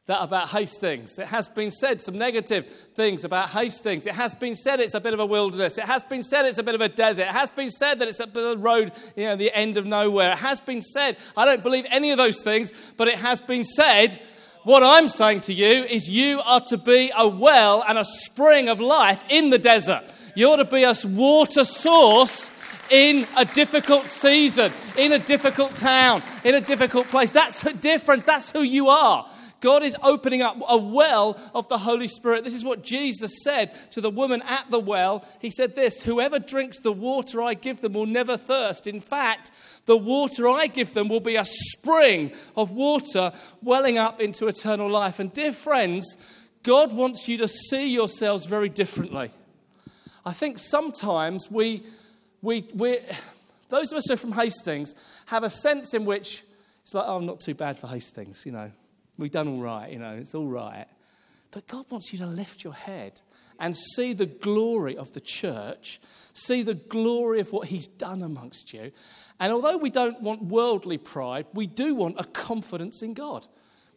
that 0.05 0.21
about 0.21 0.49
Hastings. 0.49 1.17
It 1.17 1.29
has 1.29 1.47
been 1.47 1.71
said 1.71 2.01
some 2.01 2.17
negative 2.17 2.69
things 2.93 3.23
about 3.23 3.49
Hastings. 3.49 4.05
It 4.05 4.15
has 4.15 4.33
been 4.33 4.53
said 4.53 4.81
it's 4.81 4.95
a 4.95 4.99
bit 4.99 5.13
of 5.13 5.21
a 5.21 5.25
wilderness. 5.25 5.77
It 5.77 5.85
has 5.85 6.03
been 6.03 6.23
said 6.23 6.45
it's 6.45 6.57
a 6.57 6.63
bit 6.63 6.75
of 6.75 6.81
a 6.81 6.89
desert. 6.89 7.23
It 7.23 7.27
has 7.29 7.51
been 7.51 7.69
said 7.69 7.99
that 7.99 8.09
it's 8.09 8.19
a 8.19 8.27
bit 8.27 8.43
of 8.43 8.59
a 8.59 8.61
road, 8.61 8.91
you 9.15 9.23
know, 9.23 9.37
the 9.37 9.55
end 9.55 9.77
of 9.77 9.85
nowhere. 9.85 10.33
It 10.33 10.39
has 10.39 10.59
been 10.59 10.81
said, 10.81 11.15
I 11.37 11.45
don't 11.45 11.63
believe 11.63 11.85
any 11.89 12.11
of 12.11 12.17
those 12.17 12.41
things, 12.41 12.73
but 12.97 13.07
it 13.07 13.15
has 13.15 13.39
been 13.39 13.63
said. 13.63 14.21
What 14.63 14.83
I'm 14.83 15.09
saying 15.09 15.41
to 15.41 15.53
you 15.53 15.83
is 15.83 16.09
you 16.09 16.41
are 16.41 16.61
to 16.67 16.77
be 16.77 17.11
a 17.17 17.27
well 17.27 17.83
and 17.87 17.97
a 17.97 18.05
spring 18.05 18.69
of 18.69 18.79
life 18.79 19.23
in 19.29 19.49
the 19.49 19.57
desert. 19.57 20.03
You're 20.35 20.57
to 20.57 20.65
be 20.65 20.83
a 20.83 20.93
water 21.05 21.63
source 21.63 22.49
in 22.89 23.25
a 23.37 23.45
difficult 23.45 24.07
season, 24.07 24.71
in 24.97 25.11
a 25.13 25.19
difficult 25.19 25.75
town, 25.75 26.23
in 26.43 26.55
a 26.55 26.61
difficult 26.61 27.07
place. 27.07 27.31
That's 27.31 27.61
the 27.61 27.73
difference. 27.73 28.25
That's 28.25 28.51
who 28.51 28.61
you 28.61 28.89
are. 28.89 29.29
God 29.63 29.81
is 29.81 29.95
opening 30.03 30.41
up 30.41 30.57
a 30.67 30.77
well 30.77 31.39
of 31.55 31.69
the 31.69 31.77
Holy 31.77 32.09
Spirit. 32.09 32.43
This 32.43 32.53
is 32.53 32.65
what 32.65 32.83
Jesus 32.83 33.31
said 33.45 33.71
to 33.91 34.01
the 34.01 34.09
woman 34.09 34.41
at 34.41 34.69
the 34.69 34.79
well. 34.79 35.23
He 35.39 35.49
said 35.49 35.73
this 35.73 36.03
Whoever 36.03 36.37
drinks 36.37 36.79
the 36.79 36.91
water 36.91 37.41
I 37.41 37.53
give 37.53 37.79
them 37.79 37.93
will 37.93 38.05
never 38.05 38.35
thirst. 38.35 38.87
In 38.87 38.99
fact, 38.99 39.51
the 39.85 39.95
water 39.95 40.49
I 40.49 40.67
give 40.67 40.91
them 40.91 41.07
will 41.07 41.21
be 41.21 41.37
a 41.37 41.45
spring 41.45 42.33
of 42.57 42.71
water 42.71 43.31
welling 43.61 43.97
up 43.97 44.19
into 44.19 44.47
eternal 44.47 44.89
life. 44.89 45.19
And, 45.19 45.31
dear 45.31 45.53
friends, 45.53 46.17
God 46.63 46.91
wants 46.91 47.29
you 47.29 47.37
to 47.37 47.47
see 47.47 47.87
yourselves 47.93 48.45
very 48.45 48.67
differently. 48.67 49.31
I 50.25 50.33
think 50.33 50.59
sometimes 50.59 51.49
we, 51.49 51.85
we, 52.41 52.67
we 52.75 52.97
those 53.69 53.93
of 53.93 53.97
us 53.97 54.07
who 54.09 54.15
are 54.15 54.17
from 54.17 54.33
Hastings 54.33 54.93
have 55.27 55.43
a 55.43 55.49
sense 55.49 55.93
in 55.93 56.03
which 56.03 56.43
it's 56.81 56.93
like, 56.93 57.05
oh, 57.07 57.15
I'm 57.15 57.25
not 57.25 57.39
too 57.39 57.53
bad 57.53 57.79
for 57.79 57.87
Hastings, 57.87 58.45
you 58.45 58.51
know. 58.51 58.69
We've 59.23 59.31
done 59.31 59.47
all 59.47 59.61
right, 59.61 59.89
you 59.89 59.99
know, 59.99 60.17
it's 60.19 60.35
all 60.35 60.49
right. 60.49 60.85
But 61.51 61.65
God 61.67 61.85
wants 61.89 62.11
you 62.11 62.19
to 62.19 62.25
lift 62.25 62.61
your 62.61 62.73
head 62.73 63.21
and 63.57 63.73
see 63.73 64.11
the 64.11 64.25
glory 64.25 64.97
of 64.97 65.13
the 65.13 65.21
church, 65.21 66.01
see 66.33 66.61
the 66.61 66.73
glory 66.73 67.39
of 67.39 67.53
what 67.53 67.69
He's 67.69 67.87
done 67.87 68.21
amongst 68.21 68.73
you. 68.73 68.91
And 69.39 69.53
although 69.53 69.77
we 69.77 69.89
don't 69.89 70.21
want 70.21 70.43
worldly 70.43 70.97
pride, 70.97 71.45
we 71.53 71.67
do 71.67 71.95
want 71.95 72.19
a 72.19 72.25
confidence 72.25 73.01
in 73.01 73.13
God. 73.13 73.47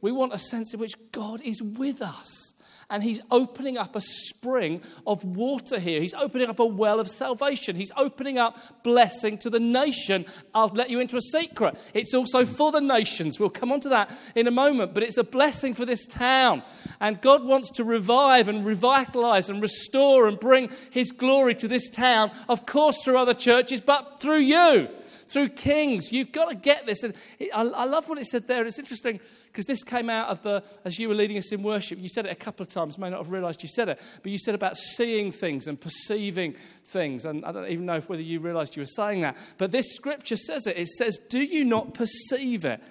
We 0.01 0.13
want 0.13 0.33
a 0.33 0.39
sense 0.39 0.73
in 0.73 0.79
which 0.79 0.95
God 1.11 1.41
is 1.41 1.61
with 1.61 2.03
us 2.03 2.55
and 2.89 3.03
he's 3.03 3.21
opening 3.31 3.77
up 3.77 3.97
a 3.97 4.01
spring 4.01 4.81
of 5.07 5.25
water 5.25 5.79
here. 5.79 6.01
He's 6.01 6.15
opening 6.15 6.49
up 6.49 6.59
a 6.61 6.67
well 6.67 7.01
of 7.01 7.09
salvation. 7.09 7.77
He's 7.77 7.93
opening 7.97 8.39
up 8.39 8.83
blessing 8.83 9.39
to 9.39 9.51
the 9.51 9.61
nation. 9.61 10.25
I'll 10.55 10.69
let 10.69 10.91
you 10.91 11.01
into 11.01 11.17
a 11.17 11.21
secret. 11.21 11.77
It's 11.95 12.15
also 12.15 12.47
for 12.47 12.71
the 12.71 12.81
nations. 12.81 13.41
We'll 13.41 13.51
come 13.51 13.73
on 13.73 13.81
to 13.81 13.89
that 13.91 14.11
in 14.35 14.47
a 14.47 14.53
moment, 14.53 14.95
but 14.95 15.03
it's 15.03 15.17
a 15.17 15.25
blessing 15.25 15.75
for 15.75 15.85
this 15.85 16.07
town. 16.07 16.63
And 17.01 17.21
God 17.21 17.45
wants 17.45 17.71
to 17.73 17.85
revive 17.85 18.49
and 18.49 18.65
revitalize 18.65 19.51
and 19.51 19.61
restore 19.61 20.29
and 20.29 20.39
bring 20.39 20.71
his 20.91 21.11
glory 21.11 21.55
to 21.57 21.69
this 21.69 21.91
town, 21.91 22.31
of 22.49 22.67
course, 22.67 23.03
through 23.05 23.19
other 23.19 23.35
churches, 23.35 23.81
but 23.81 24.21
through 24.21 24.41
you 24.41 24.89
through 25.27 25.49
kings. 25.51 26.13
You've 26.13 26.33
got 26.33 26.51
to 26.51 26.55
get 26.55 26.87
this. 26.87 27.03
And 27.03 27.15
I, 27.53 27.63
love 27.63 28.09
what 28.09 28.19
it 28.19 28.27
said 28.27 28.47
there. 28.47 28.65
It's 28.67 28.79
interesting 28.79 29.21
because 29.57 29.65
this 29.65 29.83
came 29.83 30.11
out 30.11 30.29
of 30.29 30.43
the, 30.43 30.63
as 30.85 30.99
you 30.99 31.09
were 31.09 31.15
leading 31.15 31.39
us 31.39 31.51
in 31.51 31.63
worship, 31.63 31.99
you 31.99 32.11
said 32.11 32.27
it 32.27 32.31
a 32.31 32.35
couple 32.35 32.63
of 32.63 32.69
times, 32.69 32.99
may 32.99 33.09
not 33.09 33.21
have 33.21 33.31
realized 33.31 33.63
you 33.63 33.71
said 33.71 33.89
it, 33.89 33.99
but 34.23 34.31
you 34.31 34.39
said 34.39 34.55
about 34.55 34.77
seeing 34.77 35.33
things 35.33 35.67
and 35.67 35.81
perceiving 35.81 36.55
things. 36.85 37.25
And 37.25 37.43
I 37.43 37.53
don't 37.53 37.71
even 37.71 37.87
know 37.87 37.95
if 37.95 38.07
whether 38.07 38.21
you 38.21 38.39
realized 38.39 38.77
you 38.77 38.83
were 38.83 38.87
saying 38.87 39.23
that. 39.23 39.35
But 39.57 39.71
this 39.71 39.95
scripture 39.95 40.37
says 40.37 40.67
it. 40.67 40.77
It 40.77 40.89
says, 40.89 41.17
Do 41.31 41.39
you 41.39 41.65
not 41.65 41.95
perceive 41.95 42.67
it? 42.67 42.83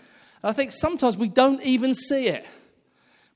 And 0.42 0.50
I 0.50 0.54
think 0.54 0.72
sometimes 0.72 1.18
we 1.18 1.30
don't 1.30 1.62
even 1.62 1.94
see 1.94 2.30
it. 2.30 2.48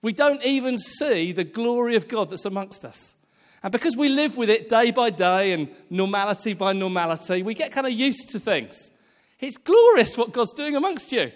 We 0.02 0.12
don't 0.12 0.44
even 0.44 0.80
see 0.80 1.32
the 1.32 1.44
glory 1.44 1.96
of 1.96 2.08
God 2.08 2.32
that's 2.32 2.46
amongst 2.46 2.84
us. 2.84 3.14
And 3.62 3.72
because 3.72 3.96
we 3.96 4.10
live 4.10 4.38
with 4.38 4.50
it 4.50 4.70
day 4.70 4.90
by 4.90 5.12
day 5.12 5.52
and 5.52 5.70
normality 5.92 6.56
by 6.56 6.74
normality, 6.74 7.44
we 7.44 7.54
get 7.54 7.72
kind 7.72 7.86
of 7.86 7.94
used 7.94 8.30
to 8.30 8.40
things. 8.40 8.90
It's 9.40 9.58
glorious 9.58 10.18
what 10.18 10.32
God's 10.32 10.54
doing 10.54 10.76
amongst 10.76 11.12
you. 11.12 11.32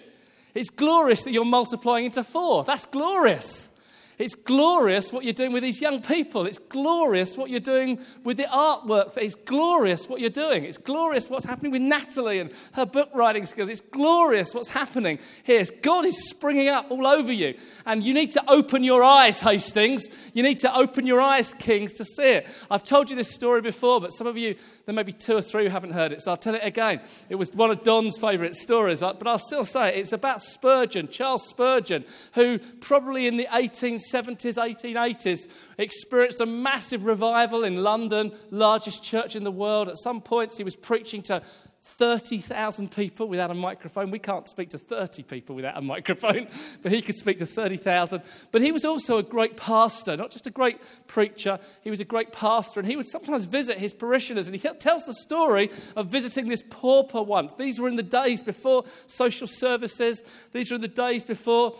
It's 0.54 0.70
glorious 0.70 1.24
that 1.24 1.32
you're 1.32 1.44
multiplying 1.44 2.06
into 2.06 2.22
four. 2.22 2.64
That's 2.64 2.86
glorious. 2.86 3.68
It's 4.16 4.36
glorious 4.36 5.12
what 5.12 5.24
you're 5.24 5.32
doing 5.32 5.52
with 5.52 5.62
these 5.64 5.80
young 5.80 6.00
people. 6.00 6.46
It's 6.46 6.58
glorious 6.58 7.36
what 7.36 7.50
you're 7.50 7.58
doing 7.58 7.98
with 8.22 8.36
the 8.36 8.44
artwork. 8.44 9.16
It's 9.16 9.34
glorious 9.34 10.08
what 10.08 10.20
you're 10.20 10.30
doing. 10.30 10.64
It's 10.64 10.78
glorious 10.78 11.28
what's 11.28 11.44
happening 11.44 11.72
with 11.72 11.82
Natalie 11.82 12.38
and 12.38 12.50
her 12.74 12.86
book 12.86 13.10
writing 13.12 13.44
skills. 13.44 13.68
It's 13.68 13.80
glorious 13.80 14.54
what's 14.54 14.68
happening 14.68 15.18
here. 15.42 15.64
God 15.82 16.04
is 16.04 16.28
springing 16.28 16.68
up 16.68 16.90
all 16.90 17.06
over 17.06 17.32
you. 17.32 17.54
And 17.86 18.04
you 18.04 18.14
need 18.14 18.30
to 18.32 18.44
open 18.48 18.84
your 18.84 19.02
eyes, 19.02 19.40
Hastings. 19.40 20.08
You 20.32 20.42
need 20.44 20.60
to 20.60 20.76
open 20.76 21.06
your 21.06 21.20
eyes, 21.20 21.52
Kings, 21.54 21.92
to 21.94 22.04
see 22.04 22.34
it. 22.34 22.46
I've 22.70 22.84
told 22.84 23.10
you 23.10 23.16
this 23.16 23.34
story 23.34 23.62
before, 23.62 24.00
but 24.00 24.10
some 24.12 24.26
of 24.26 24.36
you, 24.38 24.54
there 24.86 24.94
may 24.94 25.02
be 25.02 25.12
two 25.12 25.36
or 25.36 25.42
three 25.42 25.64
who 25.64 25.70
haven't 25.70 25.92
heard 25.92 26.12
it, 26.12 26.22
so 26.22 26.30
I'll 26.30 26.36
tell 26.36 26.54
it 26.54 26.62
again. 26.62 27.00
It 27.28 27.34
was 27.34 27.52
one 27.52 27.70
of 27.70 27.82
Don's 27.82 28.16
favourite 28.16 28.54
stories, 28.54 29.00
but 29.00 29.26
I'll 29.26 29.38
still 29.38 29.64
say 29.64 29.88
it. 29.88 29.98
It's 29.98 30.12
about 30.12 30.40
Spurgeon, 30.40 31.08
Charles 31.08 31.48
Spurgeon, 31.48 32.04
who 32.34 32.58
probably 32.80 33.26
in 33.26 33.36
the 33.36 33.48
18th 33.52 34.03
1870s, 34.12 34.76
1880s, 34.94 35.48
experienced 35.78 36.40
a 36.40 36.46
massive 36.46 37.04
revival 37.04 37.64
in 37.64 37.82
London, 37.82 38.32
largest 38.50 39.02
church 39.02 39.36
in 39.36 39.44
the 39.44 39.50
world. 39.50 39.88
At 39.88 39.98
some 39.98 40.20
points, 40.20 40.56
he 40.56 40.64
was 40.64 40.76
preaching 40.76 41.22
to 41.22 41.42
30,000 41.86 42.90
people 42.90 43.28
without 43.28 43.50
a 43.50 43.54
microphone. 43.54 44.10
We 44.10 44.18
can't 44.18 44.48
speak 44.48 44.70
to 44.70 44.78
30 44.78 45.22
people 45.24 45.54
without 45.54 45.76
a 45.76 45.82
microphone, 45.82 46.48
but 46.82 46.90
he 46.90 47.02
could 47.02 47.14
speak 47.14 47.38
to 47.38 47.46
30,000. 47.46 48.22
But 48.52 48.62
he 48.62 48.72
was 48.72 48.86
also 48.86 49.18
a 49.18 49.22
great 49.22 49.56
pastor, 49.56 50.16
not 50.16 50.30
just 50.30 50.46
a 50.46 50.50
great 50.50 50.78
preacher, 51.06 51.58
he 51.82 51.90
was 51.90 52.00
a 52.00 52.04
great 52.04 52.32
pastor. 52.32 52.80
And 52.80 52.88
he 52.88 52.96
would 52.96 53.06
sometimes 53.06 53.44
visit 53.44 53.78
his 53.78 53.92
parishioners. 53.92 54.48
And 54.48 54.56
he 54.56 54.68
tells 54.78 55.04
the 55.04 55.14
story 55.14 55.70
of 55.94 56.06
visiting 56.06 56.48
this 56.48 56.62
pauper 56.68 57.22
once. 57.22 57.52
These 57.52 57.78
were 57.78 57.88
in 57.88 57.96
the 57.96 58.02
days 58.02 58.40
before 58.40 58.84
social 59.06 59.46
services, 59.46 60.22
these 60.52 60.70
were 60.70 60.76
in 60.76 60.80
the 60.80 60.88
days 60.88 61.24
before 61.24 61.76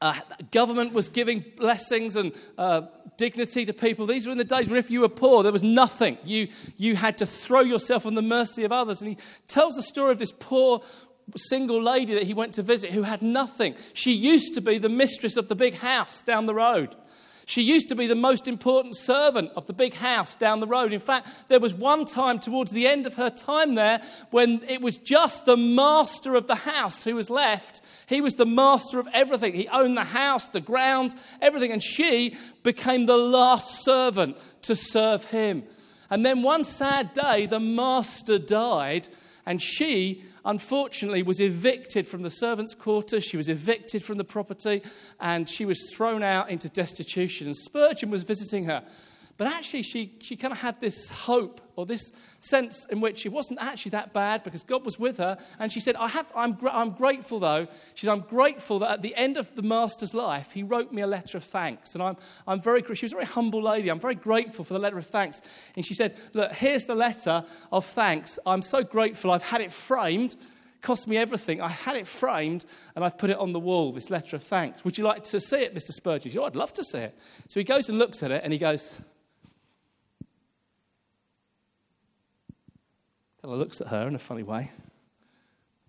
uh, 0.00 0.18
government 0.50 0.92
was 0.92 1.08
giving 1.08 1.44
blessings 1.56 2.16
and 2.16 2.32
uh, 2.56 2.82
dignity 3.16 3.66
to 3.66 3.72
people. 3.72 4.06
These 4.06 4.26
were 4.26 4.32
in 4.32 4.38
the 4.38 4.44
days 4.44 4.68
where 4.68 4.78
if 4.78 4.90
you 4.90 5.02
were 5.02 5.08
poor, 5.08 5.42
there 5.42 5.52
was 5.52 5.62
nothing. 5.62 6.16
You, 6.24 6.48
you 6.76 6.96
had 6.96 7.18
to 7.18 7.26
throw 7.26 7.60
yourself 7.60 8.06
on 8.06 8.14
the 8.14 8.22
mercy 8.22 8.64
of 8.64 8.72
others. 8.72 9.02
And 9.02 9.10
he 9.10 9.18
tells 9.46 9.76
the 9.76 9.82
story 9.82 10.12
of 10.12 10.18
this 10.18 10.32
poor 10.32 10.82
single 11.36 11.82
lady 11.82 12.14
that 12.14 12.24
he 12.24 12.34
went 12.34 12.54
to 12.54 12.62
visit 12.62 12.92
who 12.92 13.02
had 13.02 13.22
nothing. 13.22 13.74
She 13.92 14.12
used 14.12 14.54
to 14.54 14.60
be 14.60 14.78
the 14.78 14.88
mistress 14.88 15.36
of 15.36 15.48
the 15.48 15.54
big 15.54 15.74
house 15.74 16.22
down 16.22 16.46
the 16.46 16.54
road. 16.54 16.96
She 17.46 17.62
used 17.62 17.88
to 17.88 17.94
be 17.94 18.06
the 18.06 18.14
most 18.14 18.46
important 18.46 18.96
servant 18.96 19.50
of 19.56 19.66
the 19.66 19.72
big 19.72 19.94
house 19.94 20.34
down 20.34 20.60
the 20.60 20.66
road. 20.66 20.92
In 20.92 21.00
fact, 21.00 21.28
there 21.48 21.60
was 21.60 21.74
one 21.74 22.04
time 22.04 22.38
towards 22.38 22.70
the 22.70 22.86
end 22.86 23.06
of 23.06 23.14
her 23.14 23.30
time 23.30 23.74
there 23.74 24.02
when 24.30 24.62
it 24.68 24.80
was 24.80 24.96
just 24.98 25.46
the 25.46 25.56
master 25.56 26.34
of 26.34 26.46
the 26.46 26.54
house 26.54 27.04
who 27.04 27.16
was 27.16 27.30
left. 27.30 27.80
He 28.06 28.20
was 28.20 28.34
the 28.34 28.46
master 28.46 28.98
of 28.98 29.08
everything. 29.12 29.54
He 29.54 29.68
owned 29.68 29.96
the 29.96 30.04
house, 30.04 30.46
the 30.46 30.60
grounds, 30.60 31.16
everything. 31.40 31.72
And 31.72 31.82
she 31.82 32.36
became 32.62 33.06
the 33.06 33.16
last 33.16 33.84
servant 33.84 34.36
to 34.62 34.74
serve 34.74 35.24
him. 35.26 35.64
And 36.10 36.26
then 36.26 36.42
one 36.42 36.64
sad 36.64 37.12
day, 37.12 37.46
the 37.46 37.60
master 37.60 38.38
died, 38.38 39.08
and 39.46 39.60
she 39.60 40.22
unfortunately 40.44 41.22
was 41.22 41.40
evicted 41.40 42.06
from 42.06 42.22
the 42.22 42.30
servants' 42.30 42.74
quarters. 42.74 43.24
She 43.24 43.36
was 43.36 43.48
evicted 43.48 44.02
from 44.02 44.18
the 44.18 44.24
property 44.24 44.82
and 45.20 45.48
she 45.48 45.64
was 45.64 45.92
thrown 45.92 46.22
out 46.22 46.50
into 46.50 46.68
destitution. 46.68 47.46
And 47.46 47.56
Spurgeon 47.56 48.10
was 48.10 48.22
visiting 48.22 48.64
her. 48.64 48.84
But 49.40 49.46
actually, 49.46 49.84
she, 49.84 50.12
she 50.20 50.36
kind 50.36 50.52
of 50.52 50.58
had 50.58 50.80
this 50.80 51.08
hope 51.08 51.62
or 51.74 51.86
this 51.86 52.12
sense 52.40 52.84
in 52.90 53.00
which 53.00 53.24
it 53.24 53.30
wasn't 53.30 53.58
actually 53.58 53.92
that 53.92 54.12
bad 54.12 54.42
because 54.42 54.62
God 54.62 54.84
was 54.84 54.98
with 54.98 55.16
her. 55.16 55.38
And 55.58 55.72
she 55.72 55.80
said, 55.80 55.96
I 55.96 56.08
have, 56.08 56.30
I'm, 56.36 56.58
I'm 56.70 56.90
grateful 56.90 57.40
though. 57.40 57.66
She 57.94 58.04
said, 58.04 58.12
I'm 58.12 58.20
grateful 58.20 58.80
that 58.80 58.90
at 58.90 59.00
the 59.00 59.16
end 59.16 59.38
of 59.38 59.54
the 59.54 59.62
master's 59.62 60.12
life, 60.12 60.52
he 60.52 60.62
wrote 60.62 60.92
me 60.92 61.00
a 61.00 61.06
letter 61.06 61.38
of 61.38 61.44
thanks. 61.44 61.94
And 61.94 62.02
I'm, 62.02 62.18
I'm 62.46 62.60
very, 62.60 62.82
she 62.94 63.06
was 63.06 63.12
a 63.12 63.16
very 63.16 63.24
humble 63.24 63.62
lady. 63.62 63.88
I'm 63.88 63.98
very 63.98 64.14
grateful 64.14 64.62
for 64.62 64.74
the 64.74 64.78
letter 64.78 64.98
of 64.98 65.06
thanks. 65.06 65.40
And 65.74 65.86
she 65.86 65.94
said, 65.94 66.14
Look, 66.34 66.52
here's 66.52 66.84
the 66.84 66.94
letter 66.94 67.42
of 67.72 67.86
thanks. 67.86 68.38
I'm 68.44 68.60
so 68.60 68.84
grateful. 68.84 69.30
I've 69.30 69.42
had 69.42 69.62
it 69.62 69.72
framed 69.72 70.36
cost 70.82 71.06
me 71.06 71.16
everything. 71.16 71.60
I 71.60 71.68
had 71.68 71.96
it 71.96 72.06
framed 72.06 72.64
and 72.94 73.04
I've 73.04 73.18
put 73.18 73.30
it 73.30 73.36
on 73.36 73.52
the 73.52 73.60
wall, 73.60 73.92
this 73.92 74.08
letter 74.08 74.36
of 74.36 74.42
thanks. 74.42 74.82
Would 74.84 74.96
you 74.96 75.04
like 75.04 75.24
to 75.24 75.40
see 75.40 75.60
it, 75.60 75.74
Mr. 75.74 75.92
Spurgeon? 75.92 76.32
Oh, 76.38 76.44
I'd 76.44 76.56
love 76.56 76.72
to 76.74 76.84
see 76.84 76.98
it. 76.98 77.18
So 77.48 77.60
he 77.60 77.64
goes 77.64 77.88
and 77.88 77.98
looks 77.98 78.22
at 78.22 78.30
it 78.30 78.42
and 78.44 78.52
he 78.52 78.58
goes, 78.58 78.94
Kind 83.42 83.58
looks 83.58 83.80
at 83.80 83.88
her 83.88 84.06
in 84.06 84.14
a 84.14 84.18
funny 84.18 84.42
way, 84.42 84.70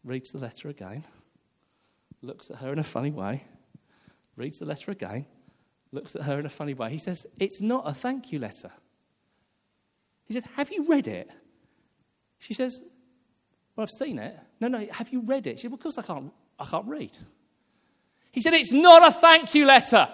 reads 0.04 0.32
the 0.32 0.39
letter 0.39 0.70
again, 0.70 1.04
looks 2.22 2.49
at 2.49 2.58
her 2.58 2.72
in 2.72 2.80
a 2.80 2.84
funny 2.84 3.12
way, 3.12 3.43
reads 4.38 4.60
the 4.60 4.66
letter 4.66 4.91
again, 4.91 5.26
looks 5.91 6.16
at 6.16 6.24
her 6.24 6.39
in 6.39 6.45
a 6.45 6.49
funny 6.49 6.74
way. 6.74 6.89
He 6.89 6.97
says, 6.97 7.28
It's 7.39 7.62
not 7.62 7.84
a 7.86 7.93
thank 7.93 8.32
you 8.32 8.39
letter. 8.39 8.72
He 10.24 10.34
says, 10.34 10.45
Have 10.56 10.72
you 10.72 10.86
read 10.88 11.08
it? 11.08 11.30
She 12.39 12.54
says, 12.54 12.80
Well, 13.76 13.84
I've 13.84 13.89
seen 13.89 14.18
it. 14.18 14.38
No, 14.62 14.70
no, 14.70 14.86
have 14.91 15.10
you 15.10 15.22
read 15.22 15.47
it? 15.47 15.60
She 15.60 15.64
said, 15.64 15.72
Well, 15.72 15.76
of 15.78 15.84
course 15.84 15.97
I 15.97 16.04
can't, 16.04 16.32
I 16.58 16.66
can't 16.66 16.88
read. 16.88 17.18
He 18.32 18.39
said, 18.39 18.54
It's 18.54 18.72
not 18.72 19.06
a 19.06 19.12
thank 19.12 19.54
you 19.54 19.66
letter. 19.66 20.08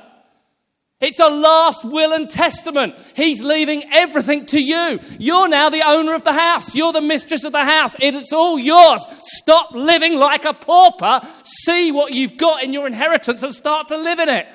It's 0.99 1.19
a 1.19 1.29
last 1.29 1.85
will 1.85 2.11
and 2.11 2.27
testament. 2.27 2.95
He's 3.15 3.43
leaving 3.43 3.83
everything 3.93 4.47
to 4.47 4.59
you. 4.59 4.99
You're 5.19 5.47
now 5.47 5.69
the 5.69 5.87
owner 5.87 6.15
of 6.15 6.23
the 6.23 6.33
house. 6.33 6.73
You're 6.73 6.91
the 6.91 7.01
mistress 7.01 7.43
of 7.43 7.51
the 7.51 7.63
house. 7.63 7.95
It's 7.99 8.33
all 8.33 8.57
yours. 8.57 9.07
Stop 9.21 9.73
living 9.73 10.17
like 10.17 10.43
a 10.43 10.53
pauper. 10.53 11.21
See 11.43 11.91
what 11.91 12.13
you've 12.13 12.35
got 12.35 12.63
in 12.63 12.73
your 12.73 12.87
inheritance 12.87 13.43
and 13.43 13.53
start 13.53 13.89
to 13.89 13.97
live 13.97 14.17
in 14.17 14.27
it. 14.27 14.47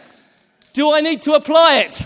Do 0.72 0.92
I 0.92 1.00
need 1.00 1.22
to 1.22 1.34
apply 1.34 1.76
it? 1.76 2.04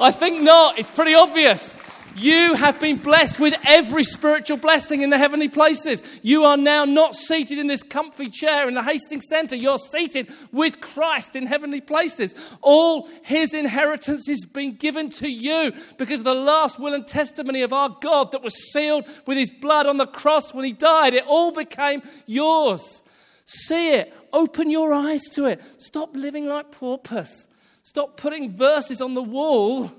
I 0.00 0.12
think 0.12 0.42
not. 0.42 0.78
It's 0.78 0.90
pretty 0.90 1.14
obvious. 1.14 1.76
You 2.16 2.54
have 2.54 2.78
been 2.78 2.98
blessed 2.98 3.40
with 3.40 3.56
every 3.64 4.04
spiritual 4.04 4.56
blessing 4.56 5.02
in 5.02 5.10
the 5.10 5.18
heavenly 5.18 5.48
places. 5.48 6.02
You 6.22 6.44
are 6.44 6.56
now 6.56 6.84
not 6.84 7.14
seated 7.14 7.58
in 7.58 7.66
this 7.66 7.82
comfy 7.82 8.30
chair 8.30 8.68
in 8.68 8.74
the 8.74 8.82
Hastings 8.84 9.26
Centre. 9.28 9.56
You're 9.56 9.78
seated 9.78 10.32
with 10.52 10.80
Christ 10.80 11.34
in 11.34 11.46
heavenly 11.46 11.80
places. 11.80 12.36
All 12.60 13.08
his 13.24 13.52
inheritance 13.52 14.28
has 14.28 14.44
been 14.44 14.76
given 14.76 15.10
to 15.10 15.28
you 15.28 15.72
because 15.98 16.22
the 16.22 16.34
last 16.34 16.78
will 16.78 16.94
and 16.94 17.06
testimony 17.06 17.62
of 17.62 17.72
our 17.72 17.96
God 18.00 18.30
that 18.30 18.42
was 18.42 18.72
sealed 18.72 19.08
with 19.26 19.36
his 19.36 19.50
blood 19.50 19.86
on 19.86 19.96
the 19.96 20.06
cross 20.06 20.54
when 20.54 20.64
he 20.64 20.72
died. 20.72 21.14
It 21.14 21.24
all 21.26 21.50
became 21.50 22.02
yours. 22.26 23.02
See 23.44 23.92
it. 23.94 24.14
Open 24.32 24.70
your 24.70 24.92
eyes 24.92 25.22
to 25.32 25.46
it. 25.46 25.60
Stop 25.78 26.14
living 26.14 26.46
like 26.46 26.70
paupers. 26.70 27.48
Stop 27.82 28.16
putting 28.16 28.56
verses 28.56 29.00
on 29.00 29.14
the 29.14 29.22
wall. 29.22 29.90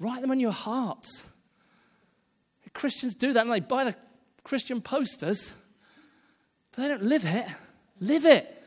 Write 0.00 0.22
them 0.22 0.30
on 0.30 0.40
your 0.40 0.50
hearts. 0.50 1.22
Christians 2.74 3.14
do 3.14 3.32
that 3.32 3.46
and 3.46 3.52
they 3.52 3.60
buy 3.60 3.84
the 3.84 3.94
Christian 4.42 4.80
posters, 4.80 5.52
but 6.72 6.82
they 6.82 6.88
don't 6.88 7.04
live 7.04 7.24
it. 7.24 7.46
Live 8.00 8.26
it. 8.26 8.62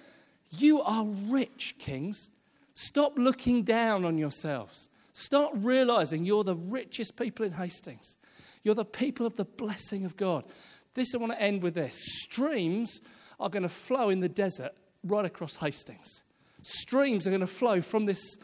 You 0.52 0.82
are 0.82 1.06
rich, 1.06 1.76
kings. 1.78 2.30
Stop 2.74 3.18
looking 3.18 3.64
down 3.64 4.06
on 4.06 4.18
yourselves. 4.18 4.90
Start 5.14 5.52
realizing 5.56 6.26
you're 6.26 6.44
the 6.44 6.56
richest 6.56 7.18
people 7.18 7.46
in 7.46 7.52
Hastings. 7.54 8.18
You're 8.64 8.76
the 8.76 8.86
people 8.86 9.26
of 9.26 9.36
the 9.36 9.46
blessing 9.46 10.06
of 10.06 10.16
God. 10.16 10.46
This, 10.94 11.14
I 11.14 11.18
want 11.18 11.34
to 11.34 11.42
end 11.42 11.64
with 11.64 11.74
this. 11.74 11.96
Streams 12.22 13.02
are 13.40 13.50
going 13.50 13.64
to 13.64 13.70
flow 13.70 14.10
in 14.10 14.20
the 14.20 14.30
desert 14.30 14.72
right 15.04 15.26
across 15.26 15.58
Hastings. 15.58 16.22
Streams 16.62 17.26
are 17.26 17.32
going 17.32 17.42
to 17.42 17.48
flow 17.48 17.82
from 17.82 18.06
this 18.06 18.38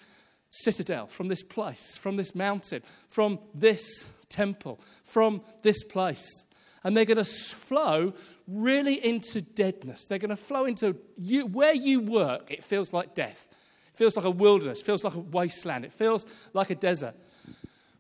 citadel, 0.50 1.08
from 1.08 1.28
this 1.28 1.44
place, 1.44 1.98
from 1.98 2.16
this 2.16 2.36
mountain, 2.36 2.82
from 3.08 3.40
this 3.54 4.06
temple, 4.34 4.80
from 5.04 5.42
this 5.62 5.84
place. 5.84 6.28
And 6.84 6.98
they're 6.98 7.06
going 7.06 7.24
to 7.24 7.26
flow 7.26 8.14
really 8.48 9.04
into 9.06 9.42
deadness. 9.42 10.06
They're 10.08 10.18
going 10.18 10.32
to 10.32 10.36
flow 10.36 10.66
into 10.66 10.98
you, 11.18 11.46
where 11.46 11.74
you 11.74 12.02
work, 12.02 12.52
it 12.52 12.64
feels 12.64 12.92
like 12.92 13.16
death. 13.16 13.48
It 13.94 13.98
feels 13.98 14.18
like 14.18 14.26
a 14.26 14.32
wilderness, 14.32 14.82
it 14.82 14.86
feels 14.86 15.04
like 15.04 15.14
a 15.14 15.20
wasteland, 15.20 15.86
it 15.86 15.94
feels 15.94 16.26
like 16.54 16.72
a 16.72 16.76
desert. 16.76 17.16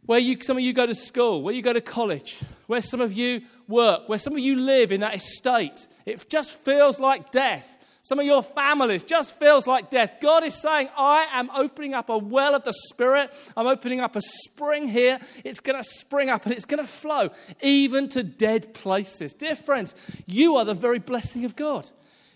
Where 0.06 0.20
you, 0.20 0.38
some 0.42 0.58
of 0.58 0.64
you 0.64 0.74
go 0.74 0.86
to 0.86 0.96
school, 0.96 1.44
where 1.44 1.54
you 1.54 1.62
go 1.62 1.72
to 1.72 1.80
college, 1.80 2.40
where 2.68 2.82
some 2.82 3.00
of 3.00 3.14
you 3.14 3.44
work, 3.70 4.10
where 4.10 4.20
some 4.20 4.34
of 4.34 4.40
you 4.40 4.58
live 4.58 4.92
in 4.92 5.00
that 5.00 5.16
estate, 5.16 5.88
it 6.06 6.30
just 6.30 6.52
feels 6.52 7.00
like 7.00 7.32
death. 7.32 7.78
Some 8.04 8.20
of 8.20 8.26
your 8.26 8.43
families 8.43 9.06
just 9.06 9.34
feels 9.39 9.66
like 9.66 9.89
death. 9.89 10.18
God 10.22 10.43
is 10.43 10.62
saying, 10.62 10.89
I 10.97 11.26
am 11.32 11.49
opening 11.56 11.93
up 11.93 12.10
a 12.10 12.18
well 12.18 12.54
of 12.54 12.66
the 12.66 12.74
Spirit. 12.74 13.34
I'm 13.56 13.66
opening 13.66 14.01
up 14.01 14.18
a 14.18 14.22
spring 14.22 14.89
here. 14.89 15.22
It's 15.45 15.62
going 15.62 15.82
to 15.82 15.89
spring 15.89 16.30
up 16.30 16.45
and 16.45 16.54
it's 16.54 16.66
going 16.66 16.86
to 16.86 16.91
flow 16.91 17.30
even 17.62 18.10
to 18.10 18.22
dead 18.22 18.74
places. 18.74 19.34
Dear 19.34 19.56
friends, 19.56 19.95
you 20.26 20.58
are 20.58 20.66
the 20.66 20.74
very 20.74 20.99
blessing 20.99 21.45
of 21.45 21.56
God. 21.56 21.89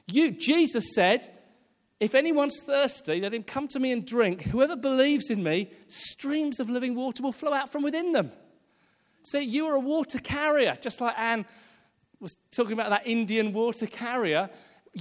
You, 0.09 0.31
Jesus 0.31 0.95
said, 0.95 1.29
If 1.99 2.15
anyone's 2.15 2.61
thirsty, 2.63 3.19
let 3.19 3.33
him 3.33 3.43
come 3.43 3.67
to 3.67 3.79
me 3.79 3.91
and 3.91 4.07
drink. 4.07 4.43
Whoever 4.43 4.77
believes 4.77 5.29
in 5.29 5.43
me, 5.43 5.71
streams 5.89 6.61
of 6.61 6.69
living 6.69 6.95
water 6.95 7.21
will 7.21 7.33
flow 7.33 7.51
out 7.51 7.73
from 7.73 7.83
within 7.83 8.13
them. 8.13 8.31
See, 9.25 9.41
you 9.41 9.67
are 9.67 9.75
a 9.75 9.81
water 9.81 10.19
carrier, 10.19 10.77
just 10.79 11.01
like 11.01 11.19
Anne 11.19 11.45
was 12.21 12.37
talking 12.51 12.71
about 12.71 12.89
that 12.89 13.05
Indian 13.05 13.51
water 13.51 13.85
carrier. 13.85 14.49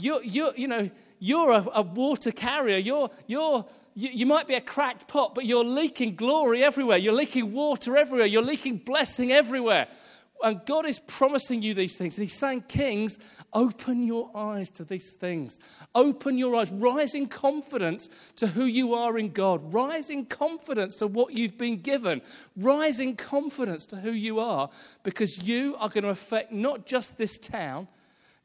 You're, 0.00 0.22
you're, 0.22 0.54
you 0.56 0.68
know, 0.68 0.90
you're 1.18 1.50
a, 1.50 1.66
a 1.74 1.82
water 1.82 2.30
carrier. 2.30 2.78
You're, 2.78 3.10
you're, 3.26 3.64
you, 3.94 4.10
you 4.12 4.26
might 4.26 4.46
be 4.46 4.54
a 4.54 4.60
cracked 4.60 5.08
pot, 5.08 5.34
but 5.34 5.46
you're 5.46 5.64
leaking 5.64 6.16
glory 6.16 6.62
everywhere. 6.62 6.98
You're 6.98 7.14
leaking 7.14 7.52
water 7.52 7.96
everywhere. 7.96 8.26
You're 8.26 8.42
leaking 8.42 8.78
blessing 8.78 9.32
everywhere. 9.32 9.88
And 10.42 10.64
God 10.66 10.84
is 10.84 10.98
promising 10.98 11.62
you 11.62 11.72
these 11.72 11.96
things. 11.96 12.18
And 12.18 12.28
He's 12.28 12.38
saying, 12.38 12.64
Kings, 12.68 13.18
open 13.54 14.06
your 14.06 14.30
eyes 14.36 14.68
to 14.70 14.84
these 14.84 15.14
things. 15.14 15.58
Open 15.94 16.36
your 16.36 16.54
eyes. 16.56 16.70
Rise 16.70 17.14
in 17.14 17.26
confidence 17.26 18.10
to 18.36 18.48
who 18.48 18.66
you 18.66 18.92
are 18.92 19.18
in 19.18 19.30
God. 19.30 19.72
Rise 19.72 20.10
in 20.10 20.26
confidence 20.26 20.96
to 20.96 21.06
what 21.06 21.32
you've 21.32 21.56
been 21.56 21.80
given. 21.80 22.20
Rise 22.54 23.00
in 23.00 23.16
confidence 23.16 23.86
to 23.86 23.96
who 23.96 24.10
you 24.10 24.38
are 24.38 24.68
because 25.04 25.42
you 25.42 25.74
are 25.78 25.88
going 25.88 26.04
to 26.04 26.10
affect 26.10 26.52
not 26.52 26.84
just 26.84 27.16
this 27.16 27.38
town, 27.38 27.88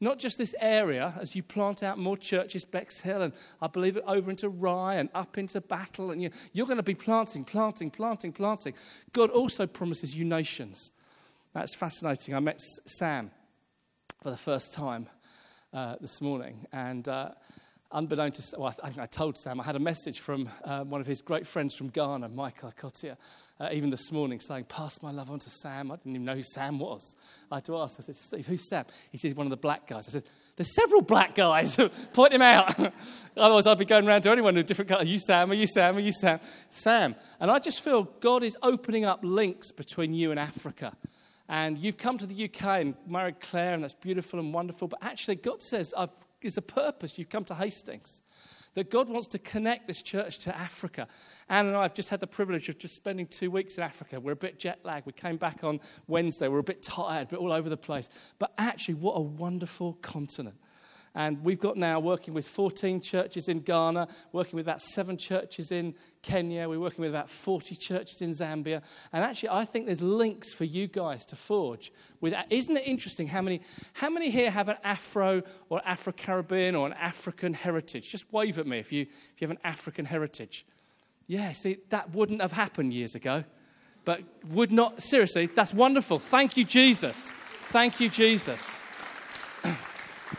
not 0.01 0.17
just 0.17 0.37
this 0.39 0.55
area, 0.59 1.13
as 1.19 1.35
you 1.35 1.43
plant 1.43 1.83
out 1.83 1.99
more 1.99 2.17
churches, 2.17 2.65
Bexhill, 2.65 3.21
and 3.21 3.33
I 3.61 3.67
believe 3.67 3.97
it 3.97 4.03
over 4.07 4.31
into 4.31 4.49
Rye 4.49 4.95
and 4.95 5.09
up 5.13 5.37
into 5.37 5.61
Battle, 5.61 6.09
and 6.09 6.21
you, 6.21 6.31
you're 6.53 6.65
going 6.65 6.77
to 6.77 6.83
be 6.83 6.95
planting, 6.95 7.45
planting, 7.45 7.91
planting, 7.91 8.33
planting. 8.33 8.73
God 9.13 9.29
also 9.29 9.67
promises 9.67 10.15
you 10.15 10.25
nations. 10.25 10.91
That's 11.53 11.75
fascinating. 11.75 12.33
I 12.33 12.39
met 12.39 12.59
Sam 12.85 13.29
for 14.23 14.31
the 14.31 14.37
first 14.37 14.73
time 14.73 15.07
uh, 15.71 15.95
this 16.01 16.19
morning, 16.19 16.65
and 16.73 17.07
uh, 17.07 17.29
unbeknownst 17.91 18.51
to 18.51 18.59
well, 18.59 18.75
I, 18.83 18.91
I, 19.01 19.05
told 19.05 19.37
Sam 19.37 19.59
I 19.59 19.63
had 19.63 19.75
a 19.75 19.79
message 19.79 20.19
from 20.19 20.49
uh, 20.63 20.83
one 20.83 21.01
of 21.01 21.07
his 21.07 21.21
great 21.21 21.45
friends 21.45 21.75
from 21.75 21.89
Ghana, 21.89 22.29
Michael 22.29 22.71
Akotia, 22.71 23.17
uh, 23.59 23.69
even 23.71 23.89
this 23.89 24.11
morning, 24.11 24.39
saying, 24.39 24.65
Pass 24.65 25.01
my 25.01 25.11
love 25.11 25.29
on 25.29 25.39
to 25.39 25.49
Sam. 25.49 25.91
I 25.91 25.95
didn't 25.97 26.13
even 26.13 26.25
know 26.25 26.35
who 26.35 26.43
Sam 26.43 26.79
was. 26.79 27.15
I 27.51 27.55
had 27.55 27.65
to 27.65 27.77
ask. 27.77 27.99
I 27.99 28.03
said, 28.03 28.15
Steve, 28.15 28.47
who's 28.47 28.67
Sam? 28.67 28.85
He 29.11 29.17
says, 29.17 29.35
One 29.35 29.45
of 29.45 29.51
the 29.51 29.57
black 29.57 29.87
guys. 29.87 30.07
I 30.07 30.11
said, 30.11 30.23
There's 30.55 30.73
several 30.73 31.01
black 31.01 31.35
guys. 31.35 31.77
Point 32.13 32.33
him 32.33 32.41
out. 32.41 32.73
Otherwise, 33.37 33.67
I'd 33.67 33.77
be 33.77 33.85
going 33.85 34.07
around 34.07 34.23
to 34.23 34.31
anyone 34.31 34.55
with 34.55 34.65
different 34.65 34.89
color. 34.89 35.01
Are 35.01 35.05
you 35.05 35.19
Sam? 35.19 35.51
Are 35.51 35.55
you 35.55 35.67
Sam? 35.67 35.97
Are 35.97 36.01
you 36.01 36.11
Sam? 36.11 36.39
Sam. 36.69 37.15
And 37.39 37.51
I 37.51 37.59
just 37.59 37.81
feel 37.81 38.03
God 38.19 38.43
is 38.43 38.57
opening 38.63 39.05
up 39.05 39.19
links 39.23 39.71
between 39.71 40.13
you 40.13 40.31
and 40.31 40.39
Africa. 40.39 40.95
And 41.47 41.77
you've 41.77 41.97
come 41.97 42.17
to 42.17 42.25
the 42.25 42.45
UK 42.45 42.63
and 42.63 42.95
married 43.05 43.41
Claire, 43.41 43.73
and 43.73 43.83
that's 43.83 43.93
beautiful 43.93 44.39
and 44.39 44.53
wonderful. 44.53 44.87
But 44.87 44.99
actually, 45.03 45.35
God 45.35 45.61
says, 45.61 45.93
I've 45.97 46.09
is 46.45 46.57
a 46.57 46.61
purpose. 46.61 47.17
You've 47.17 47.29
come 47.29 47.45
to 47.45 47.55
Hastings. 47.55 48.21
That 48.73 48.89
God 48.89 49.09
wants 49.09 49.27
to 49.27 49.39
connect 49.39 49.87
this 49.87 50.01
church 50.01 50.39
to 50.39 50.57
Africa. 50.57 51.07
Anne 51.49 51.67
and 51.67 51.75
I 51.75 51.81
have 51.81 51.93
just 51.93 52.07
had 52.07 52.21
the 52.21 52.27
privilege 52.27 52.69
of 52.69 52.77
just 52.77 52.95
spending 52.95 53.25
two 53.25 53.51
weeks 53.51 53.77
in 53.77 53.83
Africa. 53.83 54.17
We're 54.17 54.31
a 54.31 54.35
bit 54.35 54.59
jet 54.59 54.79
lagged. 54.83 55.05
We 55.05 55.11
came 55.11 55.35
back 55.35 55.65
on 55.65 55.81
Wednesday. 56.07 56.47
We're 56.47 56.59
a 56.59 56.63
bit 56.63 56.81
tired, 56.81 57.27
but 57.29 57.39
all 57.39 57.51
over 57.51 57.67
the 57.67 57.75
place. 57.75 58.09
But 58.39 58.53
actually, 58.57 58.93
what 58.93 59.13
a 59.13 59.21
wonderful 59.21 59.97
continent. 60.01 60.55
And 61.13 61.43
we've 61.43 61.59
got 61.59 61.75
now 61.75 61.99
working 61.99 62.33
with 62.33 62.47
14 62.47 63.01
churches 63.01 63.49
in 63.49 63.59
Ghana, 63.59 64.07
working 64.31 64.55
with 64.55 64.65
about 64.65 64.81
seven 64.81 65.17
churches 65.17 65.71
in 65.71 65.93
Kenya, 66.21 66.69
we're 66.69 66.79
working 66.79 67.01
with 67.01 67.09
about 67.09 67.29
40 67.29 67.75
churches 67.75 68.21
in 68.21 68.31
Zambia. 68.31 68.81
And 69.11 69.23
actually, 69.23 69.49
I 69.49 69.65
think 69.65 69.87
there's 69.87 70.01
links 70.01 70.53
for 70.53 70.63
you 70.63 70.87
guys 70.87 71.25
to 71.25 71.35
forge. 71.35 71.91
With, 72.21 72.33
isn't 72.49 72.77
it 72.77 72.87
interesting 72.87 73.27
how 73.27 73.41
many, 73.41 73.61
how 73.93 74.09
many 74.09 74.29
here 74.29 74.49
have 74.49 74.69
an 74.69 74.77
Afro 74.83 75.41
or 75.69 75.81
Afro 75.85 76.13
Caribbean 76.13 76.75
or 76.75 76.87
an 76.87 76.93
African 76.93 77.53
heritage? 77.53 78.09
Just 78.09 78.31
wave 78.31 78.57
at 78.57 78.67
me 78.67 78.79
if 78.79 78.91
you, 78.91 79.01
if 79.01 79.41
you 79.41 79.47
have 79.47 79.55
an 79.55 79.61
African 79.63 80.05
heritage. 80.05 80.65
Yeah, 81.27 81.51
see, 81.53 81.77
that 81.89 82.13
wouldn't 82.13 82.41
have 82.41 82.53
happened 82.53 82.93
years 82.93 83.15
ago. 83.15 83.43
But 84.05 84.21
would 84.49 84.71
not, 84.71 85.01
seriously, 85.01 85.47
that's 85.47 85.73
wonderful. 85.73 86.19
Thank 86.19 86.57
you, 86.57 86.65
Jesus. 86.65 87.33
Thank 87.65 87.99
you, 87.99 88.09
Jesus. 88.09 88.81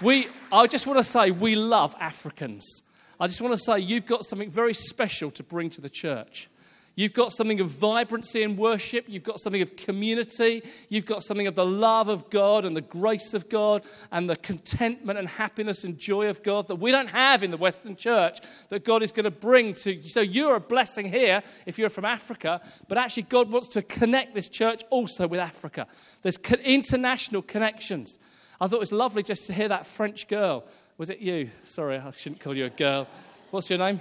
We, 0.01 0.27
I 0.53 0.67
just 0.67 0.87
want 0.87 0.99
to 0.99 1.03
say, 1.03 1.31
we 1.31 1.57
love 1.57 1.97
Africans. 1.99 2.83
I 3.19 3.27
just 3.27 3.41
want 3.41 3.55
to 3.55 3.59
say, 3.59 3.79
you've 3.79 4.05
got 4.05 4.27
something 4.27 4.51
very 4.51 4.75
special 4.75 5.31
to 5.31 5.43
bring 5.43 5.71
to 5.71 5.81
the 5.81 5.89
church. 5.89 6.51
You've 6.95 7.15
got 7.15 7.33
something 7.33 7.59
of 7.61 7.69
vibrancy 7.69 8.43
in 8.43 8.59
worship. 8.59 9.07
You've 9.09 9.23
got 9.23 9.41
something 9.41 9.63
of 9.63 9.77
community. 9.77 10.63
You've 10.91 11.07
got 11.07 11.23
something 11.23 11.47
of 11.47 11.55
the 11.55 11.65
love 11.65 12.09
of 12.09 12.29
God 12.29 12.67
and 12.67 12.77
the 12.77 12.83
grace 12.83 13.33
of 13.33 13.49
God 13.49 13.83
and 14.11 14.29
the 14.29 14.37
contentment 14.37 15.19
and 15.19 15.27
happiness 15.27 15.85
and 15.85 15.99
joy 15.99 16.29
of 16.29 16.43
God 16.43 16.69
that 16.69 16.77
we 16.77 16.91
don't 16.91 17.09
have 17.09 17.43
in 17.43 17.51
the 17.51 17.57
Western 17.57 17.97
church 17.97 18.41
that 18.69 18.85
God 18.85 19.03
is 19.03 19.11
going 19.11 19.25
to 19.25 19.31
bring 19.31 19.73
to. 19.73 20.03
So 20.03 20.21
you're 20.21 20.57
a 20.57 20.61
blessing 20.61 21.11
here 21.11 21.43
if 21.65 21.79
you're 21.79 21.89
from 21.89 22.05
Africa, 22.05 22.61
but 22.89 22.99
actually, 22.99 23.23
God 23.23 23.51
wants 23.51 23.69
to 23.69 23.81
connect 23.81 24.35
this 24.35 24.51
church 24.51 24.83
also 24.91 25.27
with 25.27 25.41
Africa. 25.41 25.87
There's 26.21 26.37
international 26.37 27.41
connections. 27.41 28.19
I 28.61 28.67
thought 28.67 28.77
it 28.77 28.81
was 28.81 28.93
lovely 28.93 29.23
just 29.23 29.47
to 29.47 29.53
hear 29.53 29.69
that 29.69 29.87
French 29.87 30.29
girl. 30.29 30.65
Was 30.99 31.11
it 31.11 31.19
you? 31.19 31.51
Sorry, 31.65 31.97
I 31.97 32.11
shouldn't 32.13 32.41
call 32.41 32.57
you 32.57 32.67
a 32.67 32.71
girl. 32.71 33.09
What's 33.51 33.69
your 33.69 33.79
name? 33.79 34.01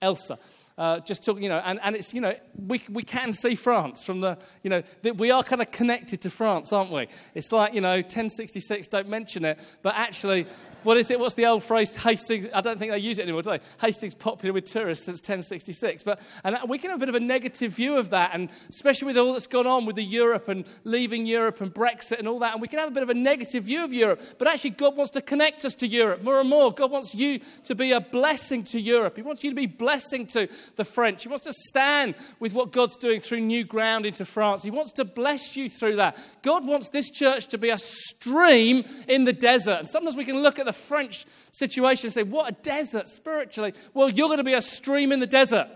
Elsa. 0.00 0.38
Uh, 0.82 0.98
just 0.98 1.24
talking, 1.24 1.44
you 1.44 1.48
know, 1.48 1.62
and, 1.64 1.78
and 1.84 1.94
it's, 1.94 2.12
you 2.12 2.20
know, 2.20 2.34
we, 2.66 2.82
we 2.90 3.04
can 3.04 3.32
see 3.32 3.54
France 3.54 4.02
from 4.02 4.20
the, 4.20 4.36
you 4.64 4.68
know, 4.68 4.82
that 5.02 5.16
we 5.16 5.30
are 5.30 5.44
kind 5.44 5.62
of 5.62 5.70
connected 5.70 6.20
to 6.20 6.28
France, 6.28 6.72
aren't 6.72 6.90
we? 6.90 7.06
It's 7.36 7.52
like, 7.52 7.72
you 7.72 7.80
know, 7.80 7.98
1066, 7.98 8.88
don't 8.88 9.08
mention 9.08 9.44
it, 9.44 9.60
but 9.82 9.94
actually, 9.94 10.44
what 10.82 10.96
is 10.96 11.10
it? 11.10 11.20
What's 11.20 11.34
the 11.34 11.46
old 11.46 11.62
phrase? 11.62 11.94
Hastings. 11.94 12.46
I 12.52 12.60
don't 12.60 12.78
think 12.78 12.90
they 12.90 12.98
use 12.98 13.18
it 13.18 13.22
anymore, 13.22 13.42
do 13.42 13.50
they? 13.50 13.60
Hastings 13.80 14.14
popular 14.14 14.52
with 14.52 14.64
tourists 14.64 15.04
since 15.04 15.18
1066. 15.18 16.02
But 16.02 16.20
and 16.42 16.58
we 16.68 16.78
can 16.78 16.90
have 16.90 16.98
a 16.98 17.00
bit 17.00 17.08
of 17.08 17.14
a 17.14 17.20
negative 17.20 17.72
view 17.72 17.96
of 17.96 18.10
that, 18.10 18.30
and 18.34 18.48
especially 18.68 19.06
with 19.06 19.18
all 19.18 19.32
that's 19.32 19.46
gone 19.46 19.66
on 19.66 19.86
with 19.86 19.96
the 19.96 20.02
Europe 20.02 20.48
and 20.48 20.64
leaving 20.84 21.24
Europe 21.24 21.60
and 21.60 21.72
Brexit 21.72 22.18
and 22.18 22.26
all 22.26 22.40
that, 22.40 22.52
and 22.52 22.60
we 22.60 22.68
can 22.68 22.78
have 22.78 22.88
a 22.88 22.92
bit 22.92 23.02
of 23.02 23.10
a 23.10 23.14
negative 23.14 23.64
view 23.64 23.84
of 23.84 23.92
Europe. 23.92 24.20
But 24.38 24.48
actually, 24.48 24.70
God 24.70 24.96
wants 24.96 25.12
to 25.12 25.20
connect 25.20 25.64
us 25.64 25.74
to 25.76 25.86
Europe 25.86 26.22
more 26.22 26.40
and 26.40 26.48
more. 26.48 26.72
God 26.72 26.90
wants 26.90 27.14
you 27.14 27.40
to 27.64 27.74
be 27.74 27.92
a 27.92 28.00
blessing 28.00 28.64
to 28.64 28.80
Europe. 28.80 29.16
He 29.16 29.22
wants 29.22 29.44
you 29.44 29.50
to 29.50 29.56
be 29.56 29.66
blessing 29.66 30.26
to 30.28 30.48
the 30.76 30.84
French. 30.84 31.22
He 31.22 31.28
wants 31.28 31.44
to 31.44 31.52
stand 31.52 32.14
with 32.40 32.52
what 32.52 32.72
God's 32.72 32.96
doing 32.96 33.20
through 33.20 33.40
new 33.40 33.64
ground 33.64 34.06
into 34.06 34.24
France. 34.24 34.62
He 34.62 34.70
wants 34.70 34.92
to 34.92 35.04
bless 35.04 35.56
you 35.56 35.68
through 35.68 35.96
that. 35.96 36.16
God 36.42 36.66
wants 36.66 36.88
this 36.88 37.10
church 37.10 37.46
to 37.48 37.58
be 37.58 37.70
a 37.70 37.78
stream 37.78 38.84
in 39.08 39.24
the 39.24 39.32
desert. 39.32 39.80
And 39.80 39.88
sometimes 39.88 40.16
we 40.16 40.24
can 40.24 40.42
look 40.42 40.58
at 40.58 40.66
the 40.66 40.72
French 40.72 41.26
situation 41.50 42.06
and 42.06 42.12
say, 42.12 42.22
What 42.22 42.50
a 42.50 42.56
desert 42.62 43.08
spiritually. 43.08 43.74
Well, 43.94 44.08
you're 44.08 44.28
going 44.28 44.38
to 44.38 44.44
be 44.44 44.54
a 44.54 44.62
stream 44.62 45.12
in 45.12 45.20
the 45.20 45.26
desert. 45.26 45.68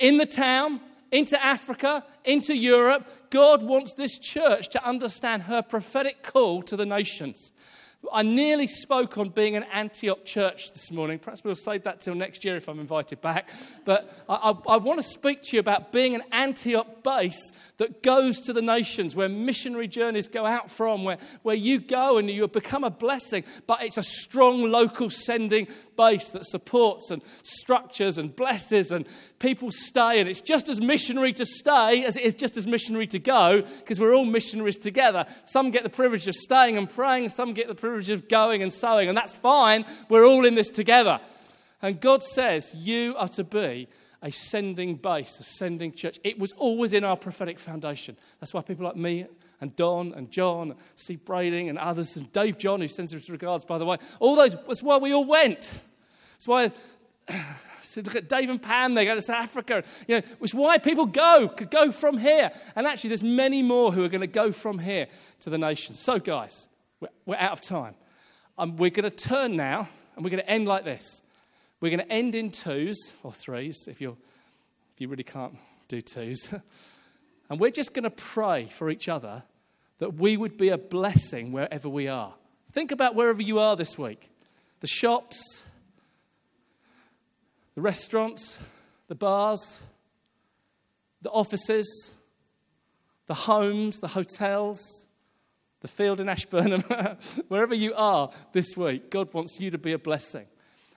In 0.00 0.18
the 0.18 0.26
town, 0.26 0.80
into 1.10 1.42
Africa, 1.42 2.04
into 2.24 2.56
Europe, 2.56 3.08
God 3.30 3.62
wants 3.62 3.94
this 3.94 4.18
church 4.18 4.68
to 4.70 4.84
understand 4.84 5.44
her 5.44 5.62
prophetic 5.62 6.22
call 6.22 6.62
to 6.62 6.76
the 6.76 6.86
nations. 6.86 7.52
I 8.12 8.22
nearly 8.22 8.66
spoke 8.66 9.18
on 9.18 9.30
being 9.30 9.56
an 9.56 9.64
Antioch 9.64 10.24
church 10.24 10.72
this 10.72 10.90
morning. 10.90 11.18
Perhaps 11.18 11.44
we'll 11.44 11.54
save 11.54 11.84
that 11.84 12.00
till 12.00 12.14
next 12.14 12.44
year 12.44 12.56
if 12.56 12.68
I'm 12.68 12.80
invited 12.80 13.20
back. 13.20 13.50
But 13.84 14.12
I, 14.28 14.34
I, 14.34 14.74
I, 14.74 14.76
want 14.76 14.98
to 14.98 15.02
speak 15.02 15.42
to 15.42 15.56
you 15.56 15.60
about 15.60 15.92
being 15.92 16.14
an 16.14 16.22
Antioch 16.32 17.02
base 17.02 17.52
that 17.78 18.02
goes 18.02 18.40
to 18.42 18.52
the 18.52 18.62
nations, 18.62 19.14
where 19.14 19.28
missionary 19.28 19.88
journeys 19.88 20.28
go 20.28 20.44
out 20.44 20.70
from, 20.70 21.04
where, 21.04 21.18
where 21.42 21.56
you 21.56 21.78
go 21.78 22.18
and 22.18 22.28
you 22.30 22.46
become 22.48 22.84
a 22.84 22.90
blessing. 22.90 23.44
But 23.66 23.82
it's 23.82 23.98
a 23.98 24.02
strong 24.02 24.70
local 24.70 25.10
sending 25.10 25.68
base 25.96 26.30
that 26.30 26.44
supports 26.44 27.10
and 27.10 27.22
structures 27.42 28.18
and 28.18 28.34
blesses 28.34 28.90
and 28.92 29.06
people 29.38 29.70
stay. 29.70 30.20
And 30.20 30.28
it's 30.28 30.40
just 30.40 30.68
as 30.68 30.80
missionary 30.80 31.32
to 31.34 31.46
stay 31.46 32.04
as 32.04 32.16
it 32.16 32.22
is 32.22 32.34
just 32.34 32.56
as 32.56 32.66
missionary 32.66 33.06
to 33.08 33.18
go 33.18 33.62
because 33.62 34.00
we're 34.00 34.14
all 34.14 34.24
missionaries 34.24 34.78
together. 34.78 35.26
Some 35.44 35.70
get 35.70 35.82
the 35.82 35.90
privilege 35.90 36.28
of 36.28 36.34
staying 36.34 36.76
and 36.76 36.88
praying, 36.88 37.30
some 37.30 37.52
get 37.52 37.68
the 37.68 37.74
privilege 37.74 38.10
of 38.10 38.28
going 38.28 38.62
and 38.62 38.72
sowing, 38.72 39.08
and 39.08 39.16
that's 39.16 39.34
fine. 39.34 39.84
We're 40.08 40.26
all 40.26 40.44
in 40.44 40.54
this 40.54 40.70
together. 40.70 41.20
And 41.82 42.00
God 42.00 42.22
says, 42.22 42.74
You 42.74 43.14
are 43.16 43.28
to 43.30 43.44
be 43.44 43.88
a 44.22 44.32
sending 44.32 44.96
base, 44.96 45.38
a 45.38 45.42
sending 45.42 45.92
church. 45.92 46.18
It 46.24 46.38
was 46.38 46.52
always 46.52 46.94
in 46.94 47.04
our 47.04 47.16
prophetic 47.16 47.58
foundation. 47.58 48.16
That's 48.40 48.54
why 48.54 48.62
people 48.62 48.86
like 48.86 48.96
me 48.96 49.26
and 49.60 49.74
Don 49.76 50.12
and 50.14 50.30
John, 50.30 50.74
Steve 50.94 51.24
Brading 51.24 51.68
and 51.68 51.78
others, 51.78 52.16
and 52.16 52.30
Dave 52.32 52.58
John, 52.58 52.80
who 52.80 52.88
sends 52.88 53.12
his 53.12 53.30
regards, 53.30 53.64
by 53.64 53.78
the 53.78 53.84
way, 53.84 53.98
all 54.20 54.36
those, 54.36 54.56
that's 54.66 54.82
why 54.82 54.98
we 54.98 55.12
all 55.12 55.24
went. 55.24 55.80
That's 56.32 56.48
why. 56.48 56.72
So 57.80 58.00
look 58.00 58.16
at 58.16 58.28
Dave 58.28 58.50
and 58.50 58.60
Pam, 58.60 58.94
they 58.94 59.04
go 59.04 59.14
to 59.14 59.22
South 59.22 59.44
Africa. 59.44 59.84
You 60.08 60.16
know, 60.16 60.22
is 60.40 60.52
why 60.52 60.78
people 60.78 61.06
go, 61.06 61.48
could 61.48 61.70
go 61.70 61.92
from 61.92 62.18
here. 62.18 62.50
And 62.74 62.88
actually, 62.88 63.08
there's 63.08 63.22
many 63.22 63.62
more 63.62 63.92
who 63.92 64.02
are 64.02 64.08
going 64.08 64.22
to 64.22 64.26
go 64.26 64.50
from 64.50 64.80
here 64.80 65.06
to 65.40 65.50
the 65.50 65.58
nation. 65.58 65.94
So, 65.94 66.18
guys, 66.18 66.66
we're, 66.98 67.10
we're 67.24 67.36
out 67.36 67.52
of 67.52 67.60
time. 67.60 67.94
Um, 68.58 68.76
we're 68.78 68.90
going 68.90 69.08
to 69.08 69.14
turn 69.14 69.54
now, 69.54 69.88
and 70.16 70.24
we're 70.24 70.30
going 70.30 70.42
to 70.42 70.50
end 70.50 70.66
like 70.66 70.84
this. 70.84 71.22
We're 71.80 71.90
going 71.90 72.04
to 72.04 72.12
end 72.12 72.34
in 72.34 72.50
twos 72.50 73.12
or 73.22 73.32
threes 73.32 73.86
if, 73.86 74.00
you're, 74.00 74.16
if 74.94 75.00
you 75.00 75.06
really 75.06 75.22
can't 75.22 75.54
do 75.86 76.00
twos. 76.00 76.52
and 77.48 77.60
we're 77.60 77.70
just 77.70 77.94
going 77.94 78.04
to 78.04 78.10
pray 78.10 78.66
for 78.66 78.90
each 78.90 79.08
other 79.08 79.42
that 79.98 80.14
we 80.14 80.36
would 80.36 80.56
be 80.56 80.70
a 80.70 80.78
blessing 80.78 81.52
wherever 81.52 81.88
we 81.88 82.08
are. 82.08 82.34
Think 82.72 82.90
about 82.90 83.14
wherever 83.14 83.42
you 83.42 83.58
are 83.58 83.76
this 83.76 83.96
week 83.96 84.30
the 84.80 84.86
shops, 84.86 85.62
the 87.74 87.80
restaurants, 87.80 88.58
the 89.08 89.14
bars, 89.14 89.80
the 91.22 91.30
offices, 91.30 92.12
the 93.26 93.34
homes, 93.34 94.00
the 94.00 94.08
hotels, 94.08 95.06
the 95.80 95.88
field 95.88 96.20
in 96.20 96.28
Ashburnham, 96.28 96.82
wherever 97.48 97.74
you 97.74 97.94
are 97.94 98.30
this 98.52 98.76
week, 98.76 99.10
God 99.10 99.32
wants 99.32 99.58
you 99.60 99.70
to 99.70 99.78
be 99.78 99.92
a 99.92 99.98
blessing. 99.98 100.46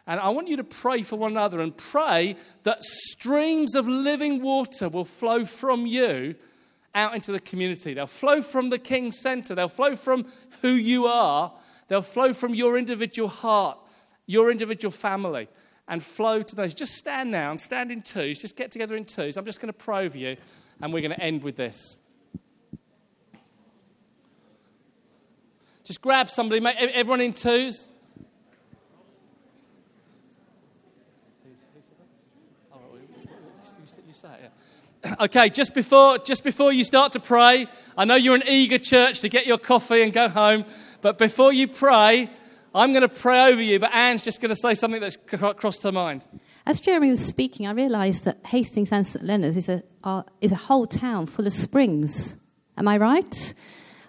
And 0.07 0.21
I 0.21 0.29
want 0.29 0.47
you 0.47 0.55
to 0.55 0.63
pray 0.63 1.01
for 1.01 1.17
one 1.17 1.31
another 1.31 1.59
and 1.59 1.75
pray 1.75 2.37
that 2.63 2.81
streams 2.81 3.75
of 3.75 3.89
living 3.89 4.41
water 4.41 4.87
will 4.87 5.03
flow 5.03 5.43
from 5.43 5.85
you 5.85 6.35
out 6.95 7.13
into 7.13 7.33
the 7.33 7.41
community. 7.41 7.93
They'll 7.93 8.07
flow 8.07 8.41
from 8.41 8.69
the 8.69 8.79
King's 8.79 9.19
Centre, 9.19 9.53
they'll 9.53 9.67
flow 9.67 9.97
from 9.97 10.25
who 10.61 10.69
you 10.69 11.07
are, 11.07 11.53
they'll 11.89 12.01
flow 12.01 12.33
from 12.33 12.55
your 12.55 12.77
individual 12.77 13.27
heart, 13.27 13.77
your 14.25 14.49
individual 14.49 14.91
family, 14.91 15.49
and 15.89 16.01
flow 16.01 16.41
to 16.41 16.55
those. 16.55 16.73
Just 16.73 16.93
stand 16.93 17.29
now 17.29 17.51
and 17.51 17.59
stand 17.59 17.91
in 17.91 18.01
twos, 18.01 18.39
just 18.39 18.55
get 18.55 18.71
together 18.71 18.95
in 18.95 19.03
twos. 19.03 19.35
I'm 19.35 19.45
just 19.45 19.59
going 19.59 19.73
to 19.73 19.77
pray 19.77 20.05
over 20.05 20.17
you, 20.17 20.37
and 20.81 20.93
we're 20.93 21.01
going 21.01 21.11
to 21.11 21.21
end 21.21 21.43
with 21.43 21.57
this. 21.57 21.97
Just 25.83 26.01
grab 26.01 26.29
somebody. 26.29 26.65
Everyone 26.65 27.21
in 27.21 27.33
twos. 27.33 27.89
Okay, 35.19 35.49
just 35.49 35.73
before, 35.73 36.17
just 36.17 36.43
before 36.43 36.71
you 36.71 36.83
start 36.83 37.13
to 37.13 37.19
pray, 37.19 37.67
I 37.97 38.05
know 38.05 38.15
you're 38.15 38.35
an 38.35 38.47
eager 38.47 38.77
church 38.77 39.21
to 39.21 39.29
get 39.29 39.45
your 39.45 39.57
coffee 39.57 40.01
and 40.01 40.11
go 40.11 40.27
home, 40.27 40.65
but 41.01 41.17
before 41.17 41.53
you 41.53 41.67
pray, 41.67 42.29
I'm 42.73 42.93
going 42.93 43.07
to 43.07 43.13
pray 43.13 43.51
over 43.51 43.61
you, 43.61 43.79
but 43.79 43.93
Anne's 43.93 44.23
just 44.23 44.41
going 44.41 44.49
to 44.49 44.55
say 44.55 44.73
something 44.73 45.01
that's 45.01 45.17
crossed 45.17 45.83
her 45.83 45.91
mind. 45.91 46.27
As 46.65 46.79
Jeremy 46.79 47.09
was 47.09 47.25
speaking, 47.25 47.65
I 47.65 47.71
realised 47.71 48.25
that 48.25 48.45
Hastings 48.45 48.91
and 48.91 49.05
St 49.07 49.23
Leonard's 49.23 49.57
is 49.57 49.69
a, 49.69 49.83
uh, 50.03 50.23
is 50.41 50.51
a 50.51 50.55
whole 50.55 50.85
town 50.85 51.25
full 51.25 51.47
of 51.47 51.53
springs. 51.53 52.37
Am 52.77 52.87
I 52.87 52.97
right? 52.97 53.53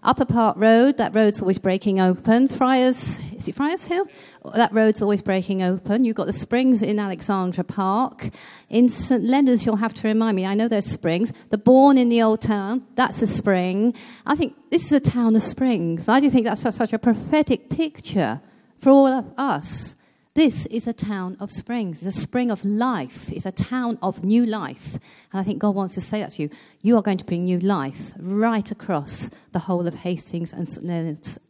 Upper 0.03 0.25
Park 0.25 0.57
Road, 0.57 0.97
that 0.99 1.15
road's 1.15 1.41
always 1.41 1.59
breaking 1.59 1.99
open. 1.99 2.47
Friars, 2.47 3.19
is 3.35 3.49
it 3.49 3.55
Friars 3.55 3.85
Hill? 3.85 4.07
That 4.55 4.73
road's 4.73 5.03
always 5.03 5.23
breaking 5.23 5.63
open. 5.63 6.05
You've 6.05 6.17
got 6.17 6.27
the 6.27 6.33
springs 6.33 6.83
in 6.83 6.99
Alexandra 6.99 7.65
Park. 7.65 8.31
In 8.69 8.89
St 8.89 9.25
Leonard's, 9.25 9.67
you'll 9.67 9.77
have 9.77 9.95
to 9.95 10.09
remind 10.09 10.37
me, 10.37 10.47
I 10.47 10.55
know 10.55 10.69
there's 10.69 10.87
springs. 10.87 11.33
The 11.51 11.59
Bourne 11.59 11.99
in 11.99 12.09
the 12.09 12.23
Old 12.23 12.41
Town, 12.41 12.87
that's 12.95 13.23
a 13.23 13.27
spring. 13.27 13.93
I 14.25 14.37
think 14.37 14.55
this 14.71 14.87
is 14.87 14.93
a 14.93 15.01
town 15.01 15.35
of 15.35 15.43
springs. 15.43 16.09
I 16.09 16.21
do 16.21 16.31
think 16.31 16.47
that's 16.47 16.63
such 16.63 16.93
a 16.93 16.99
prophetic 16.99 17.69
picture 17.69 18.41
for 18.79 18.91
all 18.91 19.09
of 19.09 19.33
us. 19.37 19.97
This 20.39 20.67
is 20.67 20.87
a 20.87 20.93
town 20.93 21.37
of 21.41 21.51
springs. 21.51 22.07
It's 22.07 22.17
a 22.17 22.21
spring 22.21 22.53
of 22.53 22.65
life. 22.65 23.33
It's 23.33 23.45
a 23.45 23.51
town 23.51 23.99
of 24.01 24.23
new 24.23 24.47
life. 24.47 24.95
And 25.33 25.41
I 25.41 25.43
think 25.43 25.59
God 25.59 25.75
wants 25.75 25.95
to 25.95 26.01
say 26.01 26.21
that 26.21 26.31
to 26.35 26.43
you. 26.43 26.51
You 26.81 26.97
are 26.97 27.03
going 27.03 27.19
to 27.19 27.25
bring 27.25 27.43
new 27.43 27.59
life 27.59 28.13
right 28.17 28.71
across 28.71 29.31
the 29.51 29.59
whole 29.59 29.89
of 29.89 29.95
Hastings 29.95 30.53
and 30.53 30.69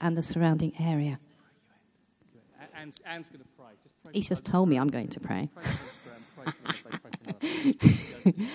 and 0.01 0.17
the 0.17 0.23
surrounding 0.23 0.73
area. 0.81 1.21
Anne's, 2.75 2.99
Anne's 3.05 3.29
going 3.29 3.43
to 3.43 3.49
pray. 3.59 3.67
Just 3.83 4.03
pray 4.03 4.13
He's 4.15 4.27
just 4.27 4.47
told 4.47 4.71
me 4.71 4.79
I'm 4.79 4.89
going 4.89 5.09
to 5.09 5.21
pray. 5.21 5.51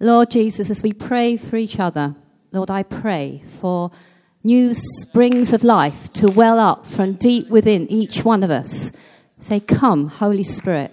Lord 0.00 0.32
Jesus, 0.32 0.68
as 0.68 0.82
we 0.82 0.94
pray 0.94 1.36
for 1.36 1.54
each 1.54 1.78
other, 1.78 2.16
Lord, 2.50 2.72
I 2.72 2.82
pray 2.82 3.44
for 3.60 3.92
new 4.42 4.74
springs 4.74 5.52
of 5.52 5.62
life 5.62 6.12
to 6.14 6.28
well 6.28 6.58
up 6.58 6.86
from 6.86 7.12
deep 7.12 7.48
within 7.50 7.86
each 7.86 8.24
one 8.24 8.42
of 8.42 8.50
us. 8.50 8.90
Say, 9.46 9.60
Come, 9.60 10.08
Holy 10.08 10.42
Spirit. 10.42 10.90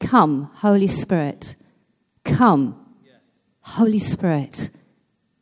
Come, 0.00 0.50
Holy 0.52 0.88
Spirit. 0.88 1.54
Come, 2.24 2.74
Holy 3.60 4.00
Spirit. 4.00 4.70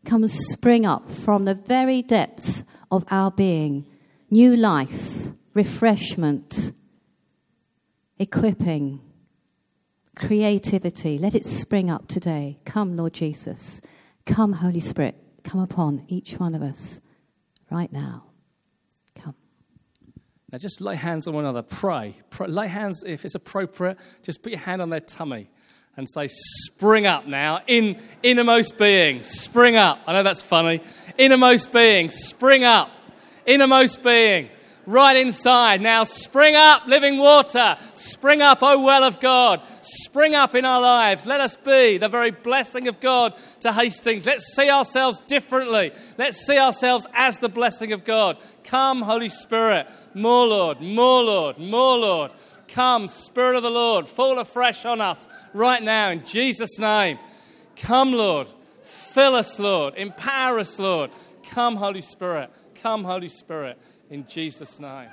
Come 0.05 0.23
and 0.23 0.31
spring 0.31 0.85
up 0.85 1.11
from 1.11 1.47
the 1.47 1.55
very 1.55 2.03
depths 2.03 2.63
of 2.91 3.07
our 3.11 3.31
being. 3.31 3.87
New 4.31 4.55
life, 4.55 5.29
refreshment, 5.55 6.73
equipping, 8.19 9.01
creativity. 10.15 11.17
Let 11.17 11.35
it 11.35 11.47
spring 11.47 11.89
up 11.89 12.07
today. 12.07 12.59
Come, 12.67 12.99
Lord 12.99 13.15
Jesus. 13.15 13.81
Come, 14.27 14.53
Holy 14.53 14.81
Spirit. 14.81 15.17
Come 15.43 15.61
upon 15.61 16.05
each 16.07 16.35
one 16.35 16.55
of 16.55 16.61
us 16.61 17.01
right 17.71 17.91
now. 17.91 18.26
Now, 20.57 20.61
just 20.61 20.81
lay 20.81 20.97
hands 20.97 21.27
on 21.27 21.35
one 21.35 21.45
another. 21.45 21.61
Pray. 21.61 22.15
pray. 22.31 22.47
Lay 22.47 22.67
hands, 22.67 23.05
if 23.07 23.27
it's 23.27 23.35
appropriate, 23.35 23.99
just 24.23 24.43
put 24.43 24.53
your 24.53 24.59
hand 24.59 24.81
on 24.81 24.89
their 24.89 25.01
tummy 25.01 25.51
and 25.99 26.09
say, 26.09 26.29
Spring 26.29 27.05
up 27.05 27.27
now, 27.27 27.61
in 27.67 28.01
innermost 28.23 28.79
being, 28.79 29.23
spring 29.23 29.77
up. 29.77 29.99
I 30.07 30.15
know 30.15 30.23
that's 30.23 30.41
funny. 30.41 30.81
Innermost 31.19 31.75
being, 31.75 32.09
spring 32.09 32.65
up. 32.65 32.91
Innermost 33.45 34.03
being, 34.03 34.49
right 34.87 35.17
inside. 35.17 35.81
Now 35.81 36.05
spring 36.05 36.55
up, 36.57 36.87
living 36.87 37.19
water. 37.19 37.77
Spring 37.95 38.41
up, 38.41 38.59
O 38.63 38.83
well 38.83 39.05
of 39.05 39.21
God. 39.21 39.61
Spring 39.83 40.35
up 40.35 40.55
in 40.55 40.65
our 40.65 40.81
lives. 40.81 41.27
Let 41.27 41.41
us 41.41 41.57
be 41.57 41.99
the 41.99 42.09
very 42.09 42.31
blessing 42.31 42.89
of 42.89 43.01
God 43.01 43.35
to 43.61 43.73
Hastings. 43.73 44.27
Let's 44.27 44.55
see 44.55 44.71
ourselves 44.71 45.21
differently. 45.27 45.93
Let's 46.17 46.39
see 46.47 46.59
ourselves 46.59 47.07
as 47.15 47.39
the 47.39 47.49
blessing 47.49 47.93
of 47.93 48.05
God. 48.05 48.39
Come, 48.65 49.03
Holy 49.03 49.29
Spirit. 49.29 49.89
More, 50.15 50.47
Lord. 50.47 50.81
More, 50.81 51.23
Lord. 51.25 51.59
More, 51.59 51.99
Lord. 51.99 52.31
Come, 52.69 53.09
Spirit 53.09 53.57
of 53.57 53.63
the 53.63 53.71
Lord. 53.71 54.09
Fall 54.09 54.39
afresh 54.39 54.85
on 54.85 55.01
us 55.01 55.29
right 55.53 55.83
now 55.83 56.11
in 56.11 56.25
Jesus' 56.25 56.79
name. 56.79 57.19
Come, 57.77 58.13
Lord. 58.13 58.51
Fill 58.83 59.35
us, 59.35 59.59
Lord. 59.59 59.95
Empower 59.97 60.59
us, 60.59 60.79
Lord. 60.79 61.11
Come, 61.43 61.77
Holy 61.77 62.01
Spirit. 62.01 62.51
Come, 62.75 63.05
Holy 63.05 63.29
Spirit 63.29 63.79
in 64.11 64.27
Jesus' 64.27 64.81
name. 64.81 65.09